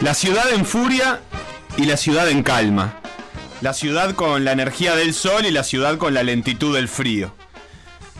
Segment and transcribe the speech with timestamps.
[0.00, 1.20] La ciudad en furia
[1.76, 3.00] y la ciudad en calma.
[3.60, 7.32] La ciudad con la energía del sol y la ciudad con la lentitud del frío.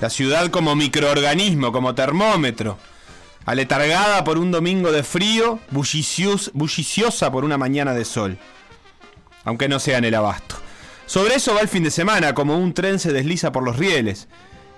[0.00, 2.78] La ciudad como microorganismo, como termómetro.
[3.46, 8.38] Aletargada por un domingo de frío, bullicios- bulliciosa por una mañana de sol.
[9.44, 10.56] Aunque no sea en el abasto.
[11.06, 14.28] Sobre eso va el fin de semana, como un tren se desliza por los rieles.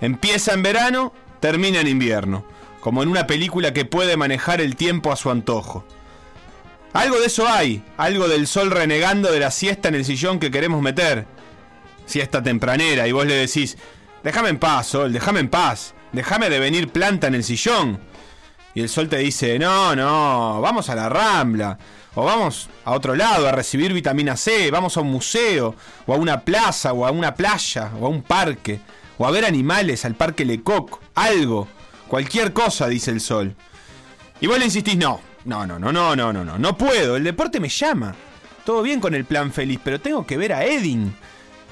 [0.01, 2.45] Empieza en verano, termina en invierno.
[2.81, 5.85] Como en una película que puede manejar el tiempo a su antojo.
[6.93, 10.51] Algo de eso hay, algo del sol renegando de la siesta en el sillón que
[10.51, 11.27] queremos meter.
[12.07, 13.79] Siesta tempranera, y vos le decís,
[14.25, 18.01] déjame en paz, sol, déjame en paz, déjame de venir planta en el sillón.
[18.75, 21.79] Y el sol te dice, no, no, vamos a la rambla,
[22.15, 25.77] o vamos a otro lado a recibir vitamina C, vamos a un museo,
[26.07, 28.81] o a una plaza, o a una playa, o a un parque,
[29.19, 31.69] o a ver animales al parque Lecoq, algo,
[32.11, 33.55] cualquier cosa, dice el sol.
[34.41, 37.23] Y vos le insistís, no, no, no, no, no, no, no, no, no puedo, el
[37.23, 38.17] deporte me llama.
[38.65, 41.15] Todo bien con el plan feliz, pero tengo que ver a Edin.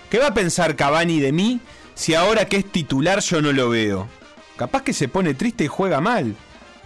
[0.08, 1.60] ¿Qué va a pensar Cavani de mí
[1.94, 4.06] si ahora que es titular yo no lo veo?
[4.56, 6.36] Capaz que se pone triste y juega mal.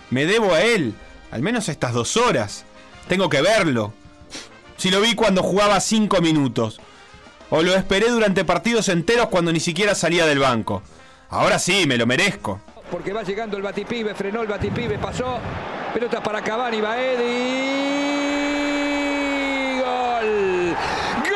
[0.08, 0.94] Me debo a él,
[1.30, 2.64] al menos estas dos horas.
[3.06, 3.92] Tengo que verlo.
[4.78, 6.80] Si lo vi cuando jugaba cinco minutos.
[7.50, 10.82] O lo esperé durante partidos enteros cuando ni siquiera salía del banco.
[11.28, 12.60] Ahora sí, me lo merezco.
[12.92, 15.38] Porque va llegando el Batipibe, frenó el Batipibe, pasó,
[15.94, 17.22] pelota para Cavani, Baedi,
[19.80, 20.76] gol,
[21.24, 21.32] gol,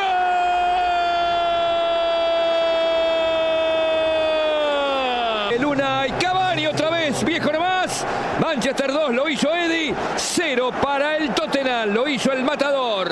[5.55, 8.05] el Una y Cavani otra vez, viejo nomás,
[8.39, 13.11] Manchester 2 lo hizo Eddie, 0 para el Tottenham, lo hizo el Matador.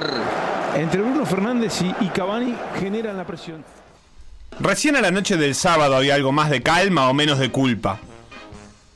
[0.77, 3.65] Entre Bruno Fernández y, y Cavani generan la presión.
[4.61, 8.01] Recién a la noche del sábado había algo más de calma o menos de culpa.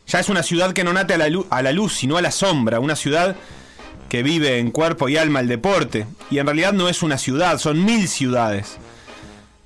[0.09, 2.23] Ya es una ciudad que no nate a la, lu- a la luz, sino a
[2.23, 2.81] la sombra.
[2.81, 3.37] Una ciudad
[4.09, 6.07] que vive en cuerpo y alma el deporte.
[6.31, 8.79] Y en realidad no es una ciudad, son mil ciudades.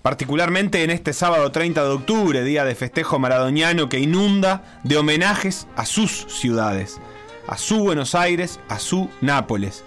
[0.02, 5.68] Particularmente en este sábado 30 de octubre, día de festejo maradoniano que inunda de homenajes
[5.76, 7.00] a sus ciudades.
[7.46, 9.84] A su Buenos Aires, a su Nápoles.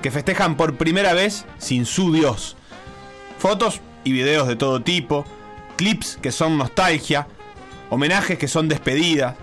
[0.00, 2.56] Que festejan por primera vez sin su Dios.
[3.38, 5.26] Fotos y videos de todo tipo,
[5.76, 7.26] clips que son nostalgia,
[7.90, 9.36] homenajes que son despedidas,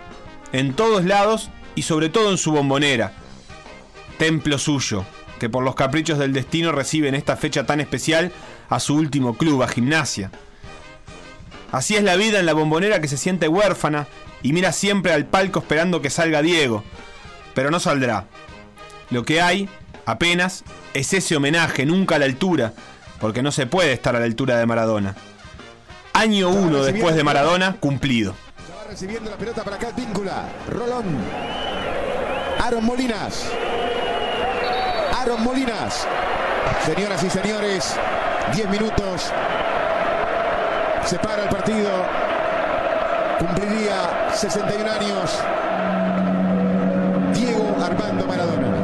[0.51, 3.13] en todos lados y sobre todo en su bombonera.
[4.17, 5.05] Templo suyo,
[5.39, 8.31] que por los caprichos del destino recibe en esta fecha tan especial
[8.69, 10.31] a su último club, a gimnasia.
[11.71, 14.07] Así es la vida en la bombonera que se siente huérfana
[14.41, 16.83] y mira siempre al palco esperando que salga Diego,
[17.53, 18.25] pero no saldrá.
[19.09, 19.69] Lo que hay,
[20.05, 22.73] apenas, es ese homenaje, nunca a la altura,
[23.19, 25.15] porque no se puede estar a la altura de Maradona.
[26.13, 28.35] Año uno después de Maradona, cumplido.
[28.89, 30.45] Recibiendo la pelota para acá, víncula.
[30.67, 31.05] Rolón.
[32.59, 33.45] Aaron Molinas.
[35.15, 36.07] Aaron Molinas.
[36.87, 37.93] Señoras y señores,
[38.51, 39.31] 10 minutos.
[41.05, 41.91] Se para el partido.
[43.37, 45.39] Cumpliría 61 años.
[47.35, 48.75] Diego Armando Maradona.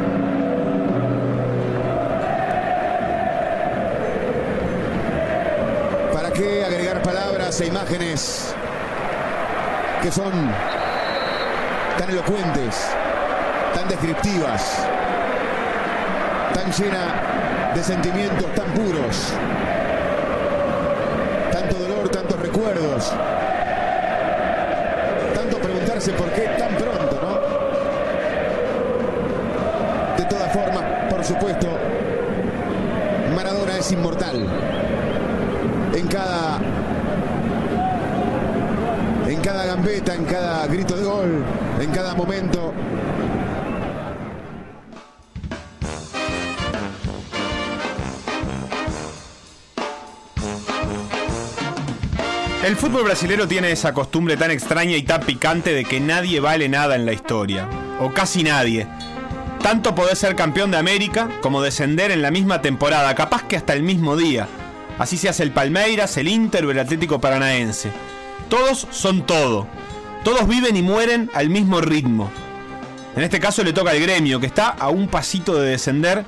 [6.14, 8.55] ¿Para qué agregar palabras e imágenes
[10.06, 10.32] que son
[11.98, 12.92] tan elocuentes,
[13.74, 14.86] tan descriptivas,
[16.54, 19.34] tan llena de sentimientos tan puros,
[21.52, 23.12] tanto dolor, tantos recuerdos,
[25.34, 27.40] tanto preguntarse por qué tan pronto, ¿no?
[30.18, 31.80] De todas formas, por supuesto,
[33.34, 34.48] Maradona es inmortal.
[35.96, 36.60] En cada
[39.28, 41.44] en gambeta, en cada grito de gol,
[41.80, 42.74] en cada momento.
[52.66, 56.68] El fútbol brasilero tiene esa costumbre tan extraña y tan picante de que nadie vale
[56.68, 58.88] nada en la historia, o casi nadie.
[59.62, 63.74] Tanto podés ser campeón de América como descender en la misma temporada, capaz que hasta
[63.74, 64.48] el mismo día.
[64.98, 67.92] Así se hace el Palmeiras, el Inter o el Atlético Paranaense.
[68.50, 69.68] Todos son todo.
[70.24, 72.32] Todos viven y mueren al mismo ritmo.
[73.16, 76.26] En este caso le toca al gremio, que está a un pasito de descender,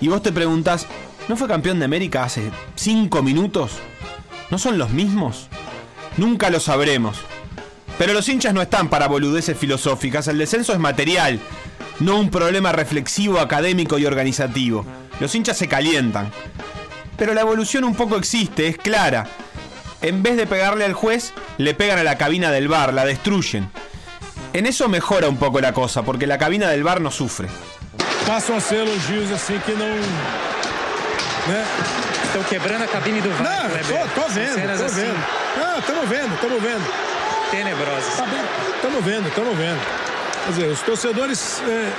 [0.00, 0.86] y vos te preguntás,
[1.28, 3.72] ¿no fue campeón de América hace 5 minutos?
[4.50, 5.48] ¿No son los mismos?
[6.16, 7.18] Nunca lo sabremos.
[7.98, 11.38] Pero los hinchas no están para boludeces filosóficas, el descenso es material,
[12.00, 14.84] no un problema reflexivo, académico y organizativo.
[15.20, 16.30] Los hinchas se calientan.
[17.16, 19.26] Pero la evolución un poco existe, es clara.
[20.02, 23.70] En vez de pegarle al juez, le pegan a la cabina del bar, la destruyen.
[24.52, 27.48] En eso mejora un poco la cosa, porque la cabina del bar no sufre.
[28.26, 29.86] Passam a ser elogios assim que não.
[31.48, 31.64] Né?
[32.24, 34.06] Estão quebrando a cabine do VAR, Não, Kleber.
[34.14, 35.24] tô, tô vendo, tô assim, vendo.
[35.58, 36.92] Não, estamos vendo, estamos vendo.
[37.50, 38.12] tenebrosas.
[38.76, 39.80] Estamos vendo, estamos vendo.
[40.44, 41.90] Quer dizer, os torcedores é,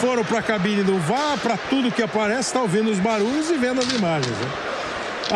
[0.00, 3.56] foram para a cabine do VAR, para tudo que aparece, está ouvindo os barulhos e
[3.56, 4.36] vendo as imagens.
[4.36, 4.48] né?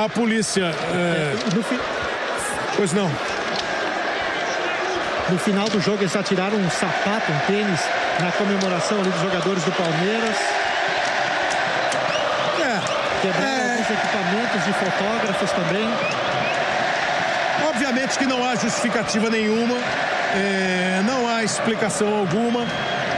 [0.05, 0.64] A polícia.
[0.93, 1.78] é, No, fi-
[2.76, 3.10] pois não.
[5.30, 7.80] no final do jogo eles já tiraram um sapato, um tênis
[8.20, 10.36] na comemoração ali dos jogadores do Palmeiras.
[12.60, 12.80] É,
[13.22, 13.70] Quebraram É.
[13.72, 15.88] alguns equipamentos de fotógrafos também.
[17.68, 19.76] Obviamente que não há justificativa nenhuma,
[20.34, 22.66] é, não há explicação alguma.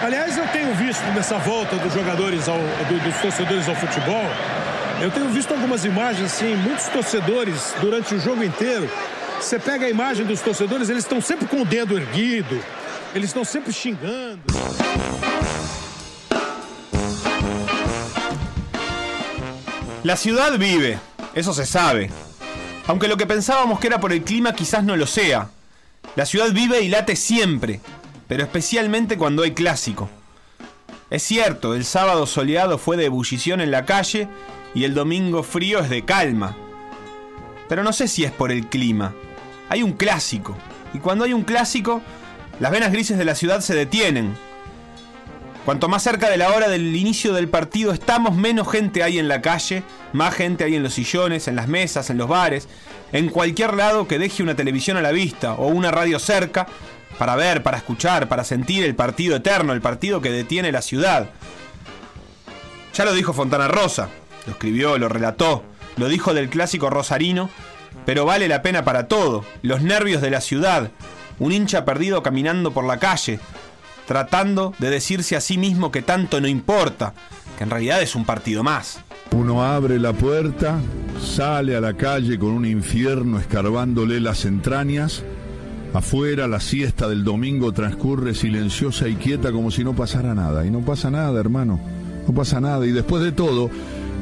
[0.04, 4.24] Aliás, eu tenho visto nessa volta dos jogadores, ao, do- dos torcedores ao futebol,
[5.00, 8.88] eu tenho visto algumas imagens assim, muitos torcedores durante o jogo inteiro.
[9.40, 12.60] Você pega a imagem dos torcedores, eles estão sempre com o dedo erguido,
[13.14, 14.42] eles estão sempre xingando.
[20.02, 20.98] La ciudad vive,
[21.34, 22.10] eso se sabe.
[22.86, 25.50] Aunque lo que pensábamos que era por el clima quizás no lo sea.
[26.14, 27.80] La ciudad vive y late siempre,
[28.28, 30.08] pero especialmente cuando hay clásico.
[31.10, 34.28] Es cierto, el sábado soleado fue de ebullición en la calle
[34.74, 36.56] y el domingo frío es de calma.
[37.68, 39.14] Pero no sé si es por el clima.
[39.68, 40.56] Hay un clásico,
[40.94, 42.02] y cuando hay un clásico,
[42.60, 44.34] las venas grises de la ciudad se detienen,
[45.66, 49.26] Cuanto más cerca de la hora del inicio del partido estamos, menos gente hay en
[49.26, 49.82] la calle,
[50.12, 52.68] más gente hay en los sillones, en las mesas, en los bares,
[53.10, 56.68] en cualquier lado que deje una televisión a la vista o una radio cerca
[57.18, 61.30] para ver, para escuchar, para sentir el partido eterno, el partido que detiene la ciudad.
[62.94, 64.08] Ya lo dijo Fontana Rosa,
[64.46, 65.64] lo escribió, lo relató,
[65.96, 67.50] lo dijo del clásico rosarino,
[68.06, 70.90] pero vale la pena para todo, los nervios de la ciudad,
[71.38, 73.40] un hincha perdido caminando por la calle,
[74.06, 77.12] tratando de decirse a sí mismo que tanto no importa,
[77.58, 79.00] que en realidad es un partido más.
[79.32, 80.78] Uno abre la puerta,
[81.20, 85.24] sale a la calle con un infierno escarbándole las entrañas.
[85.92, 90.64] Afuera la siesta del domingo transcurre silenciosa y quieta como si no pasara nada.
[90.64, 91.80] Y no pasa nada, hermano.
[92.28, 92.86] No pasa nada.
[92.86, 93.70] Y después de todo,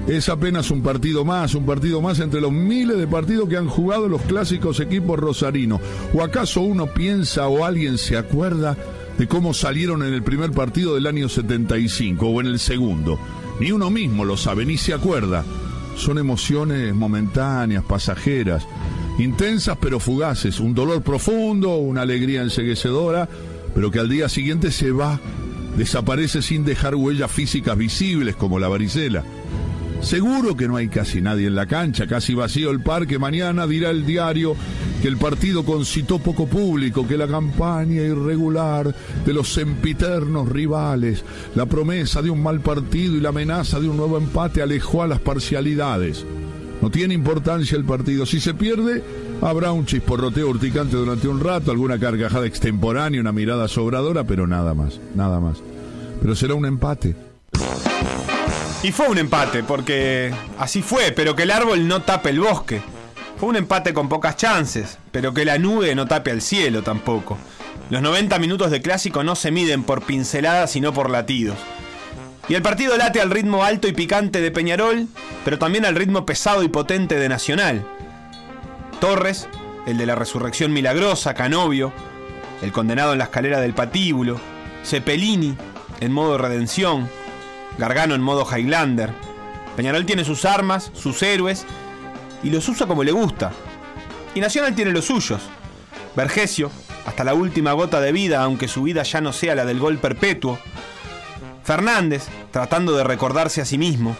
[0.06, 3.68] es apenas un partido más, un partido más entre los miles de partidos que han
[3.68, 5.80] jugado los clásicos equipos rosarinos.
[6.12, 8.76] ¿O acaso uno piensa o alguien se acuerda
[9.16, 13.18] de cómo salieron en el primer partido del año 75 o en el segundo?
[13.60, 15.44] Ni uno mismo lo sabe, ni se acuerda.
[15.96, 18.66] Son emociones momentáneas, pasajeras,
[19.18, 23.28] intensas pero fugaces, un dolor profundo, una alegría enseguecedora,
[23.74, 25.18] pero que al día siguiente se va,
[25.78, 29.24] desaparece sin dejar huellas físicas visibles como la varicela.
[30.04, 33.18] Seguro que no hay casi nadie en la cancha, casi vacío el parque.
[33.18, 34.54] Mañana dirá el diario
[35.00, 41.24] que el partido concitó poco público, que la campaña irregular de los sempiternos rivales,
[41.54, 45.08] la promesa de un mal partido y la amenaza de un nuevo empate alejó a
[45.08, 46.26] las parcialidades.
[46.82, 48.26] No tiene importancia el partido.
[48.26, 49.02] Si se pierde,
[49.40, 54.74] habrá un chisporroteo urticante durante un rato, alguna carcajada extemporánea, una mirada sobradora, pero nada
[54.74, 55.62] más, nada más.
[56.20, 57.16] Pero será un empate.
[58.84, 62.82] Y fue un empate, porque así fue, pero que el árbol no tape el bosque.
[63.38, 67.38] Fue un empate con pocas chances, pero que la nube no tape al cielo tampoco.
[67.88, 71.56] Los 90 minutos de clásico no se miden por pinceladas, sino por latidos.
[72.46, 75.08] Y el partido late al ritmo alto y picante de Peñarol,
[75.46, 77.86] pero también al ritmo pesado y potente de Nacional.
[79.00, 79.48] Torres,
[79.86, 81.90] el de la resurrección milagrosa, Canovio,
[82.60, 84.38] el condenado en la escalera del patíbulo,
[84.84, 85.56] Cepelini,
[86.00, 87.08] en modo redención,
[87.78, 89.10] Gargano en modo Highlander.
[89.76, 91.66] Peñarol tiene sus armas, sus héroes,
[92.42, 93.52] y los usa como le gusta.
[94.34, 95.42] Y Nacional tiene los suyos.
[96.14, 96.70] Vergesio,
[97.06, 99.98] hasta la última gota de vida, aunque su vida ya no sea la del gol
[99.98, 100.58] perpetuo.
[101.64, 104.16] Fernández, tratando de recordarse a sí mismo.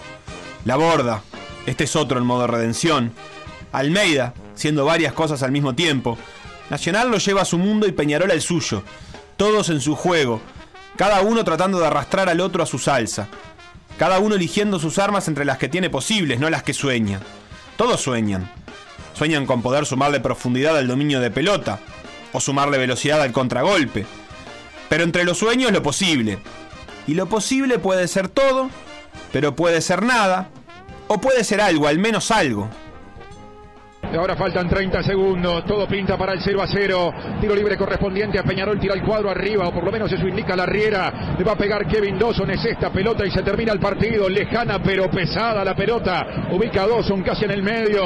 [0.64, 1.22] La Borda,
[1.66, 3.12] este es otro en modo redención.
[3.72, 6.18] Almeida, siendo varias cosas al mismo tiempo.
[6.70, 8.82] Nacional lo lleva a su mundo y Peñarol al suyo.
[9.36, 10.40] Todos en su juego,
[10.96, 13.28] cada uno tratando de arrastrar al otro a su salsa.
[13.98, 17.20] Cada uno eligiendo sus armas entre las que tiene posibles, no las que sueña.
[17.76, 18.50] Todos sueñan.
[19.14, 21.78] Sueñan con poder sumarle profundidad al dominio de pelota,
[22.32, 24.06] o sumarle velocidad al contragolpe.
[24.88, 26.38] Pero entre los sueños lo posible.
[27.06, 28.70] Y lo posible puede ser todo,
[29.32, 30.48] pero puede ser nada,
[31.06, 32.68] o puede ser algo, al menos algo.
[34.18, 37.14] Ahora faltan 30 segundos, todo pinta para el 0 a 0.
[37.40, 40.54] Tiro libre correspondiente a Peñarol, tira el cuadro arriba, o por lo menos eso indica
[40.54, 41.34] la Riera.
[41.36, 44.28] Le va a pegar Kevin Dawson, es esta pelota y se termina el partido.
[44.28, 46.46] Lejana pero pesada la pelota.
[46.52, 48.02] Ubica a Dawson casi en el medio.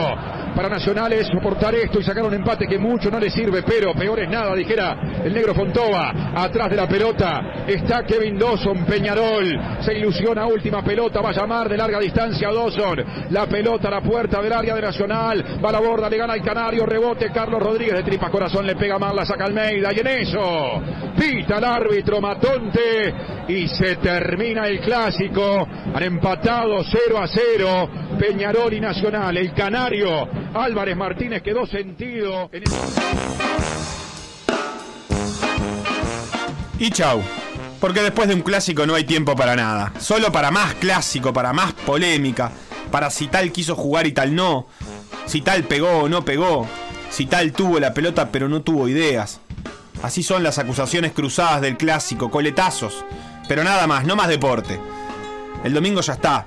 [0.59, 3.95] Para Nacional es soportar esto y sacar un empate que mucho no le sirve, pero
[3.95, 6.33] peor es nada, dijera el negro Fontova.
[6.35, 9.47] Atrás de la pelota está Kevin Dawson, Peñarol.
[9.83, 13.05] Se ilusiona última pelota, va a llamar de larga distancia a Dawson.
[13.31, 15.61] La pelota a la puerta del área de Nacional.
[15.65, 18.75] Va a la borda, le gana el Canario, rebote Carlos Rodríguez de tripas corazón, le
[18.75, 19.93] pega mal, la saca Almeida.
[19.93, 20.83] Y en eso,
[21.17, 23.15] pita el árbitro Matonte
[23.47, 25.69] y se termina el clásico.
[25.95, 29.37] Han empatado 0 a 0 Peñarol y Nacional.
[29.37, 32.51] El Canario Álvarez Martínez quedó sentido.
[32.53, 32.65] En
[36.79, 37.23] Y chau.
[37.81, 39.93] Porque después de un clásico no hay tiempo para nada.
[40.01, 42.51] Solo para más clásico, para más polémica.
[42.91, 44.67] Para si tal quiso jugar y tal no.
[45.27, 46.67] Si tal pegó o no pegó.
[47.11, 49.41] Si tal tuvo la pelota pero no tuvo ideas.
[50.03, 53.05] Así son las acusaciones cruzadas del clásico, coletazos.
[53.49, 54.79] Pero nada más, no más deporte.
[55.65, 56.45] El domingo ya está.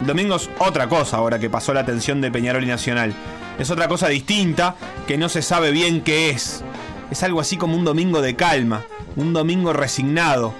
[0.00, 3.12] El domingo es otra cosa ahora que pasó la atención de Peñarol y Nacional.
[3.58, 4.74] Es otra cosa distinta
[5.06, 6.64] que no se sabe bien qué es.
[7.10, 8.84] Es algo así como un domingo de calma,
[9.16, 10.54] un domingo resignado.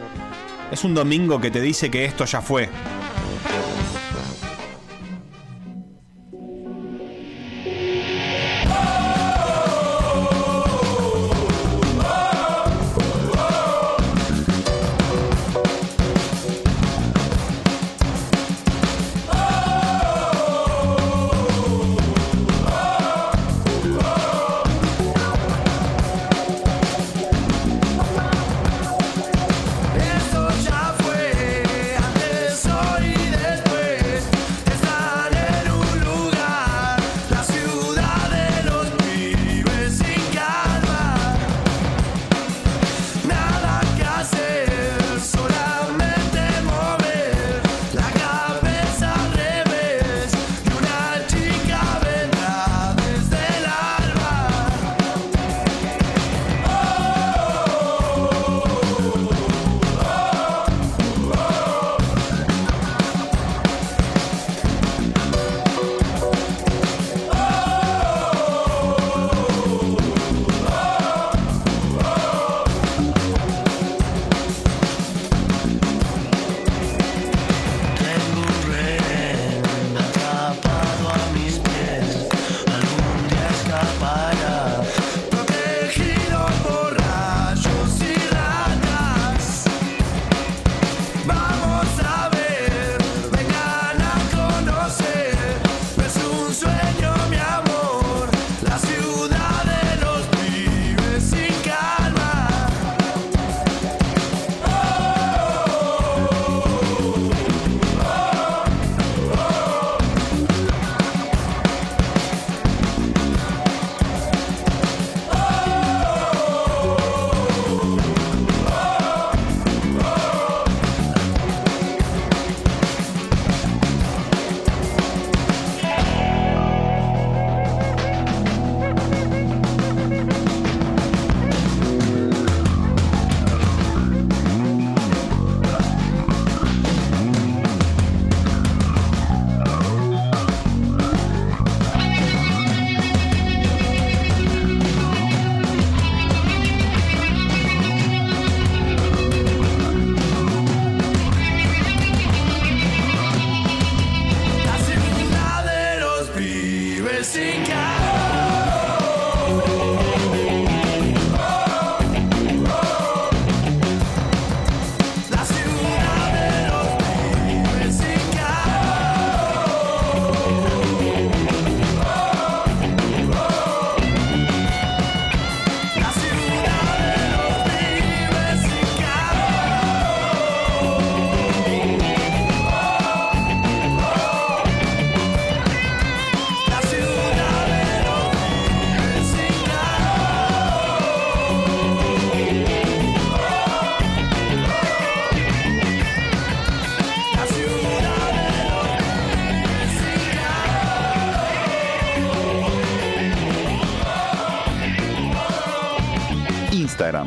[0.70, 2.68] Es un domingo que te dice que esto ya fue.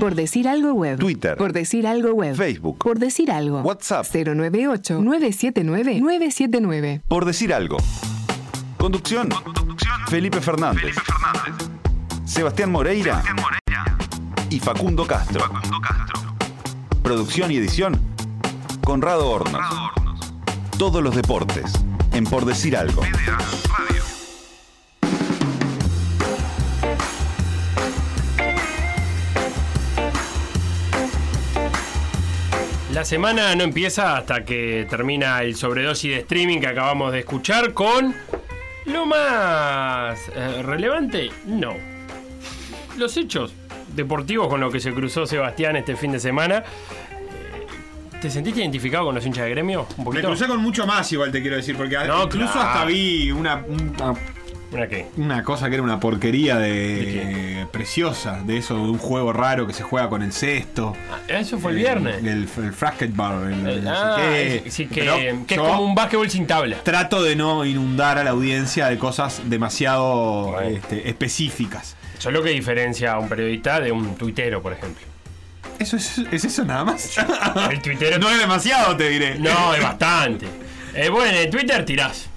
[0.04, 1.00] Por decir algo web.
[1.00, 1.38] Twitter.
[1.38, 2.36] Por decir algo web.
[2.36, 2.78] Facebook.
[2.78, 3.62] Por decir algo.
[3.62, 4.06] WhatsApp.
[4.08, 7.04] 098-979-979.
[7.08, 7.78] por decir algo.
[8.78, 9.30] Conducción,
[10.10, 10.94] Felipe Fernández.
[12.26, 13.24] Sebastián Moreira,
[14.50, 15.50] y Facundo Castro.
[17.02, 17.98] Producción y edición,
[18.84, 19.66] Conrado Hornos.
[20.78, 21.72] Todos los deportes,
[22.12, 23.04] en Por Decir Algo.
[32.94, 37.74] La semana no empieza hasta que termina el sobredosis de streaming que acabamos de escuchar
[37.74, 38.14] con
[38.86, 41.74] lo más eh, relevante, no.
[42.96, 43.52] Los hechos
[43.96, 46.60] deportivos con los que se cruzó Sebastián este fin de semana.
[46.60, 49.88] Eh, ¿Te sentiste identificado con los hinchas de gremio?
[49.98, 52.70] Un Me crucé con mucho más, igual te quiero decir, porque No, incluso claro.
[52.70, 54.14] hasta vi una, una,
[54.74, 55.06] ¿Una qué?
[55.18, 59.74] una cosa que era una porquería de, preciosa, de eso, de un juego raro que
[59.74, 60.96] se juega con el cesto.
[61.27, 62.18] Eso fue el viernes.
[62.18, 64.63] El, el, el Frasketball, el- el Ah, qué.
[64.70, 66.77] sí, que, que es como un básquetbol sin tabla.
[66.84, 71.96] Trato de no inundar a la audiencia de cosas demasiado este, específicas.
[72.18, 75.03] Eso es lo que diferencia a un periodista de un tuitero, por ejemplo.
[75.80, 77.18] ¿Eso es, es eso nada más?
[77.70, 78.18] El tuitero.
[78.20, 79.38] no es demasiado, te diré.
[79.39, 80.48] No, es bastante.
[80.96, 82.30] Eh, bueno, en Twitter tirás.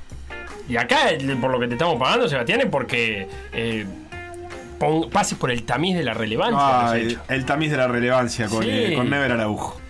[0.68, 1.08] Y acá,
[1.40, 3.86] por lo que te estamos pagando, Sebastián, es porque eh,
[4.78, 6.96] pon- pases por el tamiz de la relevancia.
[7.28, 8.70] el, tamiz de la relevancia con, Sí.
[8.70, 9.80] eh, con Never Araujo.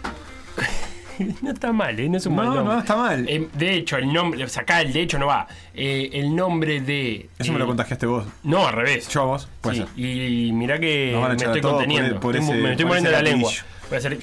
[1.41, 2.11] No está mal, ¿eh?
[2.11, 2.75] No es un No, mal nombre.
[2.75, 3.27] no está mal.
[3.27, 4.45] Eh, de hecho, el nombre.
[4.45, 5.47] O sea, acá el de hecho no va.
[5.73, 7.31] Eh, el nombre de.
[7.39, 8.27] Eso me lo eh, contagiaste vos.
[8.43, 9.09] No, al revés.
[9.09, 9.49] Yo a vos.
[9.63, 9.99] Puede Sí, ser.
[9.99, 12.11] y, mirá que me estoy conteniendo.
[12.21, 13.51] por- por ese- me estoy poniendo la lengua.
[13.89, 14.19] Voy a hacer-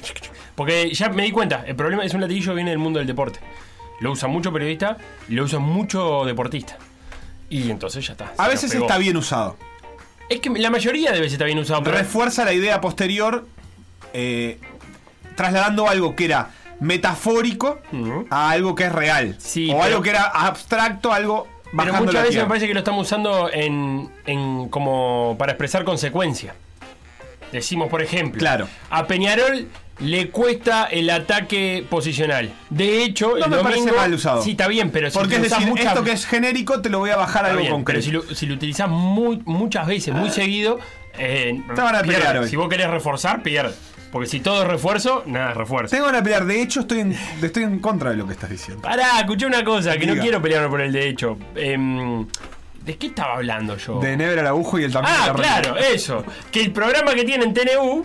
[0.54, 3.08] Porque ya me di cuenta, el problema es un latillo que viene del mundo del
[3.08, 3.40] deporte.
[4.04, 6.76] Lo usa mucho periodista lo usa mucho deportista.
[7.48, 8.34] Y entonces ya está.
[8.36, 9.56] A veces está bien usado.
[10.28, 11.82] Es que la mayoría de veces está bien usado.
[11.82, 13.46] Pero Refuerza la idea posterior
[14.12, 14.58] eh,
[15.36, 17.80] trasladando algo que era metafórico
[18.28, 19.38] a algo que es real.
[19.38, 23.06] o pero- algo que era abstracto, algo Pero muchas veces me parece que lo estamos
[23.06, 26.54] usando en, en como para expresar consecuencia.
[27.52, 28.68] Decimos, por ejemplo, Claro.
[28.90, 29.66] a Peñarol
[30.00, 32.52] le cuesta el ataque posicional.
[32.70, 34.42] De hecho, No el me parece mal usado.
[34.42, 36.98] Sí, está bien, pero si Porque es decir, muchas- esto que es genérico te lo
[36.98, 38.00] voy a bajar a algo bien, concreto.
[38.04, 40.78] Pero si lo, si lo utilizás muy, muchas veces, muy seguido,
[41.18, 42.48] eh, Te van a pierde.
[42.48, 43.74] Si vos querés reforzar, pierde.
[44.10, 45.94] Porque si todo es refuerzo, nada es refuerzo.
[45.96, 46.44] Tengo que pelear.
[46.44, 48.82] De hecho, estoy en, estoy en contra de lo que estás diciendo.
[48.82, 51.36] Pará, escuché una cosa, que no quiero pelearme por el de hecho.
[51.56, 52.26] Em,
[52.84, 53.98] ¿De qué estaba hablando yo?
[53.98, 56.22] De Never Araujo y el de Ah, la claro, eso.
[56.52, 58.04] Que el programa que tiene en TNU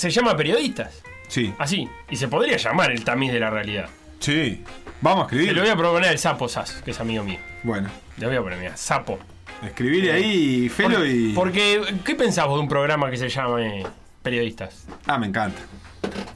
[0.00, 1.00] se llama Periodistas.
[1.28, 1.54] Sí.
[1.58, 1.88] Así.
[2.10, 3.88] Y se podría llamar el tamiz de la realidad.
[4.18, 4.64] Sí.
[5.00, 5.62] Vamos a Se lo escribir.
[5.62, 7.38] voy a proponer al Sapo Sas, que es amigo mío.
[7.62, 7.88] Bueno.
[8.16, 9.18] Le voy a poner, mira, Sapo.
[9.64, 11.32] Escribirle ahí, Felo y.
[11.34, 13.84] Porque, ¿qué pensás vos de un programa que se llame
[14.22, 14.86] Periodistas?
[15.06, 15.60] Ah, me encanta.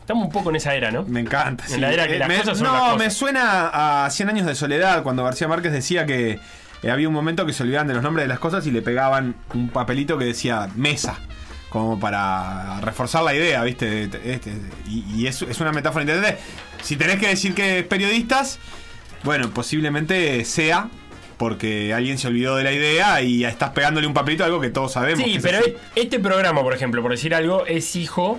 [0.01, 1.05] Estamos un poco en esa era, ¿no?
[1.05, 1.65] Me encanta.
[1.71, 2.99] En la era que las me- cosas son no, las cosas.
[2.99, 6.39] me suena a 100 años de soledad cuando García Márquez decía que
[6.83, 8.83] eh, había un momento que se olvidaban de los nombres de las cosas y le
[8.83, 11.19] pegaban un papelito que decía mesa.
[11.75, 14.05] Como para reforzar la idea, ¿viste?
[14.05, 14.53] Este,
[14.89, 16.41] y y es, es una metáfora interesante.
[16.85, 18.61] Si tenés que decir que es periodistas,
[19.25, 20.89] bueno, posiblemente sea
[21.37, 24.71] porque alguien se olvidó de la idea y estás pegándole un papelito a algo que
[24.71, 25.25] todos sabemos.
[25.25, 28.39] Sí, es pero e- este programa, por ejemplo, por decir algo, es hijo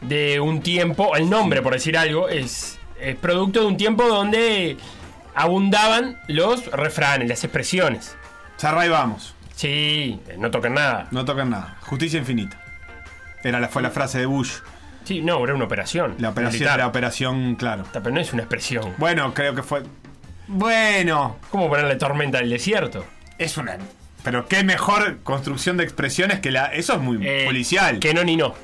[0.00, 4.78] de un tiempo, el nombre, por decir algo, es, es producto de un tiempo donde
[5.34, 8.16] abundaban los refranes, las expresiones.
[8.56, 9.34] Sarray vamos.
[9.54, 11.08] Sí, no tocan nada.
[11.10, 11.76] No tocan nada.
[11.82, 12.58] Justicia infinita.
[13.42, 14.52] Era la, fue la frase de Bush.
[15.04, 16.14] Sí, no, era una operación.
[16.18, 16.78] La operación, militar.
[16.78, 17.84] la operación, claro.
[17.92, 18.94] Pero no es una expresión.
[18.98, 19.82] Bueno, creo que fue.
[20.46, 21.36] Bueno.
[21.50, 23.04] ¿Cómo ponerle tormenta al desierto?
[23.38, 23.78] Es una.
[24.22, 26.66] Pero qué mejor construcción de expresiones que la.
[26.66, 27.98] Eso es muy Eh, policial.
[27.98, 28.54] Que no ni no.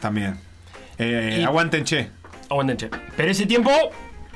[0.00, 0.36] También.
[0.98, 2.10] Eh, Y- Aguanten che.
[2.48, 2.90] Aguanten, che.
[3.16, 3.70] Pero ese tiempo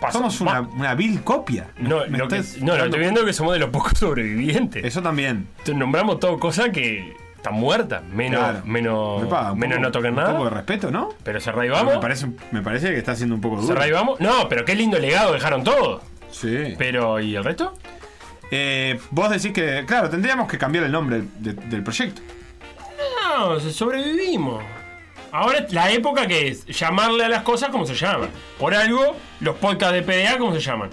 [0.01, 0.19] pasó.
[0.19, 1.69] Somos una, una vil copia.
[1.79, 4.85] No, lo que- no, dando- estoy viendo que somos de los pocos sobrevivientes.
[4.85, 5.49] Eso también.
[5.53, 8.03] Entonces, nombramos todo cosas que están muertas.
[8.05, 8.63] Menos, Claro.
[8.65, 10.33] menos, Epa, un menos poco- no Un nada.
[10.33, 11.11] poco de respeto, ¿no?
[11.23, 11.95] Pero se vamos.
[11.95, 13.67] Me parece, me parece que está siendo un poco duro.
[13.67, 14.19] ¿Se vamos?
[14.19, 16.01] No, pero qué lindo legado dejaron todo.
[16.31, 16.75] Sí.
[16.79, 17.75] Pero, ¿y el resto?
[18.51, 22.23] Eh, vos decís que, claro, tendríamos que cambiar el nombre de- del proyecto.
[23.37, 24.63] No, sobrevivimos.
[25.33, 28.31] Ahora la época que es llamarle a las cosas como se llaman.
[28.59, 30.91] Por algo, los podcasts de PDA, ¿cómo se llaman?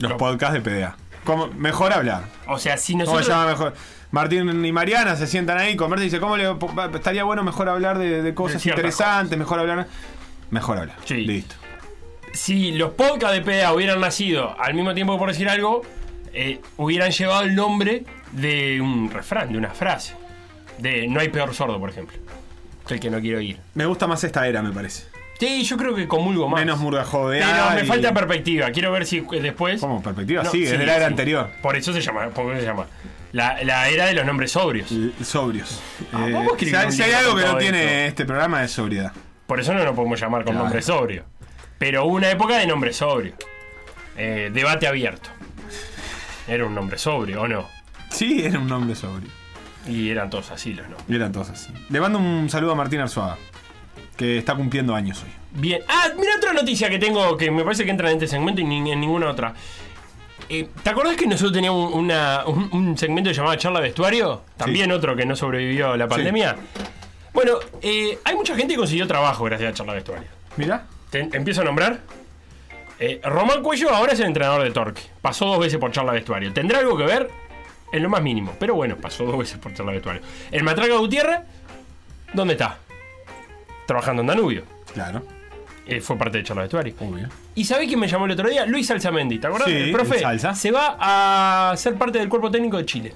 [0.00, 0.96] Los podcasts de PDA.
[1.24, 2.24] ¿Cómo- mejor hablar.
[2.48, 3.26] O sea, si ¿Cómo nosotros.
[3.26, 3.74] se llama mejor?
[4.12, 6.46] Martín y Mariana se sientan ahí, conversan y dicen, ¿cómo le
[6.94, 9.88] estaría bueno mejor hablar de, de cosas De interesantes, mejor hablar?
[10.50, 10.96] Mejor hablar.
[11.04, 11.16] Sí.
[11.24, 11.54] Listo.
[12.34, 15.82] Si los podcasts de PDA hubieran nacido al mismo tiempo, por decir algo,
[16.34, 20.14] eh, hubieran llevado el nombre de un refrán, de una frase.
[20.78, 22.16] De no hay peor sordo, por ejemplo.
[22.86, 23.58] Que el que no quiere oír.
[23.74, 25.04] Me gusta más esta era, me parece.
[25.38, 26.60] Sí, yo creo que comulgo más.
[26.60, 27.42] Menos murga joven.
[27.44, 28.70] Pero me falta perspectiva.
[28.70, 29.80] Quiero ver si después.
[29.80, 30.02] ¿Cómo?
[30.02, 31.50] Perspectiva, No, sí, es de la era anterior.
[31.62, 32.28] Por eso se llama.
[32.28, 32.86] ¿Por qué se llama?
[33.32, 34.92] La, la era de los nombres sobrios.
[35.22, 35.80] Sobrios.
[36.12, 39.12] Ah, Eh, si hay, si algo que no tiene este programa es sobriedad.
[39.46, 40.64] Por eso no lo podemos llamar con Claro.
[40.64, 41.24] nombre sobrio.
[41.78, 43.34] Pero hubo una época de nombre sobrio.
[44.16, 45.30] Eh, debate abierto.
[46.46, 47.66] Era un nombre sobrio, ¿o no?
[48.10, 49.28] Sí, era un nombre sobrio.
[49.86, 51.08] Y eran todos así los nombres.
[51.08, 51.72] Y eran todos así.
[51.88, 53.38] Le mando un saludo a Martín Arzuaga.
[54.16, 55.30] que está cumpliendo años hoy.
[55.58, 55.80] Bien.
[55.88, 58.64] Ah, mira otra noticia que tengo que me parece que entra en este segmento y
[58.64, 59.54] ni- en ninguna otra.
[60.54, 64.42] Eh, ¿Te acordás que nosotros teníamos un, una- un- un segmento llamado Charla Vestuario?
[64.56, 66.56] También otro que no sobrevivió a la pandemia.
[67.32, 70.28] Bueno, eh, hay mucha gente que consiguió trabajo gracias a Charla Vestuario.
[70.58, 70.84] Mira.
[71.10, 72.00] Te empiezo a nombrar.
[72.98, 75.02] Eh, Román Cuello ahora es el entrenador de Torque.
[75.22, 76.52] Pasó dos veces por Charla Vestuario.
[76.52, 77.30] ¿Tendrá algo que ver?
[77.92, 78.54] En lo más mínimo.
[78.58, 80.22] Pero bueno, pasó dos veces por Charla Vestuario.
[80.50, 81.40] El Matraca Gutiérrez,
[82.34, 82.78] ¿dónde está?
[83.86, 84.64] Trabajando en Danubio.
[84.92, 85.22] Claro.
[85.86, 86.94] Eh, fue parte de Charla Vestuario.
[87.00, 87.28] Obvio.
[87.54, 88.64] ¿Y sabés quién me llamó el otro día?
[88.66, 89.68] Luis Salzamendi, ¿te acordás?
[89.68, 90.54] Sí, el profe el Salsa.
[90.54, 90.96] se va
[91.70, 93.14] a ser parte del cuerpo técnico de Chile.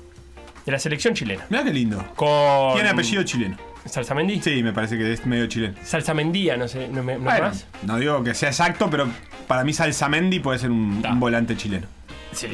[0.64, 1.44] De la selección chilena.
[1.48, 2.04] Mira qué lindo.
[2.16, 2.74] Con...
[2.74, 3.56] Tiene apellido chileno.
[3.84, 4.40] ¿Salzamendi?
[4.42, 5.76] Sí, me parece que es medio chileno.
[5.84, 7.66] Salsamendía, no sé, no, me, no Bueno, más.
[7.82, 9.06] no digo que sea exacto, pero
[9.46, 11.86] para mí Salsamendi puede ser un, un volante chileno.
[12.32, 12.48] Sí.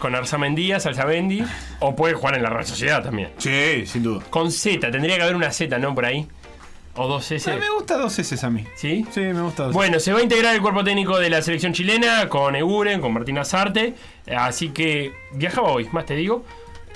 [0.00, 1.44] Con Arzamendía, Salsamendi.
[1.78, 3.30] o puede jugar en la Real Sociedad también.
[3.38, 4.24] Sí, sin duda.
[4.28, 5.94] Con Z, tendría que haber una Z, ¿no?
[5.94, 6.26] Por ahí.
[6.94, 7.50] O dos S.
[7.50, 8.66] Ah, me gusta dos S a mí.
[8.74, 9.06] ¿Sí?
[9.10, 11.72] Sí, me gusta dos Bueno, se va a integrar el cuerpo técnico de la selección
[11.72, 13.94] chilena con Eguren, con Martín Sarte.
[14.36, 16.44] Así que viajaba hoy, más te digo.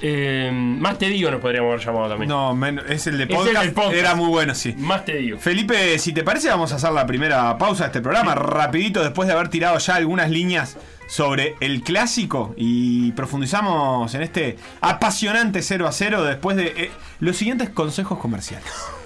[0.02, 2.28] Eh, más te digo, nos podríamos haber llamado también.
[2.28, 3.94] No, men- es el de el podcast.
[3.94, 4.74] Era muy bueno, sí.
[4.76, 5.38] Más te digo.
[5.38, 8.35] Felipe, si te parece, vamos a hacer la primera pausa de este programa.
[8.35, 10.76] Rapidito, después de haber tirado ya algunas líneas
[11.09, 17.37] sobre el clásico y profundizamos en este apasionante 0 a 0 después de eh, los
[17.37, 18.70] siguientes consejos comerciales.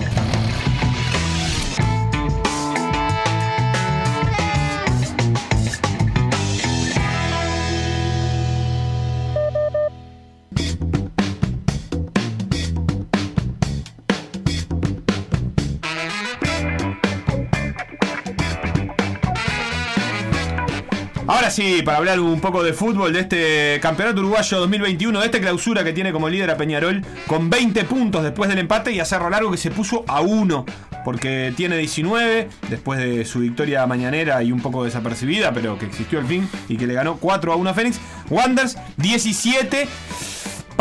[21.51, 25.83] Sí, para hablar un poco de fútbol, de este campeonato uruguayo 2021, de esta clausura
[25.83, 29.29] que tiene como líder a Peñarol, con 20 puntos después del empate y a Cerro
[29.29, 30.65] Largo que se puso a 1,
[31.03, 36.19] porque tiene 19, después de su victoria mañanera y un poco desapercibida, pero que existió
[36.19, 37.99] al fin y que le ganó 4 a 1 a Fénix.
[38.29, 39.87] Wanders 17.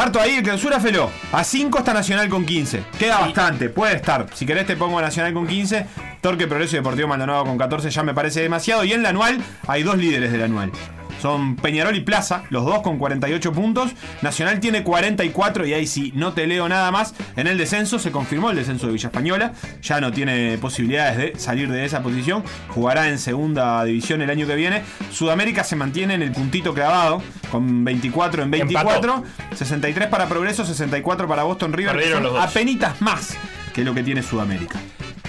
[0.01, 1.11] Parto ahí, el clausura Felo.
[1.31, 2.85] A 5 está Nacional con 15.
[2.99, 4.27] Queda bastante, puede estar.
[4.33, 5.87] Si querés te pongo Nacional con 15.
[6.23, 8.83] Torque Progreso y Deportivo Maldonado con 14 ya me parece demasiado.
[8.83, 10.73] Y en la anual hay dos líderes del anual.
[11.21, 13.91] Son Peñarol y Plaza, los dos con 48 puntos.
[14.23, 17.15] Nacional tiene 44 y ahí sí, no te leo nada más.
[17.37, 19.53] En el descenso se confirmó el descenso de Villa Española.
[19.83, 22.43] Ya no tiene posibilidades de salir de esa posición.
[22.69, 24.83] Jugará en segunda división el año que viene.
[25.13, 29.25] Sudamérica se mantiene en el puntito clavado con 24 en 24.
[29.55, 32.01] 63 para Progreso, 64 para Boston River.
[32.41, 33.37] apenitas más
[33.75, 34.79] que lo que tiene Sudamérica.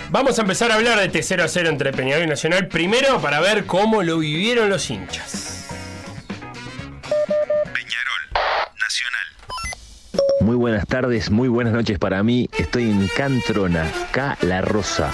[0.10, 2.68] Vamos a empezar a hablar de este 0 a 0 entre Peñarol y Nacional.
[2.68, 5.61] Primero para ver cómo lo vivieron los hinchas.
[10.62, 12.48] Buenas tardes, muy buenas noches para mí.
[12.56, 15.12] Estoy en Cantrona, Ca La Rosa,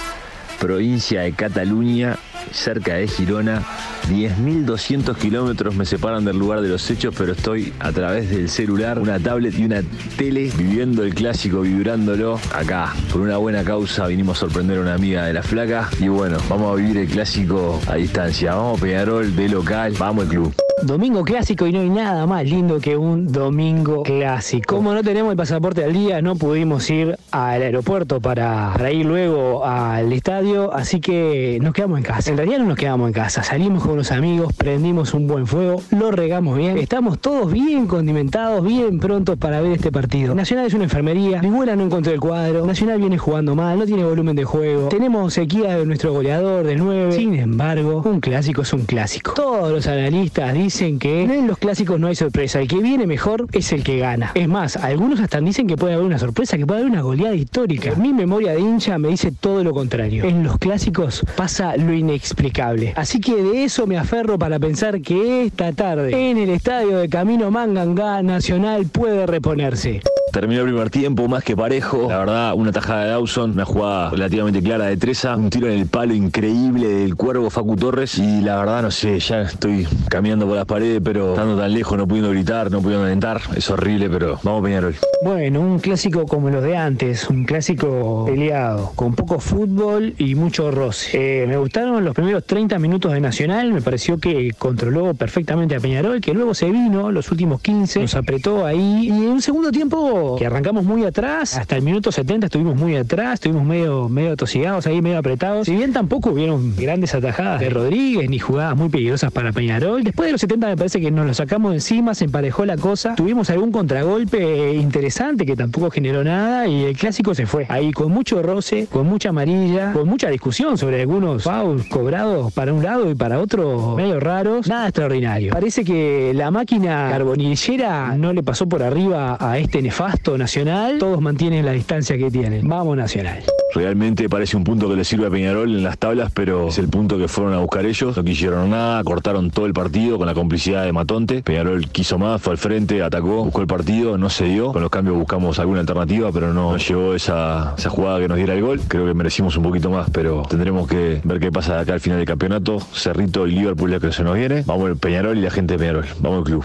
[0.60, 2.18] provincia de Cataluña,
[2.52, 3.62] cerca de Girona.
[4.10, 8.98] 10.200 kilómetros me separan del lugar de los hechos, pero estoy a través del celular,
[8.98, 9.82] una tablet y una
[10.18, 12.92] tele viviendo el clásico, vibrándolo acá.
[13.10, 16.36] Por una buena causa vinimos a sorprender a una amiga de la flaca y bueno,
[16.50, 18.54] vamos a vivir el clásico a distancia.
[18.54, 20.67] Vamos Peñarol de local, vamos el club.
[20.82, 24.76] Domingo clásico y no hay nada más lindo que un domingo clásico.
[24.76, 29.04] Como no tenemos el pasaporte al día, no pudimos ir al aeropuerto para, para ir
[29.04, 32.30] luego al estadio, así que nos quedamos en casa.
[32.30, 35.82] En realidad no nos quedamos en casa, salimos con unos amigos, prendimos un buen fuego,
[35.90, 40.34] lo regamos bien, estamos todos bien condimentados, bien prontos para ver este partido.
[40.34, 44.04] Nacional es una enfermería, Vigüela no encontró el cuadro, Nacional viene jugando mal, no tiene
[44.04, 48.72] volumen de juego, tenemos sequía de nuestro goleador del 9, sin embargo, un clásico es
[48.72, 49.34] un clásico.
[49.34, 53.46] Todos los analistas dicen que en los clásicos no hay sorpresa, el que viene mejor
[53.52, 54.32] es el que gana.
[54.34, 57.34] Es más, algunos hasta dicen que puede haber una sorpresa, que puede haber una goleada
[57.34, 57.94] histórica.
[57.94, 60.24] Mi memoria de hincha me dice todo lo contrario.
[60.24, 62.92] En los clásicos pasa lo inexplicable.
[62.96, 67.08] Así que de eso me aferro para pensar que esta tarde, en el estadio de
[67.08, 70.02] Camino Mangangá, Nacional puede reponerse.
[70.32, 72.06] Terminó el primer tiempo más que parejo.
[72.08, 75.78] La verdad, una tajada de Dawson, una jugada relativamente clara de Treza, un tiro en
[75.78, 78.18] el palo increíble del cuervo Facu Torres.
[78.18, 81.96] Y la verdad, no sé, ya estoy caminando por las paredes, pero estando tan lejos,
[81.96, 83.40] no pudiendo gritar, no pudiendo alentar.
[83.56, 84.96] Es horrible, pero vamos Peñarol.
[85.22, 90.70] Bueno, un clásico como los de antes, un clásico peleado, con poco fútbol y mucho
[90.70, 91.42] roce.
[91.42, 95.80] Eh, me gustaron los primeros 30 minutos de Nacional, me pareció que controló perfectamente a
[95.80, 99.06] Peñarol, que luego se vino, los últimos 15, nos apretó ahí.
[99.06, 102.96] Y en un segundo tiempo que arrancamos muy atrás, hasta el minuto 70 estuvimos muy
[102.96, 105.66] atrás, estuvimos medio, medio atosigados ahí, medio apretados.
[105.66, 110.26] Si bien tampoco hubieron grandes atajadas de Rodríguez ni jugadas muy peligrosas para Peñarol, después
[110.26, 113.50] de los 70 me parece que nos lo sacamos encima, se emparejó la cosa, tuvimos
[113.50, 117.66] algún contragolpe interesante que tampoco generó nada y el clásico se fue.
[117.68, 122.72] Ahí con mucho roce, con mucha amarilla, con mucha discusión sobre algunos fouls cobrados para
[122.72, 125.52] un lado y para otro medio raros, nada extraordinario.
[125.52, 131.20] Parece que la máquina carbonillera no le pasó por arriba a este nefasto Nacional, todos
[131.20, 132.66] mantienen la distancia que tienen.
[132.66, 133.42] Vamos Nacional.
[133.74, 136.88] Realmente parece un punto que le sirve a Peñarol en las tablas, pero es el
[136.88, 138.16] punto que fueron a buscar ellos.
[138.16, 141.42] No quisieron nada, cortaron todo el partido con la complicidad de Matonte.
[141.42, 144.72] Peñarol quiso más, fue al frente, atacó, buscó el partido, no se dio.
[144.72, 148.54] Con los cambios buscamos alguna alternativa, pero no llegó esa, esa jugada que nos diera
[148.54, 148.80] el gol.
[148.86, 152.00] Creo que merecimos un poquito más, pero tendremos que ver qué pasa de acá al
[152.00, 152.78] final del campeonato.
[152.78, 154.62] Cerrito y Liverpool es que se nos viene.
[154.64, 156.06] Vamos el Peñarol y la gente de Peñarol.
[156.20, 156.64] Vamos al club.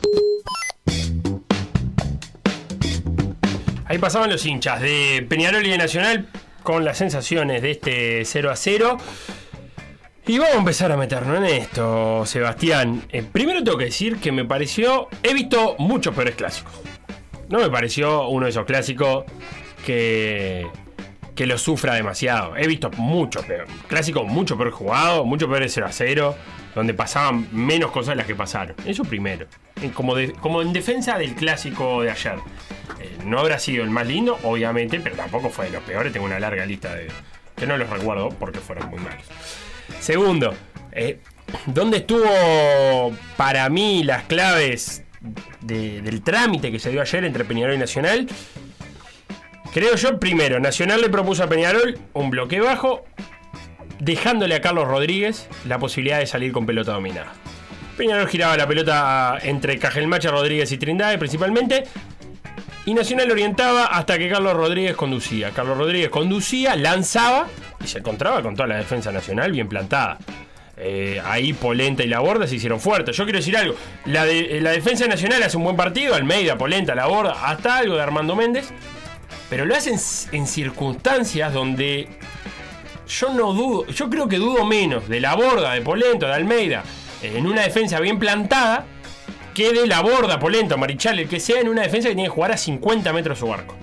[3.86, 6.28] Ahí pasaban los hinchas de Peñarol y de Nacional
[6.62, 8.98] con las sensaciones de este 0 a 0.
[10.26, 13.04] Y vamos a empezar a meternos en esto, Sebastián.
[13.10, 15.10] Eh, primero tengo que decir que me pareció.
[15.22, 16.72] He visto muchos peores clásicos.
[17.50, 19.26] No me pareció uno de esos clásicos
[19.86, 20.66] que.
[21.36, 22.56] que lo sufra demasiado.
[22.56, 23.66] He visto muchos peor.
[23.88, 26.36] Clásicos mucho peor jugados, mucho peor de 0 a 0,
[26.74, 28.78] donde pasaban menos cosas de las que pasaron.
[28.86, 29.46] Eso primero.
[29.82, 32.36] Eh, Como, como en defensa del clásico de ayer.
[33.02, 36.14] Eh, no habrá sido el más lindo, obviamente, pero tampoco fue de los peores.
[36.14, 37.10] Tengo una larga lista de.
[37.58, 39.26] que no los recuerdo porque fueron muy malos.
[40.00, 40.54] Segundo,
[40.92, 41.20] eh,
[41.66, 45.04] ¿dónde estuvo para mí las claves
[45.62, 48.28] de- del trámite que se dio ayer entre Peñarol y Nacional?
[49.74, 53.06] Creo yo, primero, Nacional le propuso a Peñarol un bloque bajo,
[54.00, 57.34] dejándole a Carlos Rodríguez la posibilidad de salir con pelota dominada.
[57.98, 61.84] Peñarol giraba la pelota entre Cajelmacha, Rodríguez y Trindade principalmente.
[62.86, 65.52] Y Nacional orientaba hasta que Carlos Rodríguez conducía.
[65.52, 67.48] Carlos Rodríguez conducía, lanzaba
[67.84, 70.18] y se encontraba con toda la defensa nacional bien plantada.
[70.76, 73.16] Eh, ahí Polenta y La Borda se hicieron fuertes.
[73.16, 73.76] Yo quiero decir algo.
[74.06, 76.16] La, de- la defensa nacional hace un buen partido.
[76.16, 78.70] Almeida, Polenta, La Borda, hasta algo de Armando Méndez.
[79.50, 80.00] Pero lo hacen
[80.32, 82.08] en circunstancias donde
[83.08, 86.84] yo no dudo, yo creo que dudo menos de la borda, de Polento, de Almeida,
[87.22, 88.86] eh, en una defensa bien plantada,
[89.54, 92.34] que de la borda, Polento, Marichal, el que sea, en una defensa que tiene que
[92.34, 93.76] jugar a 50 metros su arco.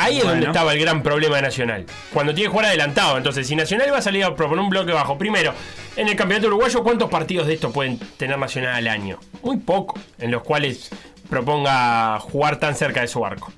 [0.00, 1.84] Ahí es donde estaba el gran problema de Nacional.
[2.12, 3.16] Cuando tiene que jugar adelantado.
[3.16, 5.52] Entonces, si Nacional va a salir a proponer un bloque bajo, primero,
[5.96, 9.18] en el campeonato uruguayo, ¿cuántos partidos de estos pueden tener Nacional al año?
[9.42, 10.90] Muy poco, en los cuales
[11.28, 13.52] proponga jugar tan cerca de su arco.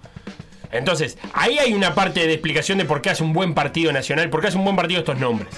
[0.72, 4.31] Entonces, ahí hay una parte de explicación de por qué hace un buen partido Nacional,
[4.31, 5.55] por qué hace un buen partido estos nombres.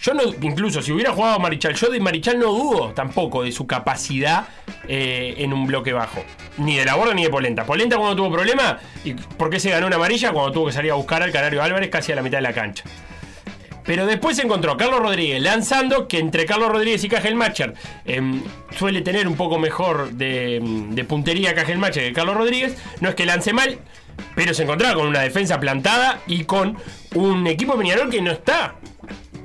[0.00, 3.66] Yo no, incluso si hubiera jugado Marichal, yo de Marichal no dudo tampoco de su
[3.66, 4.46] capacidad
[4.86, 6.24] eh, en un bloque bajo.
[6.58, 7.64] Ni de la borda ni de Polenta.
[7.64, 10.32] Polenta cuando tuvo problema, ¿y por qué se ganó una amarilla?
[10.32, 12.52] Cuando tuvo que salir a buscar al Canario Álvarez casi a la mitad de la
[12.52, 12.84] cancha.
[13.84, 17.72] Pero después se encontró a Carlos Rodríguez lanzando, que entre Carlos Rodríguez y Cajelmacher
[18.04, 18.42] em,
[18.76, 22.76] suele tener un poco mejor de, de puntería Cajelmacher que Carlos Rodríguez.
[23.00, 23.78] No es que lance mal,
[24.34, 26.76] pero se encontraba con una defensa plantada y con
[27.14, 28.74] un equipo de Peñarol que no está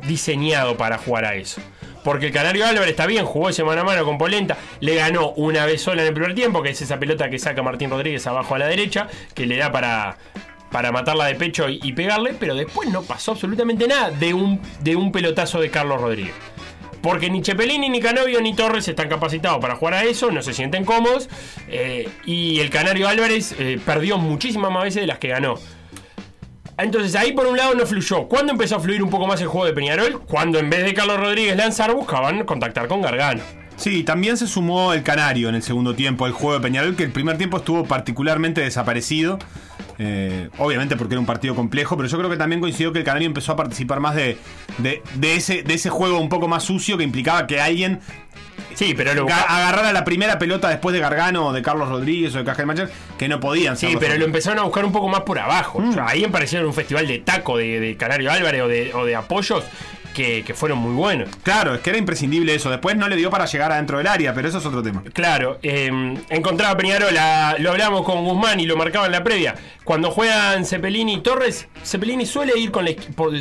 [0.07, 1.61] diseñado para jugar a eso.
[2.03, 5.29] Porque el Canario Álvarez está bien, jugó ese mano a mano con Polenta, le ganó
[5.31, 8.27] una vez sola en el primer tiempo, que es esa pelota que saca Martín Rodríguez
[8.27, 10.17] abajo a la derecha, que le da para,
[10.69, 14.95] para matarla de pecho y, pegarle, pero después no pasó absolutamente nada de un, de
[14.95, 16.33] un pelotazo de Carlos Rodríguez.
[17.01, 20.53] Porque ni Chepelini, ni Canovio, ni Torres están capacitados para jugar a eso, no se
[20.53, 21.29] sienten cómodos.
[21.67, 25.59] eh, y el Canario Álvarez eh, perdió muchísimas más veces de las que ganó.
[26.77, 28.27] Entonces ahí por un lado no fluyó.
[28.27, 30.21] ¿Cuándo empezó a fluir un poco más el juego de Peñarol?
[30.21, 33.41] Cuando en vez de Carlos Rodríguez lanzar buscaban contactar con Gargano.
[33.75, 37.03] Sí, también se sumó el Canario en el segundo tiempo al juego de Peñarol, que
[37.03, 39.39] el primer tiempo estuvo particularmente desaparecido.
[39.99, 43.05] Eh, obviamente porque era un partido complejo, pero yo creo que también coincidió que el
[43.05, 44.37] Canario empezó a participar más de,
[44.79, 47.99] de, de ese, de ese juego un poco más sucio que implicaba que alguien
[48.75, 52.33] Sí, pero lo ga- agarrara la primera pelota después de Gargano o de Carlos Rodríguez
[52.35, 53.77] o de Cajelmacher, que no podían.
[53.77, 55.77] Sí, pero lo empezaron a buscar un poco más por abajo.
[55.79, 58.93] O sea, ahí me parecieron un festival de taco de, de Canario Álvarez o de,
[58.93, 59.63] o de apoyos
[60.13, 61.29] que, que fueron muy buenos.
[61.43, 62.69] Claro, es que era imprescindible eso.
[62.69, 65.03] Después no le dio para llegar adentro del área, pero eso es otro tema.
[65.13, 65.91] Claro, eh,
[66.29, 69.55] encontraba Peñarol, a- lo hablamos con Guzmán y lo marcaba en la previa.
[69.83, 72.91] Cuando juegan Cepelini y Torres, Cepelini suele ir con la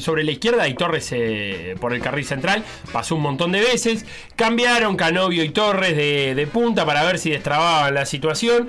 [0.00, 2.64] sobre la izquierda y Torres eh, por el carril central.
[2.92, 4.04] Pasó un montón de veces.
[4.34, 8.68] Cambiaron Canovio y Torres de, de punta para ver si destrababan la situación.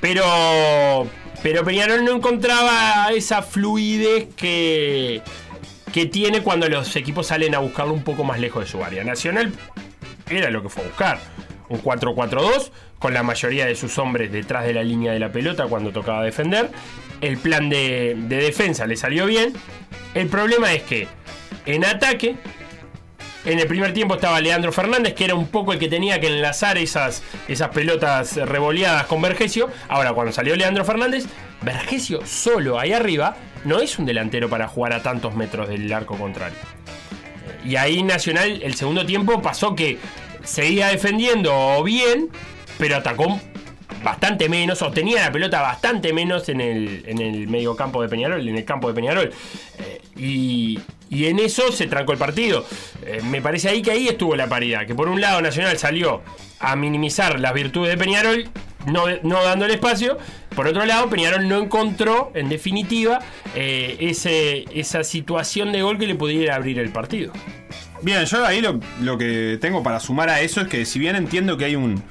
[0.00, 1.06] Pero,
[1.42, 5.22] pero Peñarol no encontraba esa fluidez que,
[5.92, 9.04] que tiene cuando los equipos salen a buscarlo un poco más lejos de su área.
[9.04, 9.52] Nacional
[10.28, 11.18] era lo que fue a buscar.
[11.68, 15.66] Un 4-4-2 con la mayoría de sus hombres detrás de la línea de la pelota
[15.66, 16.70] cuando tocaba defender.
[17.20, 19.52] El plan de, de defensa le salió bien.
[20.14, 21.08] El problema es que
[21.66, 22.36] en ataque,
[23.44, 26.28] en el primer tiempo estaba Leandro Fernández, que era un poco el que tenía que
[26.28, 29.68] enlazar esas, esas pelotas revoleadas con Vergesio.
[29.88, 31.26] Ahora, cuando salió Leandro Fernández,
[31.62, 36.16] Vergesio solo ahí arriba no es un delantero para jugar a tantos metros del arco
[36.16, 36.58] contrario.
[37.64, 39.98] Y ahí Nacional, el segundo tiempo, pasó que
[40.42, 42.28] seguía defendiendo bien,
[42.78, 43.40] pero atacó
[44.02, 48.08] bastante menos, o tenía la pelota bastante menos en el, en el medio campo de
[48.08, 49.32] Peñarol, en el campo de Peñarol.
[49.78, 52.66] Eh, y, y en eso se trancó el partido.
[53.06, 56.22] Eh, me parece ahí que ahí estuvo la paridad, que por un lado Nacional salió
[56.58, 58.48] a minimizar las virtudes de Peñarol,
[58.86, 60.18] no, no dando el espacio.
[60.54, 63.20] Por otro lado, Peñarol no encontró, en definitiva,
[63.54, 67.32] eh, ese, esa situación de gol que le pudiera abrir el partido.
[68.02, 71.16] Bien, yo ahí lo, lo que tengo para sumar a eso es que si bien
[71.16, 72.02] entiendo que hay un,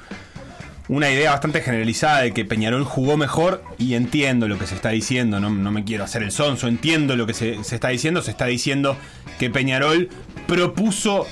[0.88, 4.90] una idea bastante generalizada de que Peñarol jugó mejor y entiendo lo que se está
[4.90, 8.22] diciendo, no, no me quiero hacer el sonso, entiendo lo que se, se está diciendo,
[8.22, 8.96] se está diciendo
[9.38, 10.08] que Peñarol
[10.46, 11.26] propuso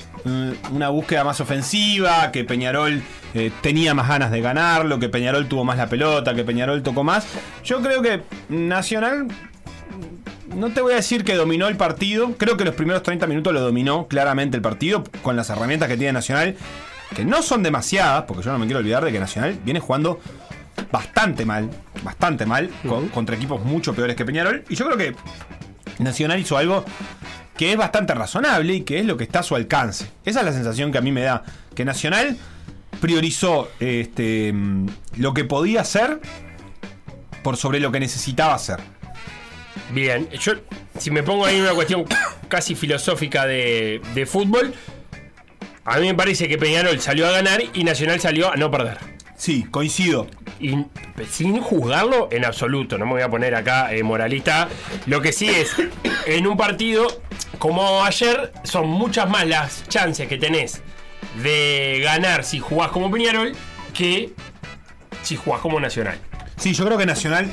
[0.72, 3.02] una búsqueda más ofensiva, que Peñarol
[3.35, 7.04] eh, tenía más ganas de ganarlo, que Peñarol tuvo más la pelota, que Peñarol tocó
[7.04, 7.26] más.
[7.64, 9.28] Yo creo que Nacional
[10.54, 12.33] no te voy a decir que dominó el partido.
[12.37, 15.96] Creo que los primeros 30 minutos lo dominó claramente el partido con las herramientas que
[15.96, 16.56] tiene Nacional,
[17.14, 20.20] que no son demasiadas, porque yo no me quiero olvidar de que Nacional viene jugando
[20.90, 21.70] bastante mal,
[22.02, 24.64] bastante mal, con- contra equipos mucho peores que Peñarol.
[24.68, 25.14] Y yo creo que
[26.02, 26.85] Nacional hizo algo
[27.61, 30.11] que es bastante razonable y que es lo que está a su alcance.
[30.25, 31.42] Esa es la sensación que a mí me da.
[31.75, 32.38] Que Nacional
[33.03, 34.55] priorizó este,
[35.18, 36.20] lo que podía hacer
[37.42, 38.79] por sobre lo que necesitaba hacer.
[39.92, 40.55] Bien, yo
[40.99, 42.07] si me pongo ahí en una cuestión
[42.49, 44.73] casi filosófica de, de fútbol,
[45.85, 48.96] a mí me parece que Peñarol salió a ganar y Nacional salió a no perder.
[49.40, 50.26] Sí, coincido.
[50.61, 50.85] Y
[51.31, 54.68] sin juzgarlo en absoluto, no me voy a poner acá eh, moralista.
[55.07, 55.74] Lo que sí es,
[56.26, 57.07] en un partido
[57.59, 60.83] como ayer, son muchas más las chances que tenés
[61.42, 63.53] de ganar si jugás como Peñarol
[63.94, 64.35] que
[65.22, 66.18] si jugás como Nacional.
[66.59, 67.50] Sí, yo creo que Nacional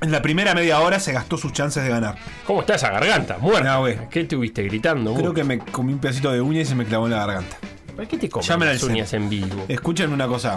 [0.00, 2.14] en la primera media hora se gastó sus chances de ganar.
[2.46, 3.38] ¿Cómo está esa garganta?
[3.38, 3.74] Muerta.
[3.74, 4.08] No.
[4.08, 5.14] ¿Qué estuviste gritando?
[5.14, 5.34] Creo vos?
[5.34, 7.56] que me comí un pedacito de uña y se me clavó en la garganta.
[7.98, 9.64] ¿Para qué te comes las uñas en vivo?
[9.66, 10.56] Escuchen una cosa.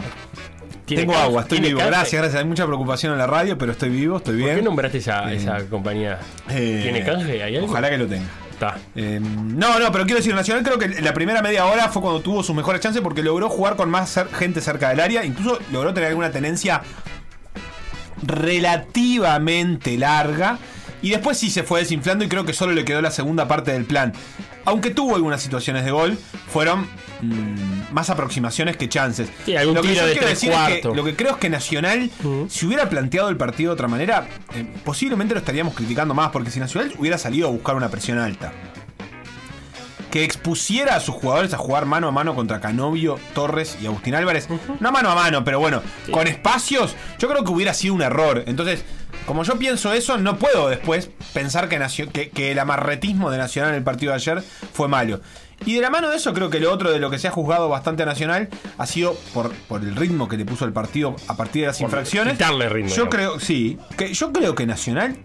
[0.86, 1.80] ¿Tiene Tengo agua, estoy ¿Tiene vivo.
[1.88, 2.40] Gracias, gracias.
[2.40, 4.50] Hay mucha preocupación en la radio, pero estoy vivo, estoy bien.
[4.50, 6.20] ¿Por qué nombraste esa, Eh, esa compañía?
[6.52, 7.42] eh, ¿Tiene canje?
[7.42, 7.68] ¿Hay algo?
[7.68, 8.28] Ojalá que lo tenga.
[8.96, 12.22] Eh, no, no, pero quiero decir, Nacional creo que la primera media hora fue cuando
[12.22, 15.96] tuvo sus mejores chances porque logró jugar con más gente cerca del área, incluso logró
[15.96, 16.84] tener alguna tenencia
[18.22, 20.60] relativamente larga.
[21.02, 23.72] Y después sí se fue desinflando y creo que solo le quedó la segunda parte
[23.72, 24.14] del plan.
[24.66, 26.88] Aunque tuvo algunas situaciones de gol, fueron
[27.22, 29.30] mm, más aproximaciones que chances.
[29.46, 32.12] Sí, algún lo que tiro de tres es que lo que creo es que Nacional,
[32.50, 36.52] si hubiera planteado el partido de otra manera, eh, posiblemente lo estaríamos criticando más, porque
[36.52, 38.54] si Nacional hubiera salido a buscar una presión alta,
[40.12, 44.14] que expusiera a sus jugadores a jugar mano a mano contra Canovio, Torres y Agustín
[44.14, 44.48] Álvarez,
[44.80, 48.44] no mano a mano, pero bueno, con espacios, yo creo que hubiera sido un error.
[48.46, 48.84] Entonces,
[49.26, 51.80] como yo pienso eso, no puedo después pensar que,
[52.12, 55.22] que, que el amarretismo de Nacional en el partido de ayer fue malo.
[55.66, 57.32] Y de la mano de eso, creo que lo otro de lo que se ha
[57.32, 61.16] juzgado bastante a Nacional ha sido por, por el ritmo que le puso el partido
[61.28, 62.34] a partir de las Por infracciones.
[62.34, 65.18] quitarle ritmo, Yo creo, sí, que yo creo que Nacional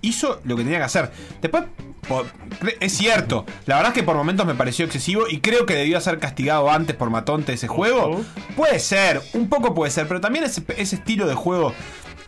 [0.00, 1.10] hizo lo que tenía que hacer.
[1.42, 1.64] Después,
[2.80, 6.00] es cierto, la verdad es que por momentos me pareció excesivo y creo que debió
[6.00, 8.24] ser castigado antes por Matonte ese juego.
[8.56, 11.74] Puede ser, un poco puede ser, pero también ese, ese estilo de juego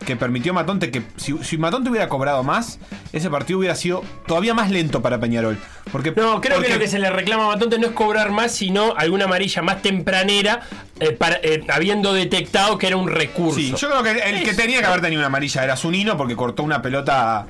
[0.05, 2.79] que permitió Matonte que si, si Matonte hubiera cobrado más,
[3.13, 5.57] ese partido hubiera sido todavía más lento para Peñarol.
[5.91, 8.31] Porque, No, creo porque- que lo que se le reclama a Matonte no es cobrar
[8.31, 10.61] más, sino alguna amarilla más tempranera,
[10.99, 13.59] eh, para- eh, habiendo detectado que era un recurso.
[13.59, 16.35] Sí, yo creo que el que tenía que haber tenido una amarilla era Zunino porque
[16.35, 17.47] cortó una pelota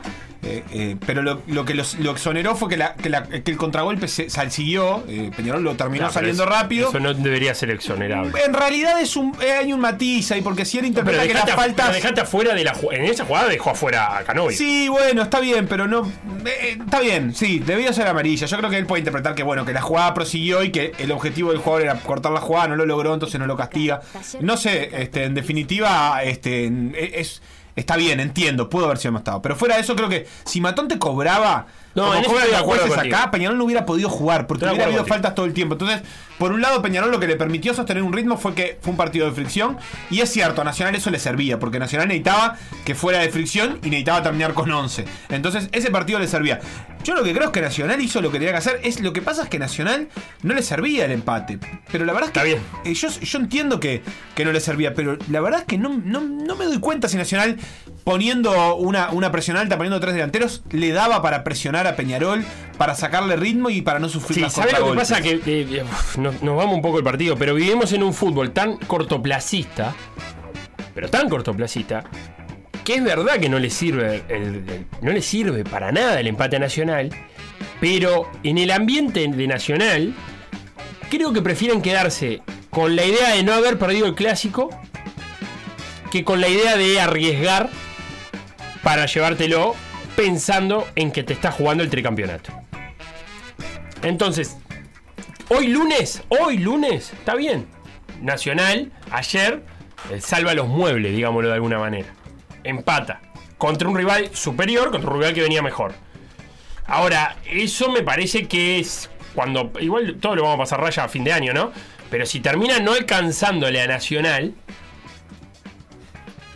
[0.47, 3.51] Eh, eh, pero lo, lo que los- lo exoneró fue que, la- que la- que
[3.51, 5.03] el contragolpe se, siguió.
[5.09, 6.89] eh, Peñarol lo terminó No, saliendo eso- rápido.
[6.89, 8.31] Eso no debería ser exonerable.
[8.45, 11.47] En realidad es un, eh, hay un matiz ahí, porque si él interpreta que dejate,
[11.51, 11.85] las faltas.
[11.87, 14.57] pero dejate afuera de la En esa jugada dejó afuera a Canovio.
[14.57, 16.09] Sí, bueno, está bien, pero no.
[16.45, 18.47] eh, está bien, sí, debió ser amarilla.
[18.47, 21.11] Yo creo que él puede interpretar que, bueno, que la jugada prosiguió y que el
[21.11, 24.01] objetivo del jugador era cortar la jugada, no lo logró, entonces no lo castiga.
[24.39, 26.71] No sé, este, en definitiva, este,
[27.19, 27.41] es.
[27.77, 29.39] Está bien, entiendo, pudo haber sido amonestado.
[29.41, 31.67] Pero fuera de eso, creo que si Matón te cobraba.
[31.97, 33.15] No, en cobran acuerdo jueces contigo.
[33.17, 35.13] acá, Peñarol no hubiera podido jugar porque Estoy hubiera habido contigo.
[35.15, 35.73] faltas todo el tiempo.
[35.73, 36.01] Entonces,
[36.37, 38.97] por un lado, Peñarol lo que le permitió sostener un ritmo fue que fue un
[38.97, 39.77] partido de fricción.
[40.09, 43.79] Y es cierto, a Nacional eso le servía, porque Nacional necesitaba que fuera de fricción
[43.83, 45.05] y necesitaba terminar con 11.
[45.29, 46.59] Entonces, ese partido le servía.
[47.03, 48.79] Yo lo que creo es que Nacional hizo lo que tenía que hacer.
[48.83, 50.09] Es, lo que pasa es que Nacional
[50.43, 51.57] no le servía el empate.
[51.91, 52.59] Pero la verdad es que.
[52.91, 54.03] eh, yo, yo entiendo que,
[54.35, 57.07] que no le servía, pero la verdad es que no, no, no me doy cuenta
[57.07, 57.57] si Nacional,
[58.03, 62.43] poniendo una, una presión alta, poniendo tres delanteros, le daba para presionar a Peñarol,
[62.77, 65.21] para sacarle ritmo y para no sufrir Sí, las ¿sabes lo que pasa?
[65.21, 65.83] Que eh,
[66.17, 69.95] nos, nos vamos un poco el partido, pero vivimos en un fútbol tan cortoplacista,
[70.93, 72.03] pero tan cortoplacista,
[72.83, 76.27] que es verdad que no le sirve, el- el- no le sirve para nada el
[76.27, 77.09] empate Nacional,
[77.81, 80.13] pero en el ambiente de Nacional,
[81.09, 84.69] creo que prefieren quedarse con la idea de no haber perdido el clásico
[86.11, 87.69] que con la idea de arriesgar
[88.83, 89.75] para llevártelo
[90.17, 92.51] pensando en que te estás jugando el tricampeonato.
[94.01, 94.57] Entonces,
[95.49, 97.67] hoy lunes, hoy lunes, está bien.
[98.19, 99.61] Nacional, ayer,
[100.11, 102.07] eh, salva los muebles, digámoslo de alguna manera.
[102.63, 103.21] Empata.
[103.59, 105.93] Contra un rival superior, contra un rival que venía mejor.
[106.87, 109.71] Ahora, eso me parece que es cuando.
[109.79, 111.71] Igual todo lo vamos a pasar raya a fin de año, ¿no?
[112.09, 114.55] Pero si termina no alcanzándole a Nacional,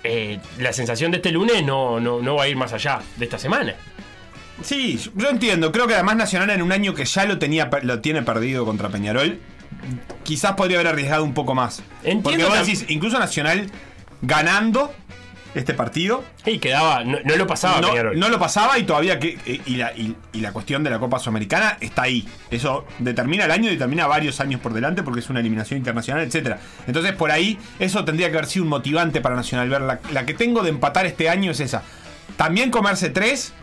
[0.04, 3.26] eh, la sensación de este lunes no, no, no va a ir más allá de
[3.26, 3.76] esta semana.
[4.64, 5.72] Sí, yo entiendo.
[5.72, 8.90] Creo que además Nacional en un año que ya lo tenía lo tiene perdido contra
[8.90, 9.40] Peñarol,
[10.24, 11.82] quizás podría haber arriesgado un poco más.
[12.04, 13.70] Entiendo Porque vos decís, incluso Nacional
[14.22, 14.94] ganando
[15.54, 16.24] este partido.
[16.46, 19.38] Y quedaba, no, no lo pasaba no, no lo pasaba y todavía que.
[19.46, 22.28] eh, Y la, y- y la cuestión de la Copa Sudamericana está ahí.
[22.50, 26.24] Eso determina el año y determina varios años por delante porque es una eliminación internacional,
[26.26, 26.60] etcétera.
[26.88, 29.70] Entonces, por ahí, eso tendría que haber sido un motivante para Nacional.
[29.70, 31.84] Ver la, la que tengo de empatar este año es esa.
[32.38, 33.54] También comerse tres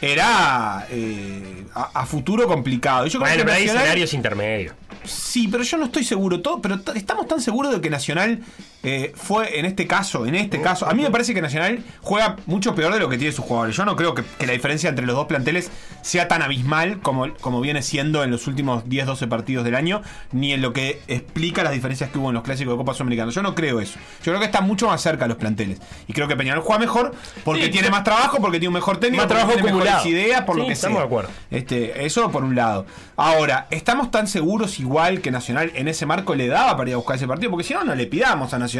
[0.00, 3.06] era eh, a, a futuro complicado.
[3.06, 4.74] Y Yo creo Bueno, que pero hay escenarios intermedios.
[5.04, 6.40] Sí, pero yo no estoy seguro.
[6.40, 8.40] Todo, pero estamos tan seguros de que Nacional
[8.84, 10.86] eh, fue en este caso, en este caso.
[10.88, 13.74] A mí me parece que Nacional juega mucho peor de lo que tiene sus jugadores.
[13.76, 15.70] Yo no creo que, que la diferencia entre los dos planteles
[16.02, 20.52] sea tan abismal como, como viene siendo en los últimos 10-12 partidos del año, ni
[20.52, 23.32] en lo que explica las diferencias que hubo en los clásicos de Copa Sudamericana.
[23.32, 23.98] Yo no creo eso.
[24.22, 25.78] Yo creo que está mucho más cerca los planteles.
[26.06, 27.14] Y creo que Peñarol juega mejor
[27.44, 30.08] porque Sí, tiene más trabajo, porque tiene un mejor técnico, Más trabajo tiene mejores acumulado.
[30.10, 31.02] ideas, por lo que estamos sea.
[31.02, 31.30] de acuerdo.
[31.50, 32.84] Este, eso por un lado.
[33.16, 36.96] Ahora, ¿estamos tan seguros igual que Nacional en ese marco le daba para ir a
[36.98, 37.50] buscar ese partido?
[37.50, 38.73] Porque si no, no le pidamos a Nacional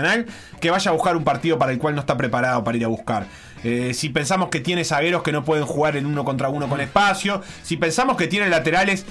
[0.60, 2.88] que vaya a buscar un partido para el cual no está preparado para ir a
[2.88, 3.26] buscar.
[3.62, 6.80] Eh, si pensamos que tiene zagueros que no pueden jugar en uno contra uno con
[6.80, 9.06] espacio, si pensamos que tiene laterales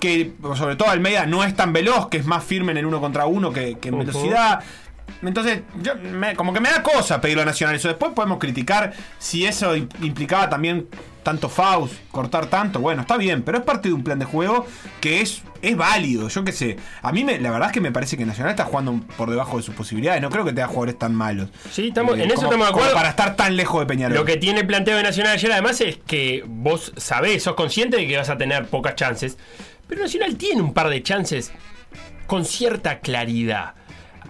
[0.00, 3.00] que, sobre todo Almeida, no es tan veloz, que es más firme en el uno
[3.00, 4.60] contra uno que, que en velocidad.
[5.22, 7.76] Entonces, yo me- como que me da cosa pedirlo a Nacional.
[7.76, 10.86] Eso después podemos criticar si eso im- implicaba también
[11.22, 12.80] tanto Faust, cortar tanto.
[12.80, 14.66] Bueno, está bien, pero es parte de un plan de juego
[15.02, 16.28] que es, es válido.
[16.28, 16.76] Yo qué sé.
[17.02, 19.58] A mí, me, la verdad es que me parece que Nacional está jugando por debajo
[19.58, 20.22] de sus posibilidades.
[20.22, 21.50] No creo que tenga jugadores tan malos.
[21.70, 22.94] Sí, estamos, Eh, en eso como- estamos de acuerdo.
[22.94, 24.16] Para estar tan lejos de Peñarol.
[24.16, 27.98] Lo que tiene el planteo de Nacional ayer además es que vos sabés, sos consciente
[27.98, 29.36] de que vas a tener pocas chances,
[29.86, 31.52] pero Nacional tiene un par de chances
[32.26, 33.74] con cierta claridad.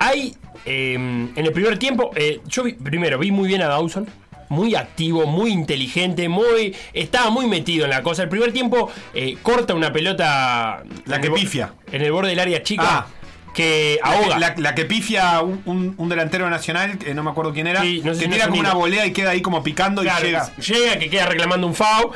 [0.00, 0.34] Hay,
[0.64, 4.08] eh, en el primer tiempo, eh, yo vi- primero vi muy bien a Dawson.
[4.48, 6.74] Muy activo, muy inteligente, muy.
[6.92, 8.24] Estaba muy metido en la cosa.
[8.24, 10.82] El primer tiempo eh, corta una pelota.
[11.06, 11.72] La que el pifia.
[11.92, 12.82] En el borde del área chica.
[12.84, 13.06] Ah.
[13.54, 14.38] Que ahoga.
[14.40, 17.80] La, la que pifia un, un- un delantero nacional, que no me acuerdo quién era,
[17.82, 20.02] Sí, no sé que si tira como un una volea y queda ahí como picando
[20.02, 20.52] Claro, y llega.
[20.56, 22.10] Llega, que queda reclamando un FAO.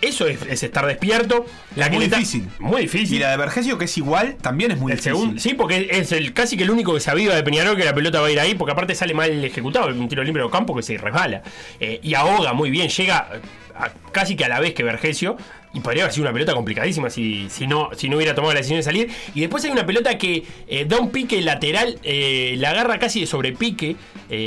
[0.00, 1.46] Eso es, es estar despierto.
[1.76, 2.48] La muy está- difícil.
[2.58, 3.16] Muy difícil.
[3.16, 5.12] Y la de Vergesio, que es igual, también es muy el difícil.
[5.16, 7.94] segundo, sí, porque es el casi que el único que sabía de Peñarol que la
[7.94, 10.74] pelota va a ir ahí, porque aparte sale mal ejecutado, un tiro libre de campo
[10.76, 11.42] que se resbala.
[11.80, 13.28] Eh, y ahoga muy bien, llega
[13.74, 15.36] a- casi que a la vez que Vergesio.
[15.72, 18.58] Y podría haber sido una pelota complicadísima si, si, no, si no hubiera tomado la
[18.60, 19.10] decisión de salir.
[19.34, 23.18] Y después hay una pelota que eh, da un pique lateral, eh, la agarra casi
[23.22, 23.96] de sobrepique.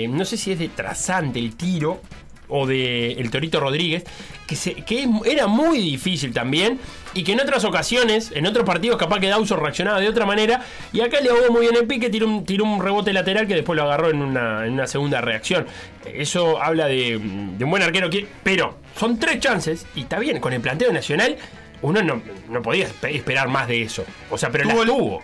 [0.09, 2.01] no sé si es de trasante el tiro
[2.49, 4.03] o de el Torito Rodríguez,
[4.47, 6.79] que, se- que era muy difícil también.
[7.13, 10.61] y que en otras ocasiones, en otros partidos, capaz que Dawson reaccionaba de otra manera.
[10.93, 13.55] Y acá le ahogó muy bien el pique, tiró un, tiró un rebote lateral que
[13.55, 15.65] después lo agarró en una, en una segunda reacción.
[16.05, 17.17] Eso habla de,
[17.57, 18.27] de un buen arquero que.
[18.43, 21.37] Pero son tres chances, y está bien, con el planteo nacional,
[21.81, 24.05] uno no, no podía espe- esperar más de eso.
[24.29, 25.23] O sea, pero Tuvo la el- tuvo.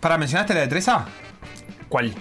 [0.00, 1.06] ¿Para mencionaste la de Treza?
[1.88, 2.12] ¿Cuál?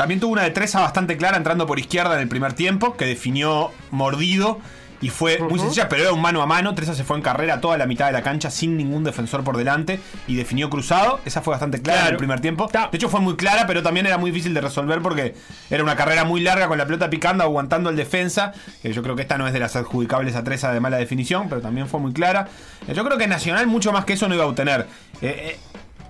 [0.00, 3.04] También tuvo una de Treza bastante clara entrando por izquierda en el primer tiempo, que
[3.04, 4.58] definió mordido
[5.02, 6.74] y fue muy sencilla, pero era un mano a mano.
[6.74, 9.58] Treza se fue en carrera toda la mitad de la cancha sin ningún defensor por
[9.58, 11.20] delante y definió cruzado.
[11.26, 12.66] Esa fue bastante clara en el primer tiempo.
[12.90, 15.34] De hecho, fue muy clara, pero también era muy difícil de resolver porque
[15.68, 18.54] era una carrera muy larga con la pelota picando, aguantando el defensa.
[18.82, 21.60] Yo creo que esta no es de las adjudicables a Treza de mala definición, pero
[21.60, 22.48] también fue muy clara.
[22.88, 24.86] Eh, Yo creo que Nacional mucho más que eso no iba a obtener.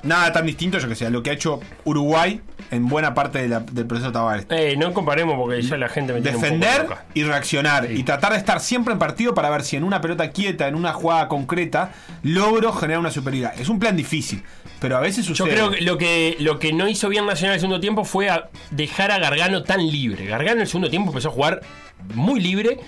[0.03, 2.41] Nada tan distinto, yo que sé, a lo que ha hecho Uruguay
[2.71, 4.47] en buena parte de la- del proceso Tavares.
[4.51, 7.05] Eh, no comparemos porque ya la gente me tiene un poco Defender loca.
[7.15, 10.31] y reaccionar y tratar de estar siempre en partido para ver si en una pelota
[10.31, 11.93] quieta, en una jugada concreta,
[12.23, 13.61] logro generar una superioridad.
[13.61, 14.43] Es un plan difícil,
[14.81, 15.55] pero a veces Yo sucede.
[15.55, 18.49] creo que lo que lo que no hizo bien Nacional el segundo tiempo fue a
[18.71, 20.27] dejar a Gargano tan libre.
[20.27, 21.61] Gargano en el segundo tiempo empezó a jugar
[22.15, 22.79] muy libre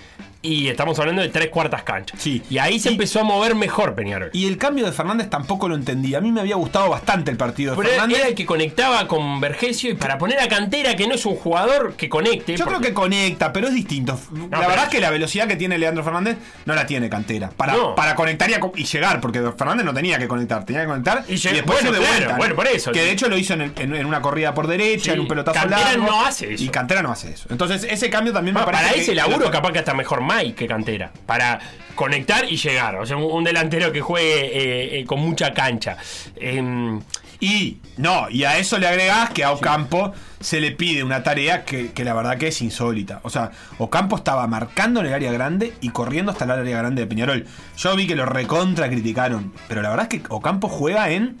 [0.45, 2.19] y estamos hablando de tres cuartas canchas.
[2.27, 4.29] Y ahí se empezó a mover mejor Peñarol.
[4.33, 6.13] Y el cambio de Fernández tampoco lo entendí.
[6.15, 8.19] A mí me había gustado bastante el partido de Pero Fernández.
[8.19, 11.35] era el que conectaba con Vergesio y para poner a Cantera, que no es un
[11.35, 12.55] jugador que conecte.
[12.57, 14.19] Yo creo que conecta, pero es distinto.
[14.51, 17.49] la verdad es que la velocidad que tiene Leandro Fernández no la tiene Cantera.
[17.49, 17.95] Para, No.
[17.95, 21.37] para conectar y, llegar, porque Fernández no tenía que conectar, tenía que conectar y, Y
[21.37, 22.35] después bueno, de claro, vuelta.
[22.37, 22.91] bueno, por eso.
[22.91, 25.21] Que de hecho lo hizo en, el- en- en una corrida por derecha, Sí, en
[25.21, 26.05] un pelotazo Cantera largo.
[26.05, 26.63] no hace eso.
[26.65, 27.47] Y Cantera no hace eso.
[27.49, 30.55] Entonces, ese cambio también me Ah, parece para ese laburo capaz que está mejor Mike
[30.55, 31.11] que Cantera.
[31.25, 31.59] Para
[31.95, 32.95] conectar y llegar.
[32.95, 35.97] O sea, un, un delantero que juegue eh, eh, con mucha cancha.
[36.35, 37.01] Em,
[37.39, 41.65] Y no, y a eso le agregás que a Ocampo se le pide una tarea
[41.65, 43.19] que, que la verdad que es insólita.
[43.23, 47.01] O sea, Ocampo estaba marcando en el área grande y corriendo hasta el área grande
[47.01, 47.45] de Peñarol.
[47.75, 51.37] Yo vi que lo recontra criticaron, pero la verdad es que Ocampo juega en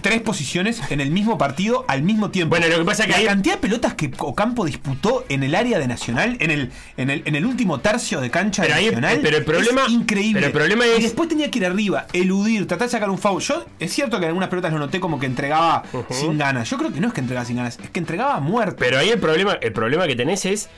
[0.00, 2.50] tres posiciones en el mismo partido al mismo tiempo.
[2.56, 5.42] Bueno, lo que pasa es que la ahí- cantidad de pelotas que Ocampo disputó en
[5.42, 8.74] el área de Nacional, en el, en el, en el último tercio de cancha Pero
[8.74, 10.34] de ahí- Nacional, pero el problema- es increíble.
[10.40, 13.18] pero el problema es- Y después tenía que ir arriba, eludir, tratar de sacar un
[13.18, 13.40] foul.
[13.42, 16.70] Yo, es cierto que en algunas pelotas lo noté como que entregaba sin ganas.
[16.70, 18.76] Yo creo que no es que entregaba sin ganas, es que entregaba a muerte.
[18.78, 20.68] Pero ahí el problema, el problema que tenés es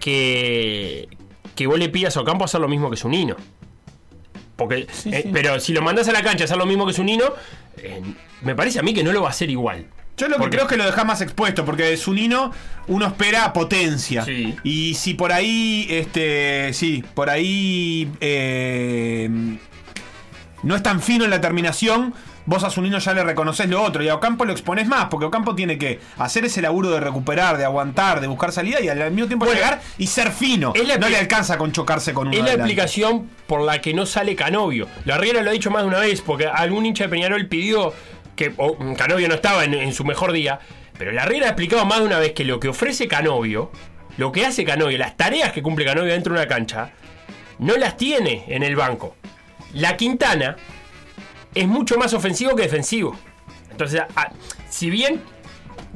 [0.00, 1.08] que,
[1.54, 3.36] que vos le pidas a Ocampo hacer lo mismo que Zunino.
[4.58, 7.26] Porque, eh, Pero si lo mandás a la cancha a hacer lo mismo que Zunino,
[7.76, 8.02] eh,
[8.42, 9.86] me parece a mí que no lo va a hacer igual.
[10.16, 12.50] Yo lo que Porque- creo es que lo deja más expuesto, porque de Zunino
[12.88, 14.26] uno espera potencia.
[14.64, 19.30] Y si por ahí, este, sí, por ahí eh,
[20.64, 22.12] no es tan fino en la terminación,
[22.48, 25.26] vos a Zunino ya le reconoces lo otro y a Ocampo lo expones más, porque
[25.26, 29.10] Ocampo tiene que hacer ese laburo de recuperar, de aguantar, de buscar salida y al
[29.10, 30.72] mismo tiempo Bueno, llegar y ser fino.
[30.74, 34.34] no le alcanza con chocarse con uno Es la explicación por la que no sale
[34.34, 34.88] Canovio.
[35.04, 37.92] La Riera lo ha dicho más de una vez, porque algún hincha de Peñarol pidió
[38.34, 40.58] que o, Canovio no estaba en, en su mejor día.
[40.96, 43.70] Pero la Riera ha explicado más de una vez que lo que ofrece Canovio,
[44.16, 46.92] lo que hace Canovio, las tareas que cumple Canovio dentro de una cancha,
[47.58, 49.16] no las tiene en el banco.
[49.74, 50.56] La Quintana
[51.54, 53.16] es mucho más ofensivo que defensivo.
[53.70, 54.02] Entonces,
[54.68, 55.22] si bien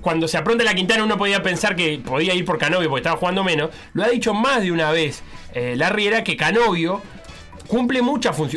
[0.01, 3.17] cuando se apronta la Quintana uno podía pensar que podía ir por Canovio porque estaba
[3.17, 5.23] jugando menos, lo ha dicho más de una vez
[5.55, 7.01] eh, la Riera que Canovio
[7.69, 8.01] cumple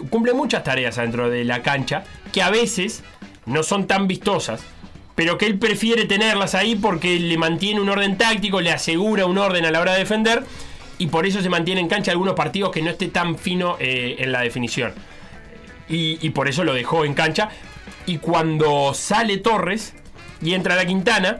[0.09, 3.03] cumple muchas tareas dentro de la cancha que a veces
[3.45, 4.63] no son tan vistosas,
[5.13, 9.37] pero que él prefiere tenerlas ahí porque le mantiene un orden táctico, le asegura un
[9.37, 10.43] orden a la hora de defender
[10.97, 14.15] y por eso se mantiene en cancha algunos partidos que no esté tan fino eh,
[14.19, 14.93] en la definición.
[15.87, 17.49] Y, por eso lo dejó en cancha.
[18.05, 19.93] Y cuando sale Torres
[20.41, 21.39] y entra la Quintana,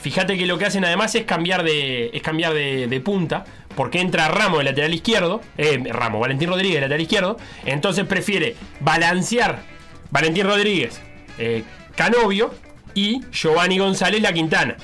[0.00, 3.44] fíjate que lo que hacen además es cambiar de, es cambiar de, punta.
[3.74, 7.36] Porque entra Ramos de lateral izquierdo, eh, Ramos, Valentín Rodríguez de lateral izquierdo.
[7.64, 9.62] Entonces prefiere balancear
[10.10, 11.00] Valentín Rodríguez,
[11.38, 11.62] eh,
[11.94, 12.52] Canovio
[12.94, 14.76] y Giovanni González la Quintana.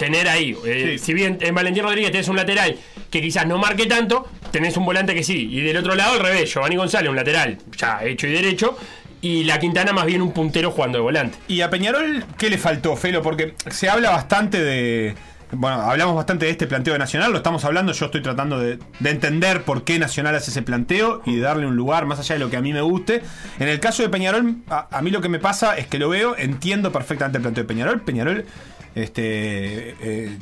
[0.00, 2.74] Tener ahí, eh, si bien en Valentín Rodríguez tenés un lateral
[3.10, 5.50] que quizás no marque tanto, tenés un volante que sí.
[5.52, 8.78] Y del otro lado al revés, Giovanni González, un lateral ya hecho y derecho.
[9.20, 11.36] Y la Quintana más bien un puntero jugando de volante.
[11.48, 13.20] Y a Peñarol, ¿qué le faltó, Felo?
[13.20, 15.14] Porque se habla bastante de.
[15.52, 18.78] Bueno, hablamos bastante de este planteo de Nacional, lo estamos hablando, yo estoy tratando de,
[19.00, 22.36] de entender por qué Nacional hace ese planteo y de darle un lugar más allá
[22.36, 23.20] de lo que a mí me guste.
[23.58, 26.08] En el caso de Peñarol, a, a mí lo que me pasa es que lo
[26.08, 28.00] veo, entiendo perfectamente el planteo de Peñarol.
[28.00, 28.46] Peñarol
[28.94, 30.38] este, eh,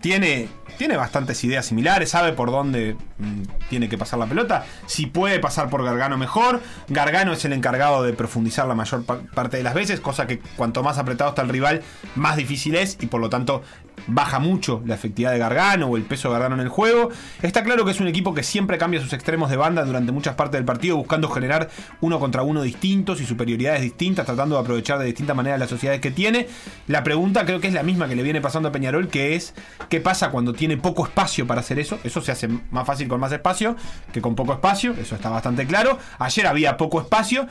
[0.00, 4.64] tiene, tiene bastantes ideas similares, sabe por dónde mm, tiene que pasar la pelota.
[4.86, 6.60] Si puede pasar por Gargano mejor.
[6.88, 10.38] Gargano es el encargado de profundizar la mayor pa- parte de las veces, cosa que
[10.56, 11.82] cuanto más apretado está el rival,
[12.14, 13.62] más difícil es y por lo tanto
[14.06, 17.10] baja mucho la efectividad de Gargano o el peso de Gargano en el juego.
[17.42, 20.34] Está claro que es un equipo que siempre cambia sus extremos de banda durante muchas
[20.34, 21.68] partes del partido, buscando generar
[22.00, 26.00] uno contra uno distintos y superioridades distintas, tratando de aprovechar de distinta manera las sociedades
[26.00, 26.48] que tiene.
[26.86, 29.54] La pregunta creo que es la misma que le viene pasando a Peñarol, que es
[29.88, 31.98] qué pasa cuando tiene poco espacio para hacer eso.
[32.04, 33.76] Eso se hace más fácil con más espacio
[34.12, 35.98] que con poco espacio, eso está bastante claro.
[36.18, 37.46] Ayer había poco espacio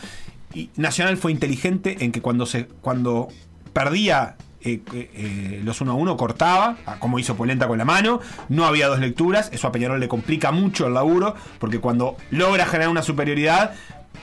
[0.53, 3.27] y Nacional fue inteligente en que cuando se cuando
[3.73, 8.19] perdía eh, eh, los 1 a 1 cortaba, ah, como hizo Polenta con la mano,
[8.49, 12.65] no había dos lecturas, eso a Peñarol le complica mucho el laburo, porque cuando logra
[12.65, 13.75] generar una superioridad,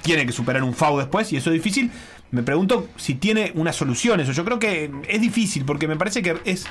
[0.02, 1.90] tiene que superar un FAU después, y eso es difícil.
[2.32, 4.32] Me pregunto si tiene una solución eso.
[4.32, 6.66] Yo creo que es difícil, porque me parece que es,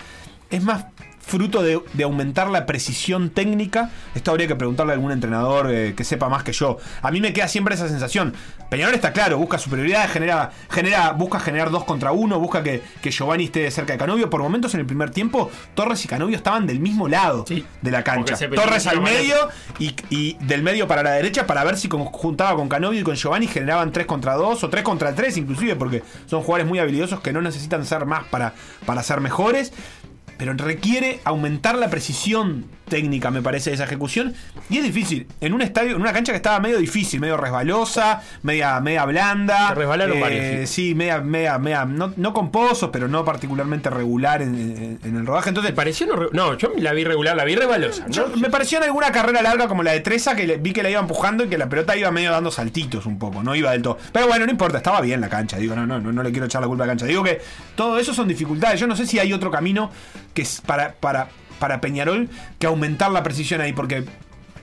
[0.50, 0.86] es más
[1.22, 3.90] fruto de, de aumentar la precisión técnica.
[4.16, 6.78] Esto habría que preguntarle a algún entrenador eh, que sepa más que yo.
[7.02, 8.34] A mí me queda siempre esa sensación.
[8.70, 13.12] Peñarol está claro, busca superioridad, genera, genera, busca generar dos contra uno, busca que, que
[13.12, 14.30] Giovanni esté cerca de Canovio.
[14.30, 17.44] Por momentos en el primer tiempo, Torres y Canovio estaban del mismo lado
[17.82, 18.34] de la cancha.
[18.64, 19.36] Torres al medio
[19.80, 23.04] y, y del medio para la derecha para ver si con- juntaba con Canovio y
[23.04, 26.80] con Giovanni generaban 3 contra 2 o 3 contra 3 inclusive porque son jugadores muy
[26.80, 28.54] habilidosos que no necesitan ser más para,
[28.86, 29.74] para ser mejores
[30.42, 34.34] pero requiere aumentar la precisión técnica, me parece, de esa ejecución.
[34.70, 35.26] Y es difícil.
[35.40, 39.70] En un estadio, en una cancha que estaba medio difícil, medio resbalosa, media, media blanda.
[39.70, 41.86] Se resbalaron Eh, varios, Sí, media, media, media.
[41.86, 45.50] No, no con pozos, pero no particularmente regular en, en- en el rodaje.
[45.50, 45.72] Entonces.
[45.74, 48.06] pareció no, no, yo la vi regular, la vi rebalosa.
[48.10, 50.84] Yo- me pareció en alguna carrera larga como la de Treza que le- vi que
[50.84, 53.72] la iba empujando y que la pelota iba medio dando saltitos un poco, no iba
[53.72, 53.98] del todo.
[54.12, 56.46] Pero bueno, no importa, estaba bien la cancha, digo, no, no, no, no le quiero
[56.48, 57.06] echar la culpa a la cancha.
[57.06, 57.40] Digo que
[57.76, 58.80] todo eso son dificultades.
[58.80, 59.90] Yo no sé si hay otro camino
[60.34, 61.30] que es para, para,
[61.62, 64.04] para Peñarol que aumentar la precisión ahí, porque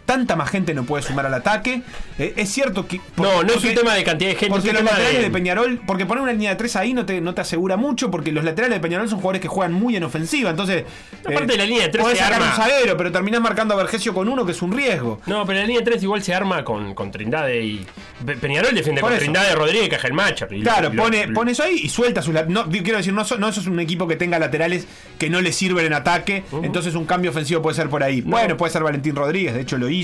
[0.08, 1.82] tanta más gente no puede sumar al ataque.
[2.18, 2.98] Eh, es cierto que.
[3.18, 5.22] No, no es un tema de cantidad de gente, Porque los laterales de...
[5.24, 8.10] de- Peñarol, porque poner una línea de tres ahí no te, no te asegura mucho,
[8.10, 10.48] porque los laterales de Peñarol son jugadores que juegan muy en ofensiva.
[10.48, 10.84] Entonces.
[11.20, 12.54] Aparte de la línea de tres podés se sacar arma.
[12.56, 15.20] un zaguero, pero terminás marcando a Vergesio con uno que es un riesgo.
[15.26, 17.86] No, pero la línea 3 igual se arma con, con Trindade y.
[18.24, 19.24] Pe- Peñarol defiende Por con eso.
[19.24, 20.48] Trindade, Rodríguez y Cajelmacher.
[20.62, 23.48] Claro, lo- pone, lo- pone eso ahí y suelta sus no Quiero decir, no, no
[23.48, 24.86] eso es un equipo que tenga laterales
[25.18, 26.44] que no le sirven en ataque.
[26.62, 28.22] Entonces un cambio ofensivo puede ser por ahí.
[28.22, 29.97] Bueno, puede ser Valentín Rodríguez, de hecho lo hizo,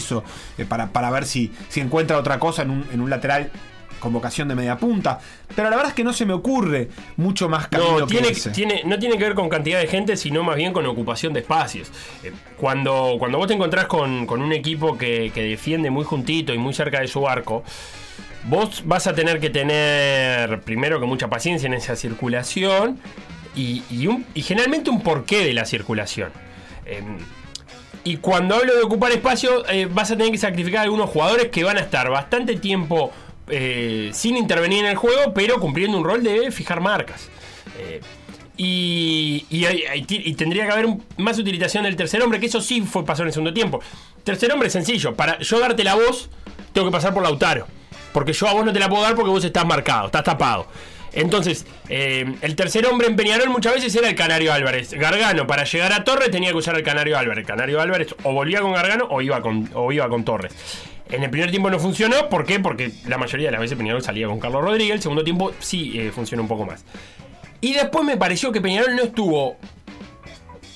[0.58, 3.50] eh, para, para ver si, si encuentra otra cosa en un, en un lateral
[4.00, 5.18] con vocación de media punta.
[5.56, 8.28] Pero la verdad es que no se me ocurre mucho más camino No que tiene,
[8.28, 8.50] ese.
[8.50, 11.40] tiene, no tiene que ver con cantidad de gente, sino más bien con ocupación de
[11.40, 11.90] espacios.
[12.22, 16.52] Eh, Cuando, cuando vos te encontrás con, con un equipo que, que defiende muy juntito
[16.52, 17.64] y muy cerca de su arco,
[18.46, 22.98] vos vas a tener que tener primero que mucha paciencia en esa circulación
[23.56, 26.30] y, y un- y generalmente un porqué de la circulación.
[26.84, 27.16] Em,
[28.04, 31.48] y cuando hablo de ocupar espacio, eh, vas a tener que sacrificar a algunos jugadores
[31.48, 33.10] que van a estar bastante tiempo
[33.48, 37.28] eh, sin intervenir en el juego, pero cumpliendo un rol de fijar marcas.
[37.78, 38.00] Eh,
[38.56, 40.86] y, y tendría que haber
[41.16, 43.80] más utilización del tercer hombre, que eso sí fue pasó en el segundo tiempo.
[44.22, 45.14] Tercer hombre es sencillo.
[45.16, 46.30] Para yo darte la voz,
[46.72, 47.66] tengo que pasar por Lautaro.
[48.12, 50.66] Porque yo a vos no te la puedo dar porque vos estás marcado, estás tapado.
[51.14, 54.92] Entonces, eh, el tercer hombre en Peñarol muchas veces era el Canario Álvarez.
[54.92, 57.46] Gargano, para llegar a Torres, tenía que usar el Canario Álvarez.
[57.46, 60.52] Canario Álvarez o volvía con Gargano o iba con, o iba con Torres.
[61.10, 62.58] En el primer tiempo no funcionó, ¿por qué?
[62.58, 64.96] Porque la mayoría de las veces Peñarol salía con Carlos Rodríguez.
[64.96, 66.84] El segundo tiempo sí eh, funcionó un poco más.
[67.60, 69.56] Y después me pareció que Peñarol no estuvo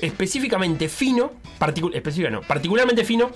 [0.01, 3.31] específicamente fino, particu- no, particularmente fino,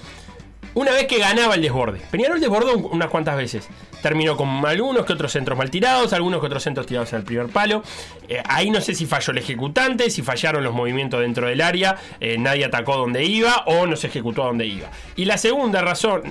[0.74, 2.00] una vez que ganaba el desborde.
[2.10, 3.68] Peñarol desbordó un- unas cuantas veces.
[4.02, 7.24] Terminó con algunos que otros centros mal tirados, algunos que otros centros tirados en el
[7.24, 7.82] primer palo.
[8.28, 11.96] Eh, ahí no sé si falló el ejecutante, si fallaron los movimientos dentro del área,
[12.20, 14.90] eh, nadie atacó donde iba o no se ejecutó donde iba.
[15.16, 16.22] Y la segunda razón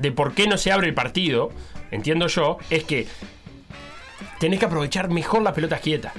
[0.00, 1.50] de por qué no se abre el partido,
[1.90, 3.06] entiendo yo, es que
[4.38, 6.12] tenés que aprovechar mejor las pelotas quietas.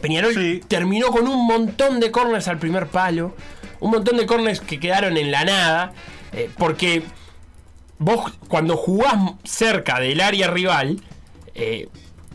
[0.00, 3.34] Peñarol terminó con un montón de corners al primer palo,
[3.80, 5.92] un montón de corners que quedaron en la nada,
[6.32, 7.02] eh, porque
[7.98, 9.14] vos cuando jugás
[9.44, 11.00] cerca del área rival
[11.54, 11.88] eh,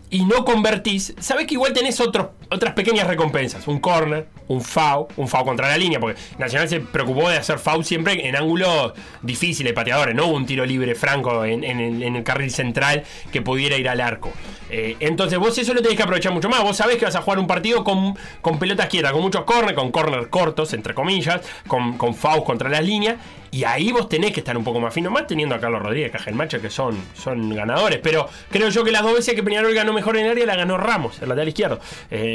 [0.10, 5.08] y no convertís, sabés que igual tenés otros, otras pequeñas recompensas, un corner, un FAU,
[5.18, 8.94] un FAU contra la línea, porque Nacional se preocupó de hacer FAU siempre en ángulos
[9.22, 13.78] difíciles, pateadores, no hubo un tiro libre franco en, el, el carril central que pudiera
[13.78, 14.32] ir al arco.
[14.70, 16.62] Eh, entonces vos eso lo tenés que aprovechar mucho más.
[16.64, 19.74] Vos sabés que vas a jugar un partido con, con pelotas quietas, con muchos corners,
[19.74, 23.18] con corners cortos, entre comillas, con, con FAUs contra las líneas.
[23.52, 26.12] Y ahí vos tenés que estar un poco más fino, más teniendo a Carlos Rodríguez,
[26.12, 28.00] Cajelmacho, que son, son ganadores.
[28.04, 30.78] Pero creo yo que las dos veces que Peñarol ganó mejor en área la ganó
[30.78, 31.80] Ramos, el lateral izquierdo.
[32.12, 32.35] Eh,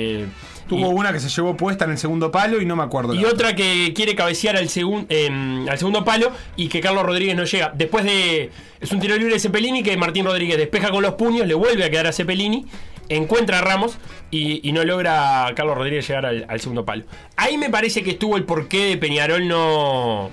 [0.69, 3.13] Tuvo una que se llevó puesta en el segundo palo y no me acuerdo.
[3.15, 7.35] y otra que quiere cabecear al, segun- em, al segundo palo y que Carlos Rodríguez
[7.35, 7.73] no llega.
[7.75, 8.51] Después de.
[8.81, 11.85] Es un tiro libre de Cepelini que Martín Rodríguez despeja con los puños, le vuelve
[11.85, 12.67] a quedar a Cepelini
[13.09, 13.99] encuentra a Ramos
[14.31, 17.03] y, y no logra a Carlos Rodríguez llegar al, al segundo palo.
[17.37, 20.31] Ahí me parece que estuvo el porqué de Peñarol no.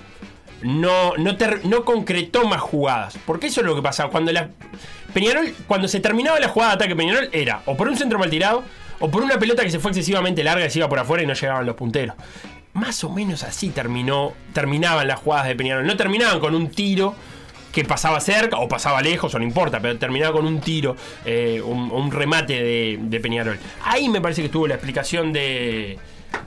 [0.62, 3.18] No, no, ter- no concretó más jugadas.
[3.26, 4.10] Porque eso es lo que pasaba.
[4.10, 4.50] Cuando la.
[5.12, 8.30] Peñarol, cuando se terminaba la jugada de ataque Peñarol, era o por un centro mal
[8.30, 8.62] tirado,
[9.00, 11.26] o por una pelota que se fue excesivamente larga y se iba por afuera y
[11.26, 12.16] no llegaban los punteros.
[12.74, 15.86] Más o menos así terminó, terminaban las jugadas de Peñarol.
[15.86, 17.14] No terminaban con un tiro
[17.72, 21.60] que pasaba cerca o pasaba lejos, o no importa, pero terminaba con un tiro, eh,
[21.60, 23.58] un, remate de, de Peñarol.
[23.84, 25.98] Ahí me parece que estuvo la explicación de,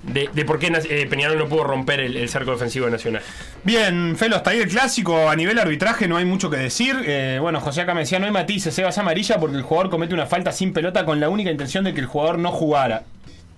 [0.03, 3.21] de, de por qué eh, Peñarol no pudo romper el, el cerco defensivo de Nacional.
[3.63, 5.29] Bien, Felo, hasta ahí el clásico.
[5.29, 6.95] A nivel arbitraje no hay mucho que decir.
[7.05, 10.13] Eh, bueno, José acá me decía, no hay matices, Sebas amarilla porque el jugador comete
[10.13, 13.03] una falta sin pelota con la única intención de que el jugador no jugara.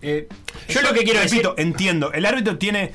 [0.01, 0.27] Eh,
[0.67, 2.91] Yo lo que quiero repito, entiendo, el árbitro tiene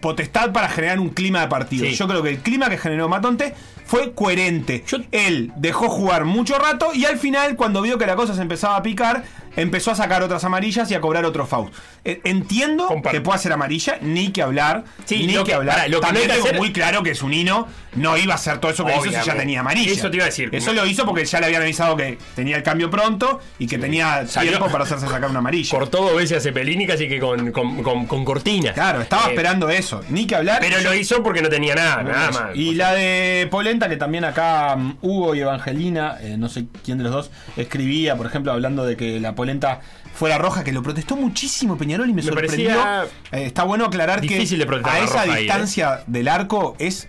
[0.00, 1.86] potestad para generar un clima de partido.
[1.86, 1.94] Sí.
[1.94, 3.54] Yo creo que el clima que generó Matonte
[3.86, 4.84] fue coherente.
[5.12, 8.76] Él dejó jugar mucho rato y al final, cuando vio que la cosa se empezaba
[8.76, 9.22] a picar,
[9.56, 11.72] empezó a sacar otras amarillas y a cobrar otros fouls.
[12.04, 14.84] Eh, entiendo que pueda ser amarilla, ni que hablar.
[15.04, 15.88] Sí, ni lo que, que- hablar.
[15.90, 18.84] lo También que tengo hacer- muy claro que Zunino no iba a hacer todo eso
[18.84, 19.92] que hizo si ya tenía amarilla.
[19.92, 20.48] Eso te iba a decir.
[20.52, 23.78] Eso lo hizo porque ya le habían avisado que tenía el cambio pronto y que
[23.78, 25.70] tenía Salió- tiempo para hacerse sacar una amarilla.
[25.70, 28.72] Cortó dos veces a Cepelini casi que con, con, con- con cortina.
[28.72, 30.00] Claro, estaba Eh, esperando eso.
[30.08, 30.58] Ni que hablar.
[30.60, 32.42] Pero lo hizo porque no tenía nada, nada más.
[32.56, 36.98] Y la de Polenta, que también acá mm, Hugo y Evangelina, eh, no sé quién
[36.98, 39.80] de los dos, escribía, por ejemplo, hablando de que la Polenta
[40.14, 42.70] fuera roja, que lo protestó muchísimo Peñarol y me, Me sorprendió.
[43.32, 45.38] Eh, está bueno aclarar que de a esa roja ahí, ¿eh?
[45.40, 47.08] distancia del arco es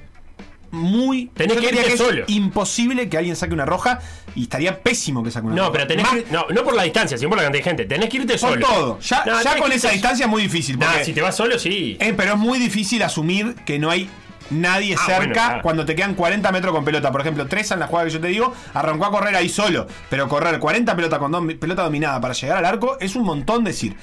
[0.71, 1.27] muy.
[1.35, 2.23] Tenés que irte es solo.
[2.27, 3.99] imposible que alguien saque una roja
[4.35, 5.67] y estaría pésimo que saque una roja.
[5.67, 7.69] No, pero tenés Más- que, no, no por la distancia, sino por la cantidad de
[7.69, 7.85] gente.
[7.85, 8.65] Tenés que irte por solo.
[8.67, 8.99] todo.
[8.99, 10.79] Ya, No, ya tenés con esa distancia es muy difícil.
[10.79, 11.97] Nah, si te vas solo, sí.
[11.99, 14.09] Eh, pero es muy difícil asumir que no hay
[14.53, 15.61] nadie Ah, cerca bueno, claro.
[15.63, 17.11] cuando te quedan 40 metros con pelota.
[17.11, 19.87] Por ejemplo, Treza en la jugada que yo te digo, arrancó a correr ahí solo.
[20.09, 23.95] Pero correr 40 pelotas con pelota dominada para llegar al arco es un montón decir.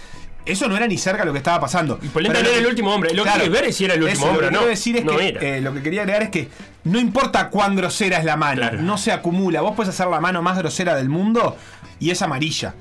[0.47, 1.99] Eso no era ni cerca lo que estaba pasando.
[2.03, 3.13] Y Polenta no era el último hombre.
[3.15, 4.59] Lo que ver es si era el último hombre Lo que no.
[4.61, 6.49] quiero decir es No que eh, lo que quería agregar es que
[6.85, 9.61] no importa cuán grosera es la mano, no se acumula.
[9.61, 11.57] Vos puedes hacer la mano más grosera del mundo
[11.99, 12.75] y es amarilla.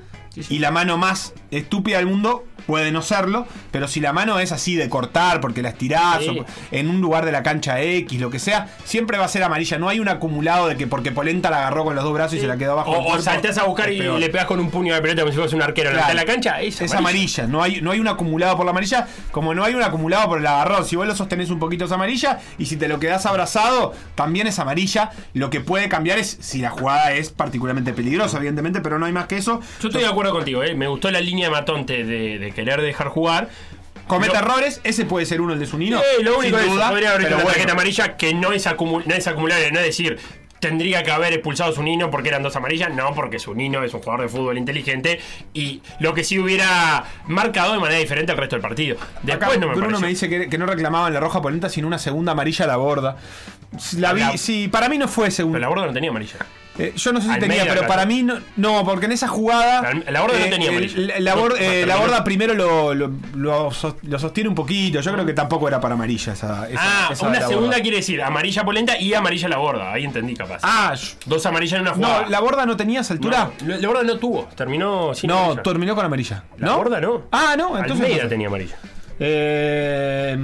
[0.48, 4.52] Y la mano más estúpida del mundo puede no serlo, pero si la mano es
[4.52, 6.28] así de cortar porque la estirás Sí.
[6.40, 9.42] o en un lugar de la cancha X, lo que sea, siempre va a ser
[9.42, 9.78] amarilla.
[9.78, 12.40] No hay un acumulado de que porque Polenta la agarró con los dos brazos y
[12.40, 12.90] se la quedó abajo.
[12.90, 15.22] O, del o cuerpo, saltás a buscar y le pegas con un puño de pelota
[15.22, 16.14] como si fueras un arquero Claro.
[16.14, 16.60] la cancha.
[16.60, 19.74] Es, Es amarilla, no hay, no hay un acumulado por la amarilla, como no hay
[19.74, 20.84] un acumulado por el agarrón.
[20.84, 24.46] Si vos lo sostenés un poquito es amarilla, y si te lo quedás abrazado, también
[24.46, 25.10] es amarilla.
[25.34, 29.12] Lo que puede cambiar es si la jugada es particularmente peligrosa, evidentemente, pero no hay
[29.12, 29.60] más que eso.
[29.80, 30.74] Yo estoy de acuerdo contigo, eh.
[30.74, 33.48] me gustó la línea de Matonte de, de querer dejar jugar.
[34.06, 35.98] Comete Lo- errores, ese puede ser uno el de Zunino.
[36.00, 37.54] Sí, lo único sin es duda, podría haber hecho pero una bueno.
[37.54, 40.18] tarjeta amarilla que no es, acumu- no es acumulable, no es decir,
[40.58, 44.00] tendría que haber expulsado a Zunino porque eran dos amarillas, no, porque Zunino es un
[44.00, 45.20] jugador de fútbol inteligente
[45.54, 48.96] y lo que sí hubiera marcado de manera diferente al resto del partido.
[49.22, 50.00] Después Acá no me Bruno pareció.
[50.00, 52.76] me dice que, que no reclamaban la roja polenta, sino una segunda amarilla a la
[52.76, 53.16] borda.
[53.96, 55.56] La vi, La- sí, para mí no fue segunda.
[55.58, 56.36] Pero la borda no tenía amarilla.
[56.80, 59.82] Eh, yo no sé si tenía, pero para mí no, no, porque en esa jugada.
[59.82, 60.94] La- la borda no eh, tenía amarilla.
[60.98, 64.54] La, la bor- No, eh, la borda primero lo, lo, lo sos- lo sostiene un
[64.54, 65.00] poquito.
[65.00, 66.68] Yo creo que tampoco era para amarilla esa.
[66.70, 67.82] esa- Ah, esa una segunda borda.
[67.82, 69.92] quiere decir amarilla polenta y amarilla la borda.
[69.92, 70.60] Ahí entendí capaz.
[70.62, 70.94] Ah,
[71.26, 72.22] dos amarillas en una jugada.
[72.22, 73.50] No, la borda no tenía esa altura.
[73.62, 74.48] No, la borda no tuvo.
[74.56, 75.62] Terminó sin No, amarilla.
[75.62, 76.44] terminó con amarilla.
[76.58, 77.24] La borda no.
[77.32, 78.06] Ah, no, entonces.
[78.06, 78.76] Almeida tenía amarilla.
[79.22, 80.36] Eh,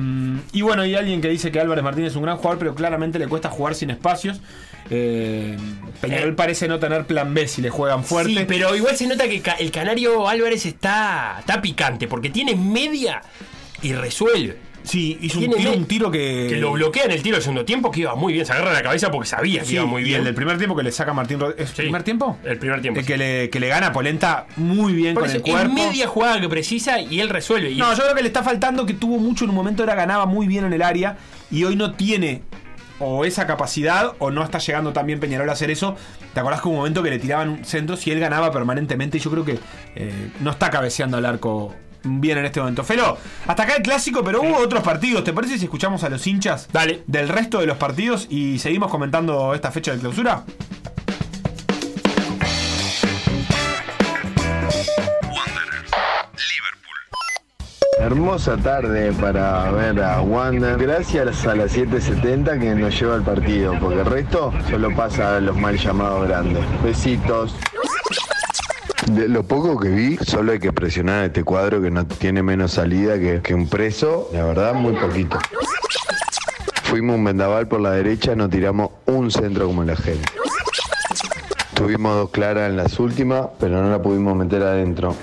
[0.53, 3.19] y bueno, hay alguien que dice que Álvarez Martínez es un gran jugador, pero claramente
[3.19, 4.41] le cuesta jugar sin espacios.
[4.91, 5.57] Eh,
[6.01, 8.33] Peñarol parece no tener plan B si le juegan fuerte.
[8.33, 13.23] Sí, pero igual se nota que el Canario Álvarez está, está picante porque tiene media
[13.83, 14.59] y resuelve.
[14.85, 16.47] Sí, hizo un tiro, un tiro que.
[16.49, 18.47] Que lo bloquea en el tiro del segundo tiempo, que iba muy bien.
[18.47, 20.19] Se agarra la cabeza porque sabía que Sí, iba muy y bien.
[20.21, 21.71] el del primer tiempo que le saca Martín Rodríguez.
[21.71, 22.39] ¿Es primer tiempo?
[22.45, 23.01] El primer tiempo.
[23.01, 25.77] El que le, que le gana Polenta muy bien Por con eso, el cuerpo.
[25.77, 27.73] es media jugada que precisa y él resuelve.
[27.73, 29.97] Y No, yo creo que le está faltando que tuvo mucho en un momento, era
[29.97, 31.19] ganaba muy bien en el área
[31.51, 32.43] y hoy no tiene
[32.99, 35.97] o esa capacidad o no está llegando también Peñarol a hacer eso.
[36.35, 39.19] ¿Te acordás que hubo un momento que le tiraban centros y él ganaba permanentemente?
[39.19, 39.59] Y yo creo que
[39.95, 42.85] eh, no está cabeceando al arco bien en este momento.
[42.85, 45.25] Felo, hasta acá el clásico, pero hubo otros partidos.
[45.25, 47.03] ¿Te parece si escuchamos a los hinchas Dale.
[47.07, 50.45] del resto de los partidos y seguimos comentando esta fecha de clausura?
[58.07, 60.79] Hermosa tarde para ver a Wander.
[60.79, 65.41] Gracias a las 7.70 que nos lleva al partido, porque el resto solo pasa a
[65.41, 66.63] los mal llamados grandes.
[66.85, 67.57] Besitos.
[69.11, 72.75] De lo poco que vi, solo hay que presionar este cuadro que no tiene menos
[72.75, 74.31] salida que, que un preso.
[74.33, 75.41] La verdad, muy poquito.
[76.85, 80.31] Fuimos un vendaval por la derecha, no tiramos un centro como la gente.
[81.75, 85.17] Tuvimos dos claras en las últimas, pero no la pudimos meter adentro.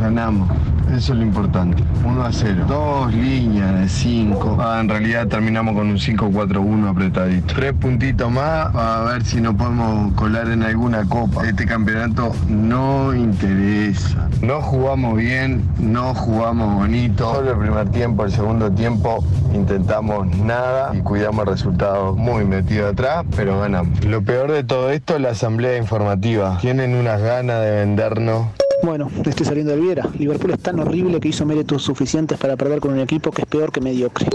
[0.00, 0.48] Ganamos,
[0.94, 1.82] eso es lo importante.
[2.04, 2.64] 1 a 0.
[2.68, 4.58] Dos líneas de 5.
[4.60, 7.54] Ah, en realidad terminamos con un 5-4-1 apretadito.
[7.54, 11.46] Tres puntitos más a ver si nos podemos colar en alguna copa.
[11.46, 14.28] Este campeonato no interesa.
[14.40, 17.34] No jugamos bien, no jugamos bonito.
[17.34, 22.88] Solo el primer tiempo, el segundo tiempo intentamos nada y cuidamos el resultado muy metido
[22.88, 24.04] atrás, pero ganamos.
[24.04, 26.58] Lo peor de todo esto es la asamblea informativa.
[26.60, 28.46] Tienen unas ganas de vendernos.
[28.82, 30.08] Bueno, estoy saliendo del Viera.
[30.18, 33.48] Liverpool es tan horrible que hizo méritos suficientes para perder con un equipo que es
[33.48, 34.26] peor que mediocre.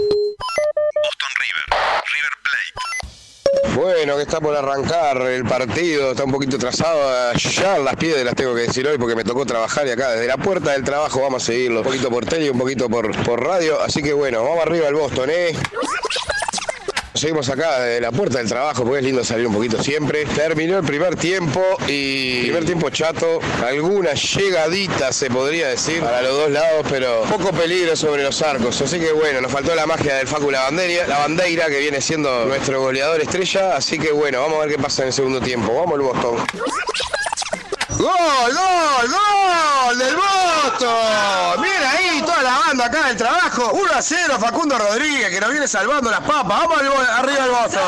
[3.74, 7.32] Bueno, que está por arrancar el partido, está un poquito trazado.
[7.34, 10.36] Ya las piedras tengo que decir hoy porque me tocó trabajar y acá desde la
[10.36, 11.80] puerta del trabajo vamos a seguirlo.
[11.80, 13.80] Un poquito por tele y un poquito por, por radio.
[13.80, 15.56] Así que bueno, vamos arriba al Boston, ¿eh?
[17.14, 20.24] Seguimos acá desde la puerta del trabajo porque es lindo salir un poquito siempre.
[20.24, 23.38] Terminó el primer tiempo y primer tiempo chato.
[23.64, 28.82] Alguna llegadita se podría decir para los dos lados, pero poco peligro sobre los arcos.
[28.82, 32.46] Así que bueno, nos faltó la magia del Facu Lavandeira, la bandera que viene siendo
[32.46, 33.76] nuestro goleador estrella.
[33.76, 35.72] Así que bueno, vamos a ver qué pasa en el segundo tiempo.
[35.72, 36.36] Vamos al Boston.
[37.96, 41.60] ¡Gol, gol, gol del Boston!
[41.60, 43.70] Mira ahí toda la banda acá del trabajo.
[43.72, 46.44] 1 a 0 Facundo Rodríguez que nos viene salvando las papas.
[46.44, 47.82] Vamos arriba del Boston.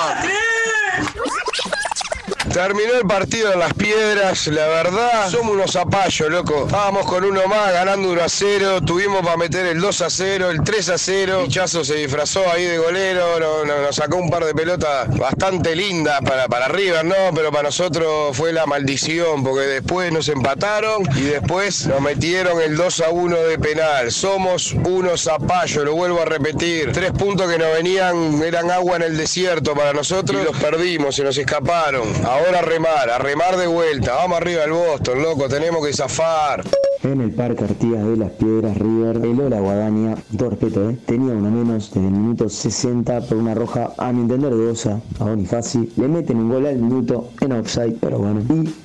[2.56, 6.64] Terminó el partido en las piedras, la verdad, somos unos zapallos, loco.
[6.64, 10.48] Estábamos con uno más, ganando 1 a 0, tuvimos para meter el 2 a 0,
[10.50, 11.42] el 3 a 0.
[11.44, 15.76] Pichazo se disfrazó ahí de golero, no- no- nos sacó un par de pelotas bastante
[15.76, 17.14] lindas para, para River, ¿no?
[17.34, 22.74] Pero para nosotros fue la maldición, porque después nos empataron y después nos metieron el
[22.74, 24.10] 2 a 1 de penal.
[24.10, 26.90] Somos unos zapallos, lo vuelvo a repetir.
[26.92, 31.14] Tres puntos que nos venían, eran agua en el desierto para nosotros y los perdimos,
[31.16, 32.06] se nos escaparon.
[32.24, 34.14] Ahora a remar, a remar de vuelta.
[34.14, 36.62] Vamos arriba al Boston, loco, tenemos que zafar.
[37.02, 40.96] En el Parque Artigas de las Piedras River, el Ola Guadaña, todo respeto, ¿eh?
[41.06, 45.24] tenía uno menos desde el minuto 60 por una roja, a mi entender dudosa, a
[45.24, 45.92] Bonifaci.
[45.96, 48.40] Le meten un gol al minuto en offside, pero bueno.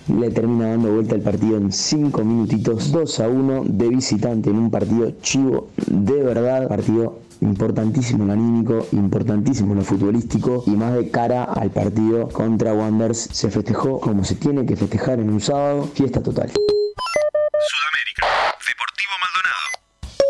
[0.07, 4.49] Y le termina dando vuelta el partido en 5 minutitos, 2 a 1 de visitante
[4.49, 10.63] en un partido chivo, de verdad, partido importantísimo en lo anímico, importantísimo en lo futbolístico
[10.67, 15.19] y más de cara al partido contra Wanderers se festejó como se tiene que festejar
[15.19, 16.51] en un sábado, fiesta total.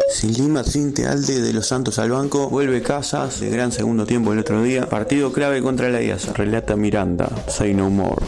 [0.09, 4.34] Sin Lima, sin Tealde de los Santos al banco, vuelve Casas, de gran segundo tiempo
[4.34, 8.24] el otro día, partido clave contra la IASA, relata Miranda, say no more.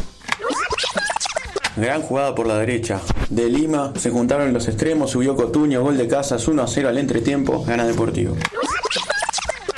[1.76, 3.00] Gran jugada por la derecha.
[3.30, 6.98] De Lima se juntaron los extremos, subió Cotuño, gol de Casas, 1 a 0 al
[6.98, 8.36] entretiempo, gana Deportivo.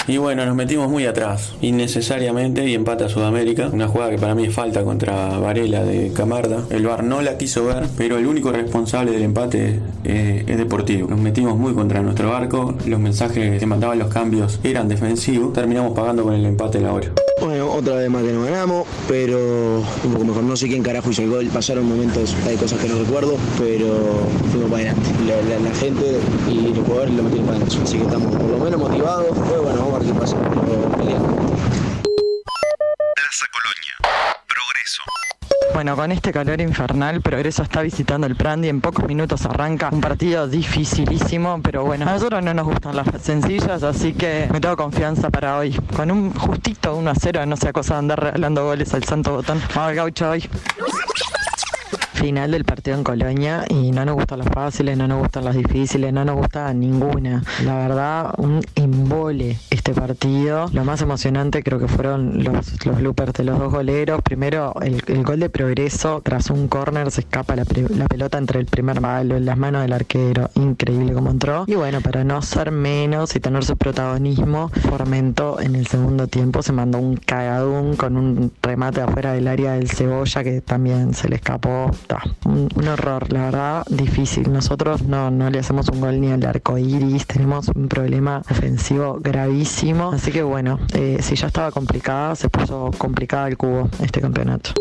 [0.08, 3.70] Y bueno, nos metimos muy atrás, innecesariamente, y empata Sudamérica.
[3.72, 6.64] Una jugada que para mí es falta contra Varela de Camarda.
[6.70, 11.08] El VAR no la quiso ver, pero el único responsable del empate eh, es Deportivo.
[11.10, 15.54] Nos metimos muy contra nuestro arco, los mensajes que mandaban los cambios eran defensivos.
[15.54, 17.12] Terminamos pagando con el empate la hora.
[17.72, 20.44] Otra vez más que no ganamos, pero un poco mejor.
[20.44, 21.48] No sé quién carajo hizo el gol.
[21.48, 25.10] Pasaron momentos, hay cosas que no recuerdo, pero fuimos para adelante.
[25.64, 27.84] La, gente y los jugadores lo metieron para adelante.
[27.84, 29.38] Así que estamos por lo menos motivados.
[29.50, 30.38] Pero bueno, vamos a ver qué pasa.
[33.16, 33.96] Plaza Colonia.
[34.48, 35.02] Progreso.
[35.76, 38.70] Bueno, con este calor infernal, Progreso está visitando el Prandi.
[38.70, 43.06] En pocos minutos arranca un partido dificilísimo, pero bueno, a nosotros no nos gustan las
[43.22, 45.78] sencillas, así que me tengo confianza para hoy.
[45.94, 49.34] Con un justito 1 a 0, no sea cosa de andar regalando goles al santo
[49.34, 49.60] botón.
[49.76, 50.50] Vamos al gaucho hoy.
[52.14, 55.58] Final del partido en Colonia y no nos gustan las fáciles, no nos gustan las
[55.58, 57.44] difíciles, no nos gusta ninguna.
[57.66, 60.66] La verdad, un embole este partido.
[60.74, 64.20] Lo más emocionante creo que fueron los, los bloopers de los dos goleros.
[64.24, 68.60] Primero, el, el gol de progreso, tras un córner se escapa la, la pelota entre
[68.60, 70.50] el primer palo en las manos del arquero.
[70.56, 71.66] Increíble como entró.
[71.68, 76.64] Y bueno, para no ser menos y tener su protagonismo, Formento en el segundo tiempo
[76.64, 81.30] se mandó un cagadún con un remate afuera del área del cebolla que también se
[81.30, 81.92] le escapó.
[82.46, 84.52] Un, un horror, la verdad, difícil.
[84.52, 89.20] Nosotros no, no le hacemos un gol ni al arco iris, tenemos un problema ofensivo
[89.22, 89.75] gravísimo.
[90.14, 94.72] Así que bueno, eh, si ya estaba complicada, se puso complicada el cubo este campeonato.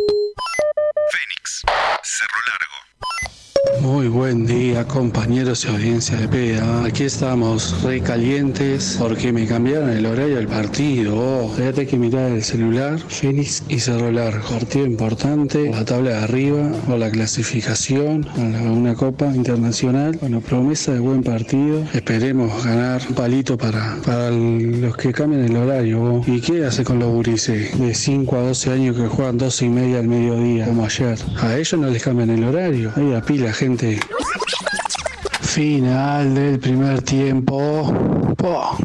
[1.11, 1.63] Fénix.
[2.03, 2.74] Cerro Largo.
[3.81, 6.85] Muy buen día, compañeros y audiencia de PEA.
[6.85, 11.15] Aquí estamos recalientes porque me cambiaron el horario del partido.
[11.17, 12.99] Oh, fíjate que mirar el celular.
[12.99, 14.49] Fénix y Cerro Largo.
[14.49, 15.71] Partido importante.
[15.71, 20.17] La tabla de arriba o la clasificación una Copa Internacional.
[20.21, 21.85] Bueno, promesa de buen partido.
[21.93, 26.23] Esperemos ganar un palito para, para los que cambian el horario.
[26.27, 29.69] ¿Y qué hace con los gurises de 5 a 12 años que juegan 12 y
[29.69, 31.19] media al mediodía, como ayer?
[31.41, 32.93] A ellos no les cambian el horario.
[32.97, 33.53] Ahí a pila,
[35.41, 37.93] Final del primer tiempo.
[38.37, 38.77] Po.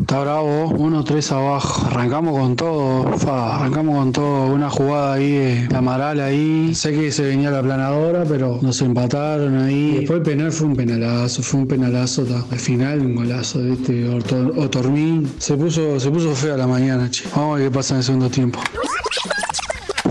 [0.00, 1.86] Está bravo, 1-3 abajo.
[1.88, 4.46] Arrancamos con todo, arrancamos con todo.
[4.46, 6.74] Una jugada ahí de la Amaral ahí.
[6.74, 9.96] Sé que se venía la planadora, pero nos empataron ahí.
[9.96, 12.24] Después el penal fue un penalazo, fue un penalazo.
[12.24, 12.44] ta.
[12.50, 15.30] Al final un golazo de este Otormín.
[15.38, 17.24] Se puso, se puso fea la mañana, che.
[17.34, 18.60] Vamos a ver qué pasa en el segundo tiempo.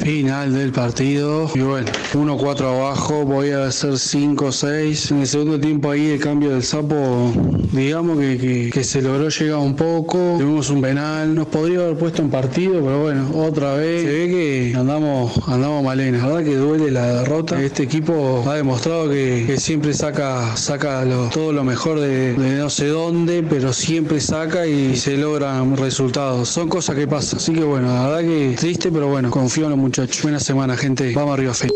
[0.10, 1.50] Final del partido.
[1.56, 3.26] Y bueno, 1-4 abajo.
[3.26, 5.10] Voy a hacer 5-6.
[5.10, 7.34] En el segundo tiempo ahí el cambio del sapo,
[7.72, 10.36] digamos que, que- se logró llegar un poco.
[10.38, 11.34] Tuvimos un penal.
[11.34, 14.04] Nos podría haber puesto en partido, pero bueno, otra vez.
[14.04, 16.22] Se ve que andamos, andamos malenas.
[16.22, 17.60] La verdad que duele la derrota.
[17.60, 21.04] Este equipo ha demostrado que, siempre saca, saca
[21.34, 26.48] todo lo mejor de, de no sé dónde, pero siempre saca y se logran resultados.
[26.50, 27.38] Son cosas que pasan.
[27.40, 29.95] Así que bueno, la verdad que triste, pero bueno, confío en los muchachos.
[30.22, 31.14] Buena semana, gente.
[31.14, 31.70] Vamos arriba, Fe.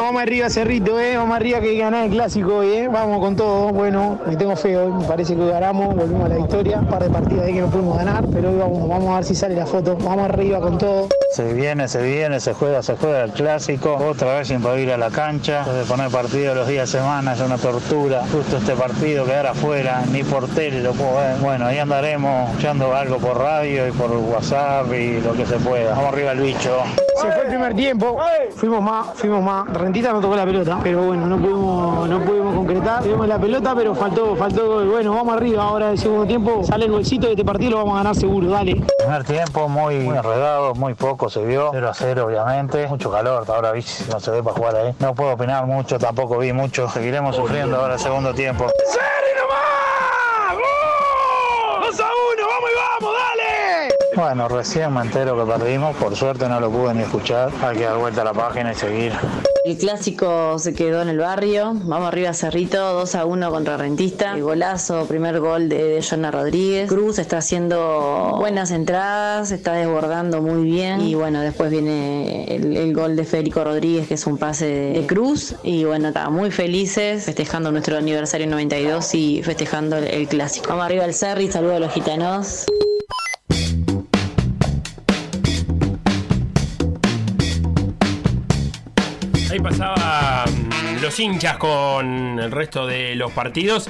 [0.00, 1.16] Vamos arriba, Cerrito, eh.
[1.16, 2.88] Vamos arriba que ganar el clásico hoy, eh.
[2.88, 3.72] Vamos con todo.
[3.72, 4.92] Bueno, me tengo fe hoy.
[4.92, 6.78] Me parece que ganamos, volvimos a la victoria.
[6.78, 9.24] Un par de partidas ahí que no pudimos ganar, pero hoy vamos, vamos a ver
[9.24, 9.96] si sale la foto.
[9.96, 11.08] Vamos arriba con todo.
[11.38, 13.94] Se viene, se viene, se juega, se juega el clásico.
[13.94, 15.62] Otra vez sin poder ir a la cancha.
[15.62, 18.24] De poner partido los días de semana es una tortura.
[18.32, 21.36] Justo este partido quedar afuera, ni por tele lo puedo ver.
[21.36, 25.90] Bueno, ahí andaremos echando algo por radio y por WhatsApp y lo que se pueda.
[25.90, 26.76] Vamos arriba el bicho.
[27.22, 28.18] Se fue el primer tiempo,
[28.56, 29.72] fuimos más, fuimos más.
[29.72, 33.04] Rentita no tocó la pelota, pero bueno, no pudimos, no pudimos concretar.
[33.04, 34.88] Tuvimos la pelota, pero faltó, faltó gol.
[34.88, 36.64] Bueno, vamos arriba ahora el segundo tiempo.
[36.64, 38.82] Sale el bolsito de este partido, lo vamos a ganar seguro, dale.
[39.08, 41.70] Primer tiempo muy, muy enredado, muy poco se vio.
[41.72, 42.86] 0 a 0, obviamente.
[42.88, 44.94] Mucho calor, ahora no se ve para jugar ahí.
[44.98, 46.90] No puedo opinar mucho, tampoco vi mucho.
[46.90, 48.64] Seguiremos sufriendo ahora el segundo tiempo.
[48.66, 48.78] ¡Dos
[52.00, 52.48] a uno!
[52.50, 53.16] ¡Vamos y vamos!
[53.18, 53.94] ¡Dale!
[54.18, 57.52] Bueno, recién me entero que perdimos, por suerte no lo pude ni escuchar.
[57.62, 59.12] Hay que dar vuelta a la página y seguir.
[59.64, 61.70] El clásico se quedó en el barrio.
[61.84, 64.34] Vamos arriba Cerrito, 2 a 1 contra Rentista.
[64.34, 66.88] El golazo, primer gol de, de Jonah Rodríguez.
[66.88, 71.00] Cruz está haciendo buenas entradas, está desbordando muy bien.
[71.02, 75.54] Y bueno, después viene el, gol de Federico Rodríguez, que es un pase de, Cruz.
[75.62, 80.70] Y bueno, está muy felices, festejando nuestro aniversario 92 y festejando el, el clásico.
[80.70, 82.66] Vamos arriba al Cerri, saludo a los gitanos.
[89.58, 93.88] Ahí pasaba mm, los hinchas con el resto de los partidos.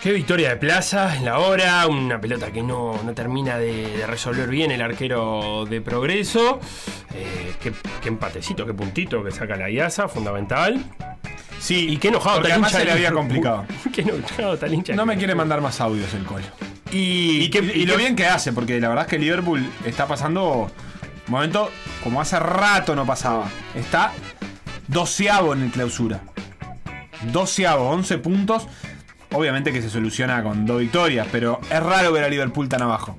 [0.00, 4.06] Qué victoria de Plaza en la hora, una pelota que no, no termina de, de
[4.06, 6.60] resolver bien el arquero de Progreso.
[7.12, 10.80] Eh, qué, qué empatecito, qué puntito que saca la IASA, fundamental.
[11.58, 13.66] Sí, y qué enojado además hincha se le había complicado.
[13.92, 14.94] qué enojado el hincha.
[14.94, 16.46] No me quiere mandar más audios el colo.
[16.92, 20.70] Y, Y, y lo bien que hace, porque la verdad es que Liverpool está pasando
[21.28, 21.68] un momento
[22.02, 23.48] como hace rato no pasaba.
[23.74, 24.12] Está
[24.88, 26.20] doceavo en el clausura.
[27.32, 28.66] Doceavo, 11 puntos.
[29.32, 33.16] Obviamente que se soluciona con dos victorias, pero es raro ver a Liverpool tan abajo.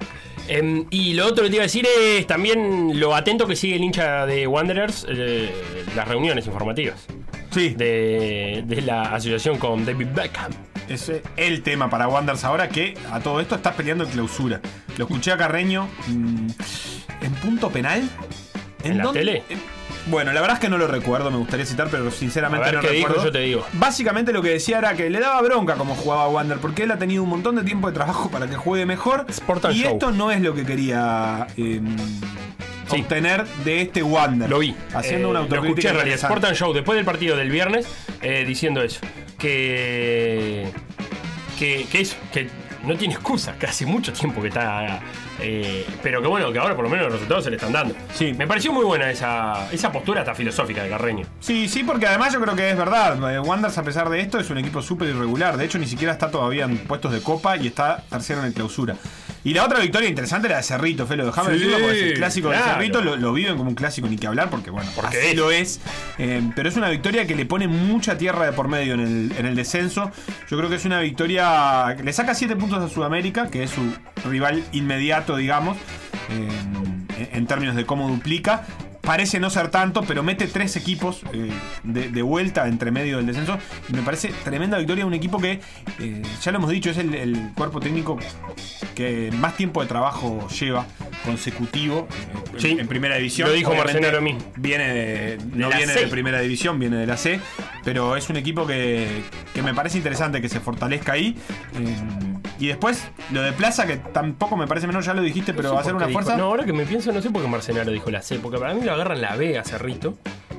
[0.47, 3.76] Em, y lo otro que te iba a decir es también lo atento que sigue
[3.76, 5.51] el hincha de Wanderers, eh,
[5.95, 7.05] las reuniones informativas.
[7.51, 7.70] Sí.
[7.70, 10.51] De, de la asociación con David Beckham.
[10.88, 14.59] Ese es el tema para Wanderers ahora que a todo esto está peleando en clausura.
[14.97, 16.47] Lo escuché a Carreño mm,
[17.22, 18.09] en punto penal.
[18.84, 19.43] ¿En la tele?
[19.49, 19.79] en-
[20.10, 22.76] bueno, la verdad es que no lo recuerdo, me gustaría citar, pero sinceramente A ver
[22.76, 23.26] no qué dijo, recuerdo.
[23.28, 23.66] yo te digo.
[23.74, 26.97] Básicamente lo que decía era que le daba bronca como jugaba Wander, porque él ha
[26.97, 29.26] tenido un montón de tiempo de trabajo para que juegue mejor.
[29.66, 29.91] and y Show.
[29.93, 31.82] esto no es lo que quería eh,
[32.89, 34.49] obtener de este Wander.
[34.49, 34.76] Lo vi.
[34.93, 35.70] Haciendo Eh, una Lo autocrítica.
[35.70, 36.16] escuché en realidad.
[36.16, 36.34] interesante.
[36.34, 37.88] Sport and Show, después del partido del viernes,
[38.22, 38.99] eh, diciendo eso.
[39.38, 40.72] Que.
[41.57, 42.47] Que, que eso, que
[42.86, 45.01] no tiene excusa, que hace mucho tiempo que está.
[45.42, 47.96] Eh, pero que bueno, que ahora por lo menos los resultados se le están dando.
[48.14, 48.34] Sí.
[48.34, 51.26] Me pareció muy buena esa, esa postura hasta filosófica de Carreño.
[51.40, 53.18] Sí, sí, porque además yo creo que es verdad.
[53.34, 55.58] Eh, Wanderers, a pesar de esto, es un equipo súper irregular.
[55.58, 58.54] De hecho, ni siquiera está todavía en puestos de copa y está tercero en el
[58.54, 58.96] clausura.
[59.44, 61.26] Y la otra victoria interesante era de Cerrito, Felo.
[61.26, 62.66] Déjame Sí, decirlo porque es el clásico claro.
[62.66, 63.02] de Cerrito.
[63.02, 65.36] Lo, lo viven como un clásico, ni que hablar, porque bueno, Porque así es.
[65.38, 65.80] lo es.
[66.18, 69.34] Eh, pero es una victoria que le pone mucha tierra de por medio en el,
[69.38, 70.12] en el descenso.
[70.50, 73.70] Yo creo que es una victoria que le saca 7 puntos a Sudamérica, que es
[73.72, 73.82] su
[74.30, 75.78] rival inmediato, digamos,
[76.30, 78.66] en, en términos de cómo duplica.
[79.02, 81.50] parece no ser tanto, pero mete tres equipos eh,
[81.84, 83.58] de, de vuelta entre medio del descenso.
[83.90, 85.60] Y me parece tremenda victoria de un equipo que,
[86.00, 88.20] eh, ya lo hemos dicho, es el, el cuerpo técnico
[88.94, 90.86] que más tiempo de trabajo lleva
[91.26, 93.48] consecutivo eh, en- Sí, en, primera división.
[93.50, 94.20] lo dijo Marcelo.
[94.58, 96.02] Viene de, no viene C.
[96.02, 97.40] de primera división, viene de la C,
[97.84, 99.08] pero es un equipo que,
[99.56, 101.36] que me parece interesante que se fortalezca ahí.
[102.60, 105.70] Eh, y después, lo de Plaza, que tampoco me parece menor, ya lo dijiste, pero
[105.70, 106.38] No sé va a ser una dijo- fuerza.
[106.38, 108.74] No, ahora que me pienso, no sé por qué Marcenaro dijo la C, porque para
[108.74, 110.16] mí lo agarran la B a Cerrito.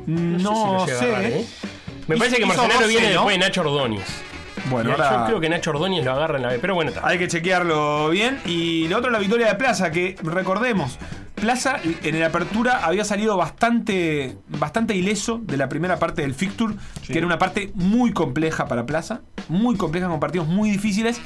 [0.07, 1.05] No, sé si lo sé.
[1.05, 1.47] llega a agarrar, ¿eh?
[2.09, 3.13] Me parece que Marcenaro 12, viene ¿no?
[3.13, 4.07] después de Nacho Ordóñez.
[4.69, 7.07] Bueno, ahora- yo creo que Nacho Ordóñez lo agarra en la B, pero bueno, está.
[7.07, 8.39] Hay que chequearlo bien.
[8.45, 10.99] Y lo otro, la victoria de Plaza, que recordemos,
[11.35, 16.75] Plaza en la apertura había salido bastante, bastante ileso de la primera parte del fixture,
[17.07, 21.19] que era una parte muy compleja para Plaza, muy compleja con partidos muy difíciles.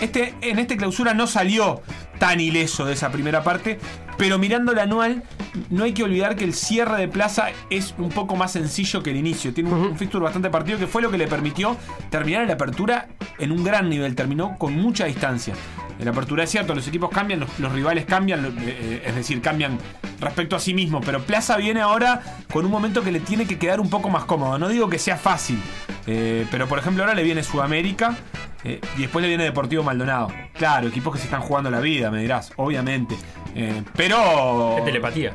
[0.00, 1.82] Este, en este clausura no salió
[2.18, 3.78] tan ileso de esa primera parte,
[4.16, 5.24] pero mirando el anual,
[5.70, 9.10] no hay que olvidar que el cierre de Plaza es un poco más sencillo que
[9.10, 9.52] el inicio.
[9.52, 11.76] Tiene un, un fixture bastante partido que fue lo que le permitió
[12.10, 14.14] terminar la apertura en un gran nivel.
[14.14, 15.54] Terminó con mucha distancia.
[15.98, 19.14] En la apertura es cierto, los equipos cambian, los, los rivales cambian, eh, eh, es
[19.14, 19.78] decir, cambian
[20.20, 21.04] respecto a sí mismos.
[21.04, 22.22] Pero Plaza viene ahora
[22.52, 24.58] con un momento que le tiene que quedar un poco más cómodo.
[24.58, 25.60] No digo que sea fácil,
[26.06, 28.16] eh, pero por ejemplo ahora le viene Sudamérica
[28.64, 30.28] eh, y después le viene Deportivo Maldonado.
[30.54, 33.16] Claro, equipos que se están jugando la vida, me dirás, obviamente.
[33.54, 34.76] Eh, pero.
[34.78, 35.34] Es telepatía.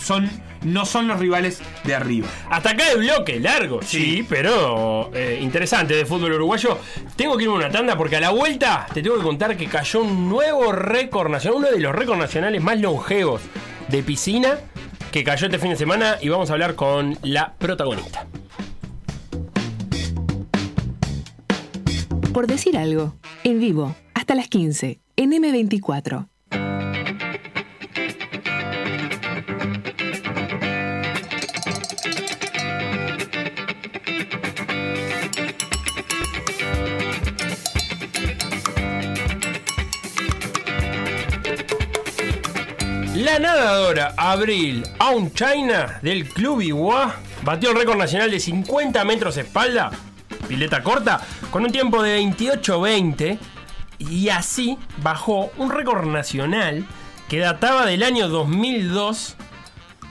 [0.00, 0.28] son,
[0.62, 2.28] no son los rivales de arriba.
[2.50, 6.78] Hasta acá el bloque, largo, sí, pero eh, interesante de fútbol uruguayo.
[7.16, 9.66] Tengo que irme a una tanda porque a la vuelta te tengo que contar que
[9.66, 13.42] cayó un nuevo récord nacional, uno de los récords nacionales más longevos
[13.88, 14.58] de piscina
[15.10, 18.26] que cayó este fin de semana y vamos a hablar con la protagonista.
[22.38, 26.28] Por decir algo, en vivo, hasta las 15, en M24.
[43.16, 49.36] La nadadora Abril Aun China del Club Iguá batió el récord nacional de 50 metros
[49.38, 49.90] espalda,
[50.48, 51.20] pileta corta,
[51.50, 53.38] con un tiempo de 28.20
[53.98, 56.86] y así bajó un récord nacional
[57.28, 59.36] que databa del año 2002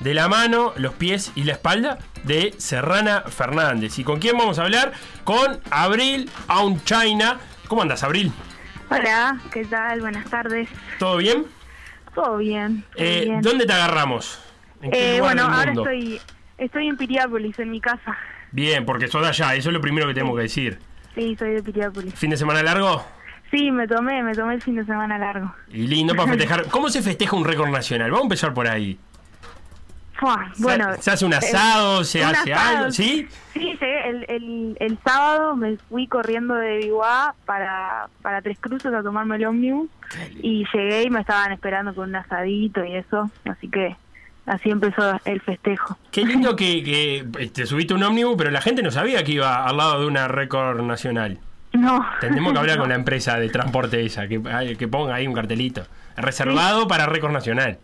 [0.01, 3.97] de la mano, los pies y la espalda de Serrana Fernández.
[3.97, 4.93] ¿Y con quién vamos a hablar?
[5.23, 7.37] Con Abril Aun China.
[7.67, 8.31] ¿Cómo andas, Abril?
[8.89, 10.01] Hola, ¿qué tal?
[10.01, 10.69] Buenas tardes.
[10.99, 11.45] ¿Todo bien?
[12.13, 12.83] Todo bien.
[12.95, 13.41] todo Eh, bien.
[13.41, 14.39] ¿Dónde te agarramos?
[14.81, 16.21] ¿En qué Eh, lugar bueno, del ahora estoy
[16.57, 18.17] estoy en Piriápolis, en mi casa.
[18.51, 20.79] Bien, porque sos de allá, eso es lo primero que tengo que decir.
[21.15, 22.13] Sí, soy de Piriápolis.
[22.13, 23.03] ¿Fin de semana largo?
[23.51, 25.53] Sí, me tomé, me tomé el fin de semana largo.
[25.69, 26.65] Y lindo para festejar.
[26.67, 28.11] ¿Cómo se festeja un récord nacional?
[28.11, 28.99] Vamos a empezar por ahí.
[30.13, 32.03] Fua, bueno, ¿Se hace un eh, asado?
[32.03, 32.91] ¿Se un hace asado, algo?
[32.91, 33.27] ¿Sí?
[33.53, 38.91] Sí, llegué el, el, el sábado me fui corriendo de Biguá para, para Tres Cruces
[38.93, 39.89] a tomarme el ómnibus
[40.41, 43.95] y llegué y me estaban esperando con un asadito y eso, así que
[44.47, 45.97] así empezó el festejo.
[46.11, 49.33] Qué lindo que, que eh, te subiste un ómnibus, pero la gente no sabía que
[49.33, 51.39] iba al lado de una récord nacional.
[51.73, 52.03] No.
[52.19, 55.83] Tendremos que hablar con la empresa de transporte esa, que ponga ahí un cartelito.
[56.15, 57.77] Reservado para récord nacional.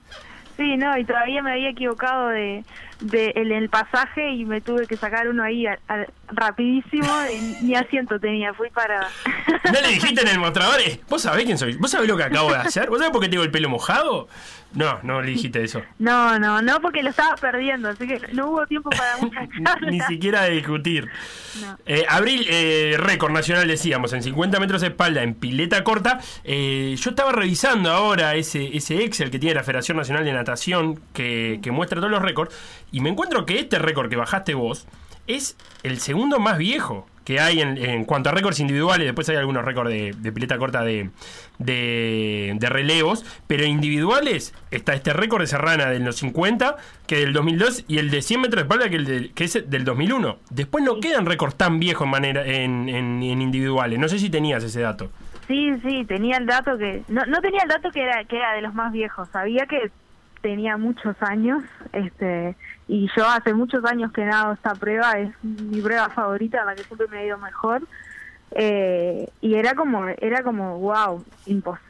[0.58, 2.64] Sí, no, y todavía me había equivocado de,
[3.04, 7.66] de el, el pasaje y me tuve que sacar uno ahí a- a- rapidísimo y
[7.66, 9.02] ni asiento tenía, fui para...
[9.66, 10.80] ¿No le dijiste en el mostrador?
[10.82, 11.76] eh, ¿Vos sabés quién soy?
[11.78, 12.90] ¿Vos sabés lo que acabo de hacer?
[12.90, 14.28] ¿Vos sabés por qué tengo el pelo mojado?
[14.74, 15.84] No, no le dijiste eso.
[16.00, 19.92] No, no, no, porque lo estaba perdiendo, así que no hubo tiempo para muchas charlas.
[19.92, 21.10] Ni siquiera de discutir.
[21.62, 21.78] No.
[21.86, 26.20] Eh, abril, eh, récord nacional, decíamos, en 50 metros de espalda, en pileta corta.
[26.44, 31.00] Eh, yo estaba revisando ahora ese, ese Excel que tiene la Federación Nacional de Natación,
[31.14, 32.56] que, que muestra todos los récords,
[32.94, 34.88] y me encuentro que este récord que bajaste vos
[35.28, 39.06] es el segundo más viejo que hay en, cuanto a récords individuales.
[39.08, 41.10] Después hay algunos récords de, de pileta corta de,
[41.58, 46.76] de, relevos, pero individuales está este récord de Serrana de los 50,
[47.08, 49.70] que del 2002, y el de 100 metros de espalda, que, el de- que es
[49.70, 50.38] del 2001.
[50.50, 53.98] Después no quedan récords tan viejos en, manera, en, en- en individuales.
[54.00, 55.10] No sé si tenías ese dato.
[55.48, 57.04] Sí, sí, tenía el dato que...
[57.08, 59.92] No, no tenía el dato que era, que era de los más viejos, sabía que
[60.42, 61.64] tenía muchos años,
[61.94, 62.56] este
[62.88, 66.84] y yo hace muchos años que nado esta prueba, es mi prueba favorita, la que
[66.84, 67.82] siempre me ha ido mejor.
[68.52, 71.24] Eh, y era como, era como, wow,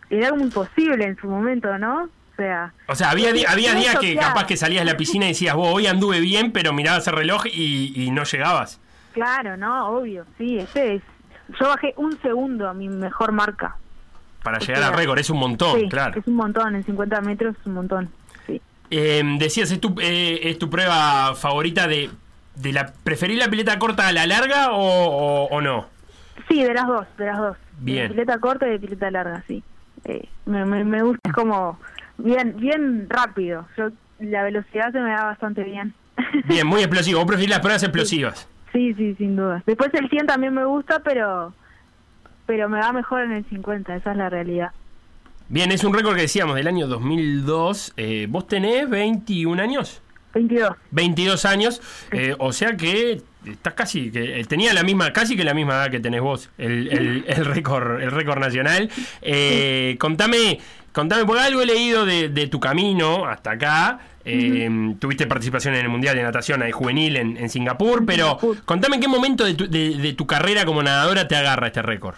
[0.09, 2.03] era como imposible en su momento, ¿no?
[2.03, 5.29] O sea, O sea, había, había días que capaz que salías de la piscina y
[5.29, 8.79] decías, vos hoy anduve bien, pero mirabas el reloj y, y no llegabas.
[9.13, 9.89] claro, ¿no?
[9.89, 11.01] Obvio, sí, este es...
[11.59, 13.75] Yo bajé un segundo a mi mejor marca.
[14.41, 16.19] Para O llegar sea, al récord, es un montón, Sí, claro.
[16.19, 18.09] Es un montón, en 50 metros es un montón.
[18.95, 22.09] Eh, decías, ¿es tu, eh, es tu prueba favorita de,
[22.55, 22.93] de la...
[23.03, 25.87] ¿Preferís la pileta corta a la larga o, o- o no?
[26.47, 27.57] Sí, de las dos, de las dos.
[27.79, 28.03] Bien.
[28.03, 29.63] De pileta corta y de pileta larga, sí.
[30.05, 31.79] Eh, me, me, me gusta es como
[32.17, 33.65] bien bien rápido.
[33.77, 33.89] Yo
[34.19, 35.93] La velocidad se me da bastante bien.
[36.45, 37.17] Bien, muy explosivo.
[37.19, 38.47] Vos preferís las pruebas explosivas.
[38.71, 39.63] Sí, sí, sin duda.
[39.65, 41.53] Después el 100 también me gusta, pero
[42.45, 44.71] pero me va mejor en el 50, esa es la realidad.
[45.53, 47.93] Bien, es un récord que decíamos del año 2002.
[47.95, 50.01] Eh, ¿Vos tenés 21 años?
[50.33, 50.71] 22.
[50.89, 51.79] 22 años,
[52.11, 55.73] eh, o sea que estás casi, que eh, tenía la misma, casi que la misma
[55.75, 58.89] edad que tenés vos, el, el, el récord, el récord nacional.
[59.21, 60.59] Eh, contame,
[60.91, 63.99] contame, porque algo he leído de, de tu camino hasta acá.
[64.25, 69.01] Eh, Tuviste participación en el Mundial de Natación juvenil en, en Singapur, pero contame en
[69.03, 72.15] qué momento de tu, de- de tu carrera como nadadora te agarra este récord.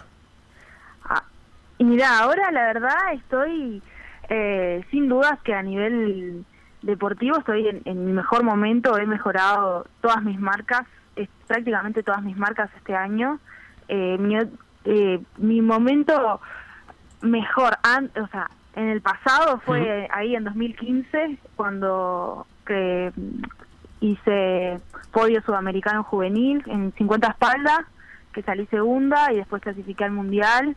[1.78, 3.82] Y mira, ahora la verdad estoy
[4.28, 6.44] eh, sin dudas que a nivel
[6.82, 10.82] deportivo estoy en, en mi mejor momento, he mejorado todas mis marcas,
[11.16, 13.38] es- prácticamente todas mis marcas este año.
[13.88, 14.36] Eh, mi,
[14.84, 16.40] eh, mi momento
[17.22, 23.42] mejor, an- o sea, en el pasado fue ahí en 2015 cuando que mm,
[24.00, 24.78] hice
[25.12, 27.80] podio sudamericano juvenil en 50 espaldas,
[28.32, 30.76] que salí segunda y después clasifiqué al mundial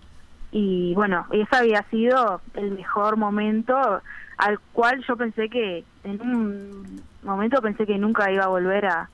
[0.52, 4.02] y bueno, ese había sido el mejor momento
[4.38, 9.12] al cual yo pensé que en un momento pensé que nunca iba a volver a,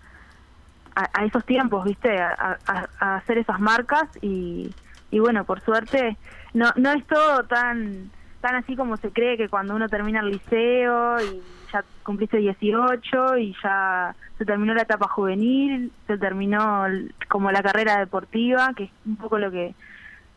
[0.95, 2.17] a, esos tiempos, ¿viste?
[2.19, 4.75] A, a- hacer esas marcas y,
[5.09, 6.17] y bueno, por suerte
[6.53, 10.29] no no es todo tan tan así como se cree que cuando uno termina el
[10.29, 16.85] liceo y ya cumpliste 18 y ya se terminó la etapa juvenil, se terminó
[17.29, 19.75] como la carrera deportiva, que es un poco lo que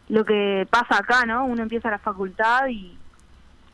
[0.09, 1.44] lo que pasa acá, ¿no?
[1.44, 2.97] Uno empieza la facultad y,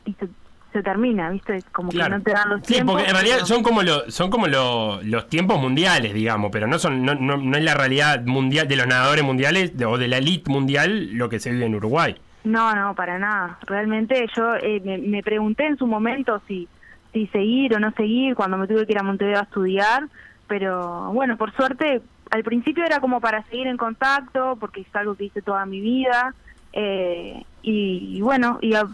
[0.05, 0.27] y se,
[0.73, 1.59] se termina, ¿viste?
[1.71, 2.95] Como que no te dan los Sí, tiempos.
[2.95, 6.67] porque en realidad pero- son como lo- son como lo- los tiempos mundiales, digamos, pero
[6.67, 9.97] no son no, no, no es la realidad mundial de los nadadores mundiales de- o
[9.97, 12.15] de la elite mundial lo que se vive en Uruguay.
[12.43, 13.57] No, no, para nada.
[13.65, 16.67] Realmente yo eh, me, me pregunté en su momento si,
[17.13, 20.03] si seguir o no seguir cuando me tuve que ir a Montevideo a estudiar,
[20.47, 25.15] pero bueno, por suerte al principio era como para seguir en contacto porque es algo
[25.15, 26.33] que hice toda mi vida
[26.73, 28.87] eh, y, bueno, y ya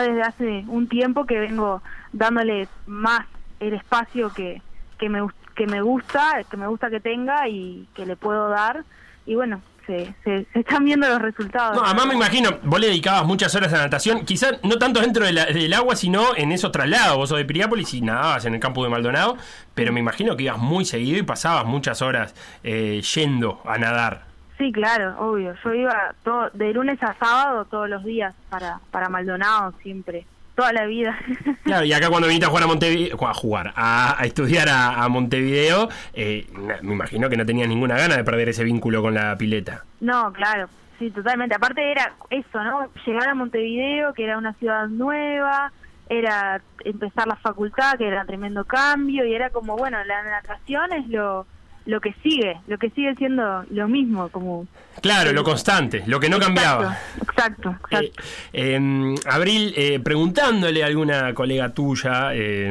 [0.00, 1.82] desde hace un tiempo que vengo
[2.12, 3.26] dándole más
[3.60, 4.60] el espacio que,
[4.98, 8.84] que, me, que me gusta, que me gusta que tenga y que le puedo dar
[9.26, 11.74] y bueno, se, se, se están viendo los resultados.
[11.76, 15.24] No, además me imagino, vos le dedicabas muchas horas a natación, quizás no tanto dentro
[15.24, 17.16] de la- del agua, sino en esos traslados.
[17.16, 19.36] Vos sos de Piriápolis y nadabas en el campo de Maldonado,
[19.74, 24.28] pero me imagino que ibas muy seguido y pasabas muchas horas eh, yendo a nadar.
[24.58, 25.54] Sí, claro, obvio.
[25.64, 30.26] Yo iba todo, de lunes a sábado todos los días para, para Maldonado siempre,
[30.58, 31.16] toda la vida.
[31.62, 35.04] Claro, y acá cuando viniste a jugar a Montevideo, a jugar, a, a estudiar a,
[35.04, 36.46] a Montevideo, eh,
[36.82, 39.84] me imagino que no tenías ninguna gana de perder ese vínculo con la pileta.
[40.00, 40.66] no, claro,
[40.98, 41.54] sí, totalmente.
[41.54, 42.88] Aparte era eso, ¿no?
[43.06, 45.72] Llegar a Montevideo, que era una ciudad nueva,
[46.08, 51.06] era empezar la facultad, que era tremendo cambio, y era como, bueno, la natación es
[51.08, 51.46] lo,
[51.88, 54.66] lo que sigue, lo que sigue siendo lo mismo, como...
[55.00, 56.98] Claro, lo constante, lo que no cambiaba.
[57.16, 58.22] Exacto, exacto.
[58.52, 62.70] Eh, Abril, eh, preguntándole a alguna colega tuya, eh,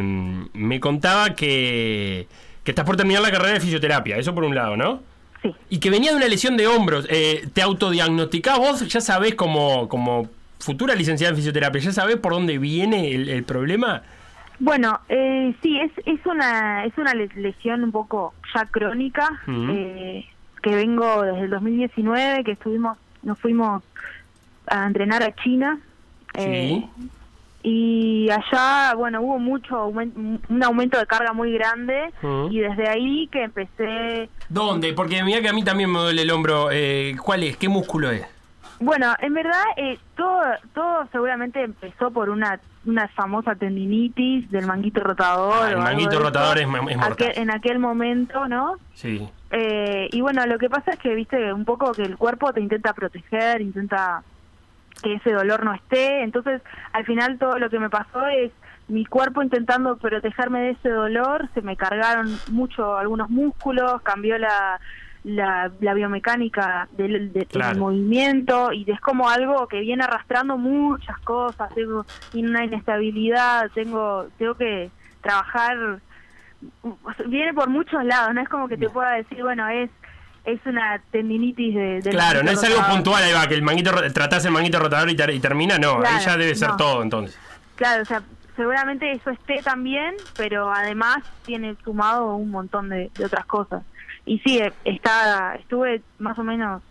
[0.53, 2.27] me contaba que,
[2.64, 5.02] que estás por terminar la carrera de fisioterapia, eso por un lado, ¿no?
[5.41, 5.52] Sí.
[5.72, 7.07] Y que venía de una lesión de hombros.
[7.10, 8.88] Eh, ¿Te autodiagnosticás vos?
[8.88, 10.30] ¿Ya sabés como, como
[10.60, 14.03] futura licenciada en fisioterapia, ya sabés por dónde viene el, el problema?
[14.59, 20.25] Bueno, eh, sí, es, es una es una le- lesión un poco ya crónica, eh,
[20.63, 23.84] que vengo desde el 2019, que estuvimos, nos fuimos
[24.67, 25.79] a entrenar a China.
[26.34, 26.84] eh,
[27.63, 32.13] y allá, bueno, hubo mucho un aumento de carga muy grande
[32.49, 34.93] y desde ahí que empecé ¿Dónde?
[34.93, 36.69] Porque mira que a mí también me duele el hombro.
[36.71, 37.57] Eh, ¿Cuál es?
[37.57, 38.25] ¿Qué músculo es?
[38.80, 40.41] Bueno, en verdad eh, todo,
[40.74, 45.64] todo seguramente empezó por una, una famosa tendinitis del manguito rotador.
[45.66, 46.98] Ah, el manguito rotador es es.
[46.98, 48.76] Aquel- en aquel momento, ¿no?
[48.94, 49.28] Sí.
[49.49, 52.62] Eh, y bueno, lo que pasa es que, viste, un poco que el cuerpo te
[52.62, 54.22] intenta proteger, intenta
[55.02, 56.22] que ese dolor no esté.
[56.22, 56.62] Entonces,
[56.94, 58.52] al final todo lo que me pasó es
[58.88, 64.80] mi cuerpo intentando protegerme de ese dolor, se me cargaron mucho algunos músculos, cambió la,
[65.28, 67.78] la, la biomecánica del, de- del Claro.
[67.80, 74.56] movimiento y es como algo que viene arrastrando muchas cosas, tengo una inestabilidad, tengo, tengo
[74.56, 74.90] que
[75.22, 75.99] trabajar
[77.28, 79.90] viene por muchos lados, no es como que te pueda decir, bueno, es
[80.44, 82.95] es una tendinitis de, Claro, no es algo rotador.
[82.95, 85.95] puntual, ahí va, que el manguito tratás el manguito rotador y, ter- y termina, no,
[85.95, 86.78] ahí Claro, ya debe ser no.
[86.78, 87.38] todo entonces.
[87.76, 88.22] Claro, o sea,
[88.56, 93.84] seguramente eso esté también, pero además tiene sumado un montón de, de otras cosas.
[94.28, 96.84] Y sí, eh, está, estuve más o menos,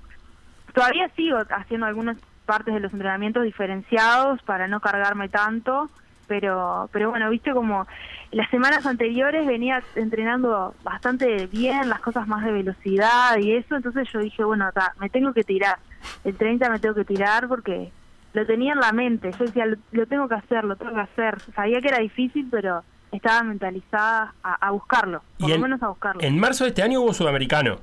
[0.72, 5.90] todavía sigo haciendo algunas partes de los entrenamientos diferenciados para no cargarme tanto,
[6.26, 7.86] pero, pero bueno, viste como
[8.32, 14.08] las semanas anteriores venía entrenando bastante bien, las cosas más de velocidad y eso, entonces
[14.10, 15.78] yo dije, bueno, me tengo que tirar,
[16.24, 17.92] el 30 me tengo que tirar porque
[18.32, 21.00] lo tenía en la mente, yo decía, lo, lo tengo que hacer, lo tengo que
[21.00, 25.62] hacer, sabía que era difícil, pero estaba mentalizada a, a buscarlo, por Y lo en-
[25.62, 26.22] menos a buscarlo.
[26.22, 27.78] En marzo de este año hubo sudamericano.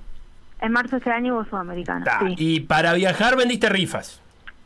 [0.61, 2.35] En marzo de este año hubo Sudamericana, Ta, sí.
[2.37, 4.21] Y para viajar vendiste rifas.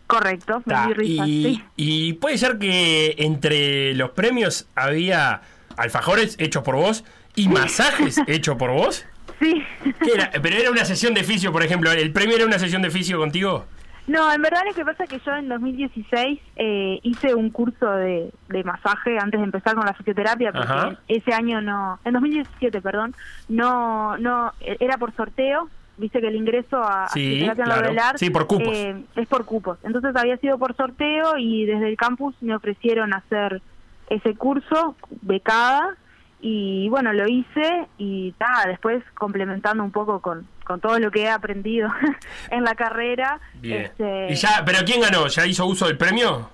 [0.05, 1.63] Correcto, Ta, vendí rifas, y, sí.
[1.75, 5.41] y puede ser que entre los premios había
[5.75, 7.03] alfajores hechos por vos
[7.35, 9.05] y masajes hechos por vos.
[9.39, 9.63] Sí.
[9.83, 10.31] ¿Qué era?
[10.41, 11.91] Pero era una sesión de fisio, por ejemplo.
[11.91, 13.65] ¿El premio era una sesión de fisio contigo?
[14.07, 17.89] No, en verdad lo que pasa es que yo en 2016 eh, hice un curso
[17.91, 20.95] de, de masaje antes de empezar con la fisioterapia, porque Ajá.
[21.09, 23.13] ese año no, en 2017, perdón,
[23.49, 25.69] no, no, era por sorteo.
[25.97, 27.81] Viste que el ingreso a, a Sí, en claro.
[27.81, 28.69] Laurelar, Sí, por cupos.
[28.71, 29.79] eh, es por cupos.
[29.83, 33.61] Entonces había sido por sorteo y desde el campus me ofrecieron hacer
[34.09, 35.97] ese curso becada
[36.39, 41.23] y bueno, lo hice y ta, después complementando un poco con, con todo lo que
[41.23, 41.89] he aprendido
[42.51, 43.39] en la carrera.
[43.55, 43.83] Bien.
[43.83, 45.27] este, ¿Y ya, ¿Pero quién ganó?
[45.27, 46.49] ¿Ya hizo uso del premio?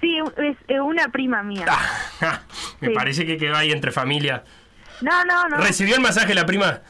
[0.00, 0.18] Sí,
[0.68, 1.64] es, una prima mía.
[2.18, 2.42] Ja,
[2.80, 2.94] me Sí.
[2.94, 4.42] parece que quedó ahí entre familia.
[5.00, 5.58] No, no, no.
[5.58, 6.80] ¿Recibió el masaje la prima?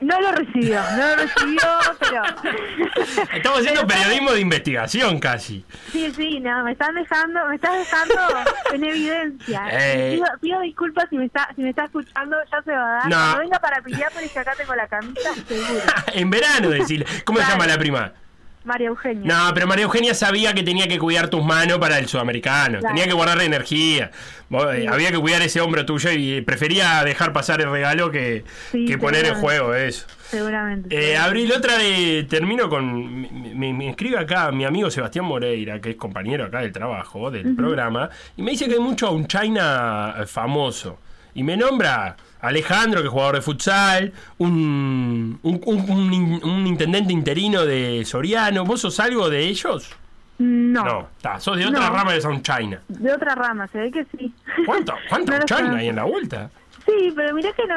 [0.00, 1.60] No lo recibió, no lo recibió,
[1.98, 2.22] pero...
[3.34, 5.64] Estamos haciendo periodismo de investigación casi.
[5.90, 8.14] Sí, sí, no, me están dejando, me estás dejando
[8.72, 9.62] en evidencia.
[9.70, 10.14] Eh.
[10.14, 13.08] Pido, pido disculpas si me está si me está escuchando, ya se va a dar.
[13.08, 13.16] No.
[13.16, 15.80] Cuando venga para Piriápolis, que acá tengo la camisa, seguro.
[16.14, 17.06] En verano, decirle.
[17.24, 18.12] ¿Cómo se llama la prima?
[18.64, 19.24] María Eugenia.
[19.24, 22.80] No, pero María Eugenia sabía que tenía que cuidar tus manos para el sudamericano.
[22.80, 22.94] Claro.
[22.94, 24.10] Tenía que guardar energía.
[24.50, 24.86] Eh, Sí.
[24.86, 28.96] Había que cuidar ese hombro tuyo y prefería dejar pasar el regalo que, Sí, que
[28.98, 30.06] poner en juego eso.
[30.28, 30.94] Seguramente.
[31.12, 32.26] Eh, Abril, otra de.
[32.28, 33.20] Termino con.
[33.22, 37.30] Me, me- me escribe acá mi amigo Sebastián Moreira, que es compañero acá del trabajo,
[37.30, 40.98] del programa, y me dice que hay mucho a un China eh, famoso.
[41.34, 46.66] Y me nombra Alejandro, que es jugador de futsal, un, un, un- un in- un
[46.66, 48.64] intendente interino de Soriano.
[48.64, 49.90] ¿Vos sos algo de ellos?
[50.38, 50.84] No.
[50.84, 51.96] No, ta, sos de otra No.
[51.96, 52.80] rama de Sound China.
[52.88, 54.32] De otra rama, se ve que sí.
[54.64, 56.50] ¿Cuánto, cuánto No China hay en la vuelta?
[56.86, 57.74] Sí, pero mirá que no.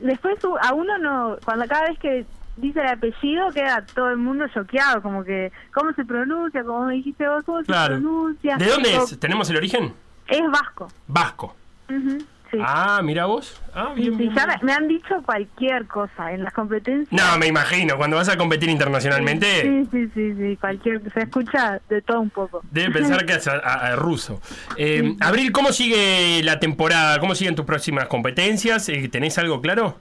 [0.00, 1.36] Después a uno no.
[1.44, 2.26] Cuando cada vez que
[2.56, 5.52] dice el apellido queda todo el mundo choqueado, como que.
[5.72, 6.64] ¿Cómo se pronuncia?
[6.64, 7.94] Como me dijiste vos, ¿cómo Claro.
[7.94, 8.56] se pronuncia?
[8.56, 9.20] ¿De dónde es?
[9.20, 9.92] ¿Tenemos el origen?
[10.26, 10.88] Es vasco.
[11.06, 11.54] Vasco.
[11.88, 12.18] Ujú,
[12.54, 12.62] sí.
[12.64, 13.60] Ah, mira vos.
[13.74, 14.58] Ah, bien, sí, bien, ya bien.
[14.62, 17.08] me, me han dicho cualquier cosa en las competencias.
[17.12, 21.02] No, me imagino, cuando vas a competir internacionalmente, Sí, sí, sí, sí, cualquier.
[21.12, 22.62] Se escucha de todo un poco.
[22.70, 24.40] debe pensar que es a- a- a ruso.
[24.76, 27.18] Eh, Abril, ¿cómo sigue la temporada?
[27.20, 28.88] ¿Cómo siguen tus próximas competencias?
[28.88, 29.96] Eh, ¿Tenés algo claro?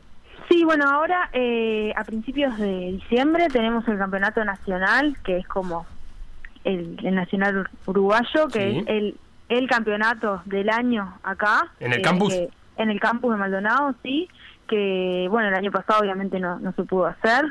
[0.49, 5.85] Sí, bueno, ahora eh, a principios de diciembre tenemos el campeonato nacional, que es como
[6.63, 8.77] el, el nacional ur- uruguayo, que Sí.
[8.79, 9.15] es el,
[9.49, 11.71] el campeonato del año acá.
[11.79, 12.33] ¿En el eh, campus?
[12.33, 14.27] que- en el campus de Maldonado, sí,
[14.67, 17.45] que bueno, el año pasado obviamente no, no se pudo hacer.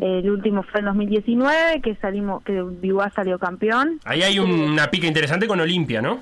[0.00, 4.00] El último fue en 2019, que salimos, que Biwa salió campeón.
[4.04, 6.20] Ahí hay un- una pica interesante con Olimpia, ¿no?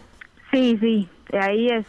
[0.50, 1.08] Sí, sí,
[1.40, 1.86] ahí es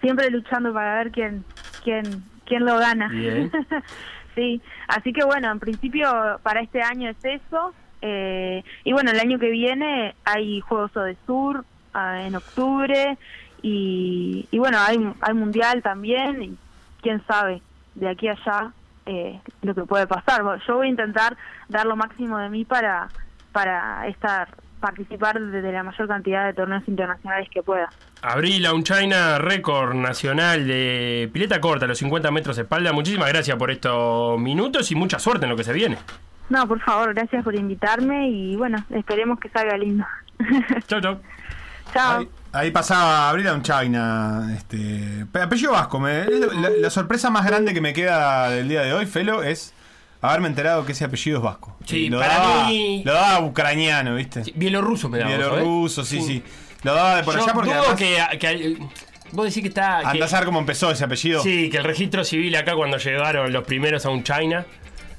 [0.00, 1.44] siempre luchando para ver quién
[1.84, 3.08] quién quién lo gana.
[3.08, 3.50] Bien.
[4.34, 7.72] sí, así que bueno, en principio para este año es eso.
[8.02, 11.64] eh, y bueno, el año que viene hay Juegos de Sur
[11.96, 13.16] en octubre
[13.62, 16.56] y, y bueno, hay, hay Mundial también y
[17.02, 17.62] quién sabe
[17.94, 18.72] de aquí a allá
[19.06, 20.42] eh, lo que puede pasar.
[20.42, 21.36] Bueno, Yo voy a intentar
[21.68, 23.08] dar lo máximo de mí para,
[23.52, 24.48] para estar
[24.80, 27.88] participar de, la mayor cantidad de torneos internacionales que pueda.
[28.22, 32.92] Abril, a un China récord nacional de pileta corta, los 50 metros de espalda.
[32.92, 35.98] Muchísimas gracias por estos minutos y mucha suerte en lo que se viene.
[36.48, 40.04] No, por favor, gracias por invitarme y bueno, esperemos que salga lindo.
[40.86, 41.18] Chau, chau.
[41.96, 42.18] Chao.
[42.20, 44.50] Ahí, ahí pasaba Abril a un China.
[44.56, 45.98] Este, pe- apellido vasco.
[45.98, 49.72] me- la, la sorpresa más grande que me queda del día de hoy, Felo, es
[50.20, 51.76] haberme enterado que ese apellido es vasco.
[51.86, 54.42] Sí, lo para daba, mí- Lo daba ucraniano, ¿viste?
[54.54, 56.42] bielorruso me daba, Bielorruso, sí, sí.
[56.82, 58.78] Lo daba de por Yo allá porque dudo además- que, que-
[59.32, 61.42] vos decís que está que- Andás a ver cómo empezó ese apellido.
[61.42, 64.64] Sí, que el registro civil acá cuando llegaron los primeros a un China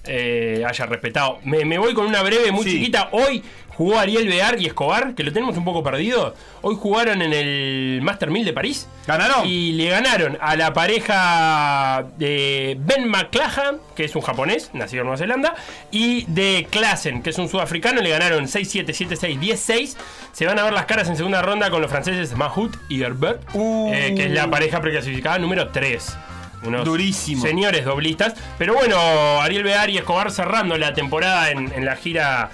[0.10, 1.40] eh, haya respetado.
[1.44, 3.10] Me, me voy con una breve muy chiquita.
[3.12, 3.44] Hoy
[3.78, 6.34] jugó Ariel Bear y Escobar, que lo tenemos un poco perdido.
[6.64, 8.88] Hoy jugaron en el Master 1000 de París.
[9.06, 9.46] ¿Ganaron?
[9.48, 15.08] Y le ganaron a la pareja de Ben McClahan, que es un japonés, nacido en
[15.08, 15.56] Nueva Zelanda,
[15.92, 18.02] y de Klassen, que es un sudafricano.
[18.02, 19.96] Le ganaron 6-7, 7-6, 10-6.
[20.34, 23.42] Se van a ver las caras en segunda ronda con los franceses Mahut y Herbert,
[23.56, 26.18] eh, que es la pareja preclasificada número 3.
[26.64, 27.44] Unos Durísimo.
[27.44, 28.34] señores doblistas.
[28.58, 28.98] Pero bueno,
[29.42, 32.50] Ariel Bear y Escobar cerrando la temporada en, en la gira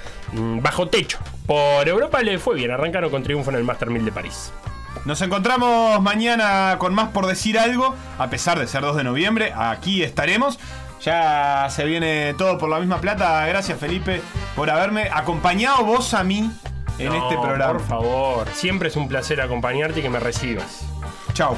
[0.61, 1.19] bajo techo.
[1.45, 4.51] Por Europa le fue bien, arrancaron con triunfo en el Master 1000 de París.
[5.05, 9.53] Nos encontramos mañana con más por decir algo, a pesar de ser 2 de noviembre,
[9.55, 10.59] aquí estaremos.
[11.01, 13.45] Ya se viene todo por la misma plata.
[13.45, 14.21] Gracias Felipe
[14.55, 16.49] por haberme acompañado vos a mí
[16.97, 17.73] en No, este programa.
[17.73, 20.85] Por favor, siempre es un placer acompañarte y que me recibas.
[21.33, 21.57] Chao.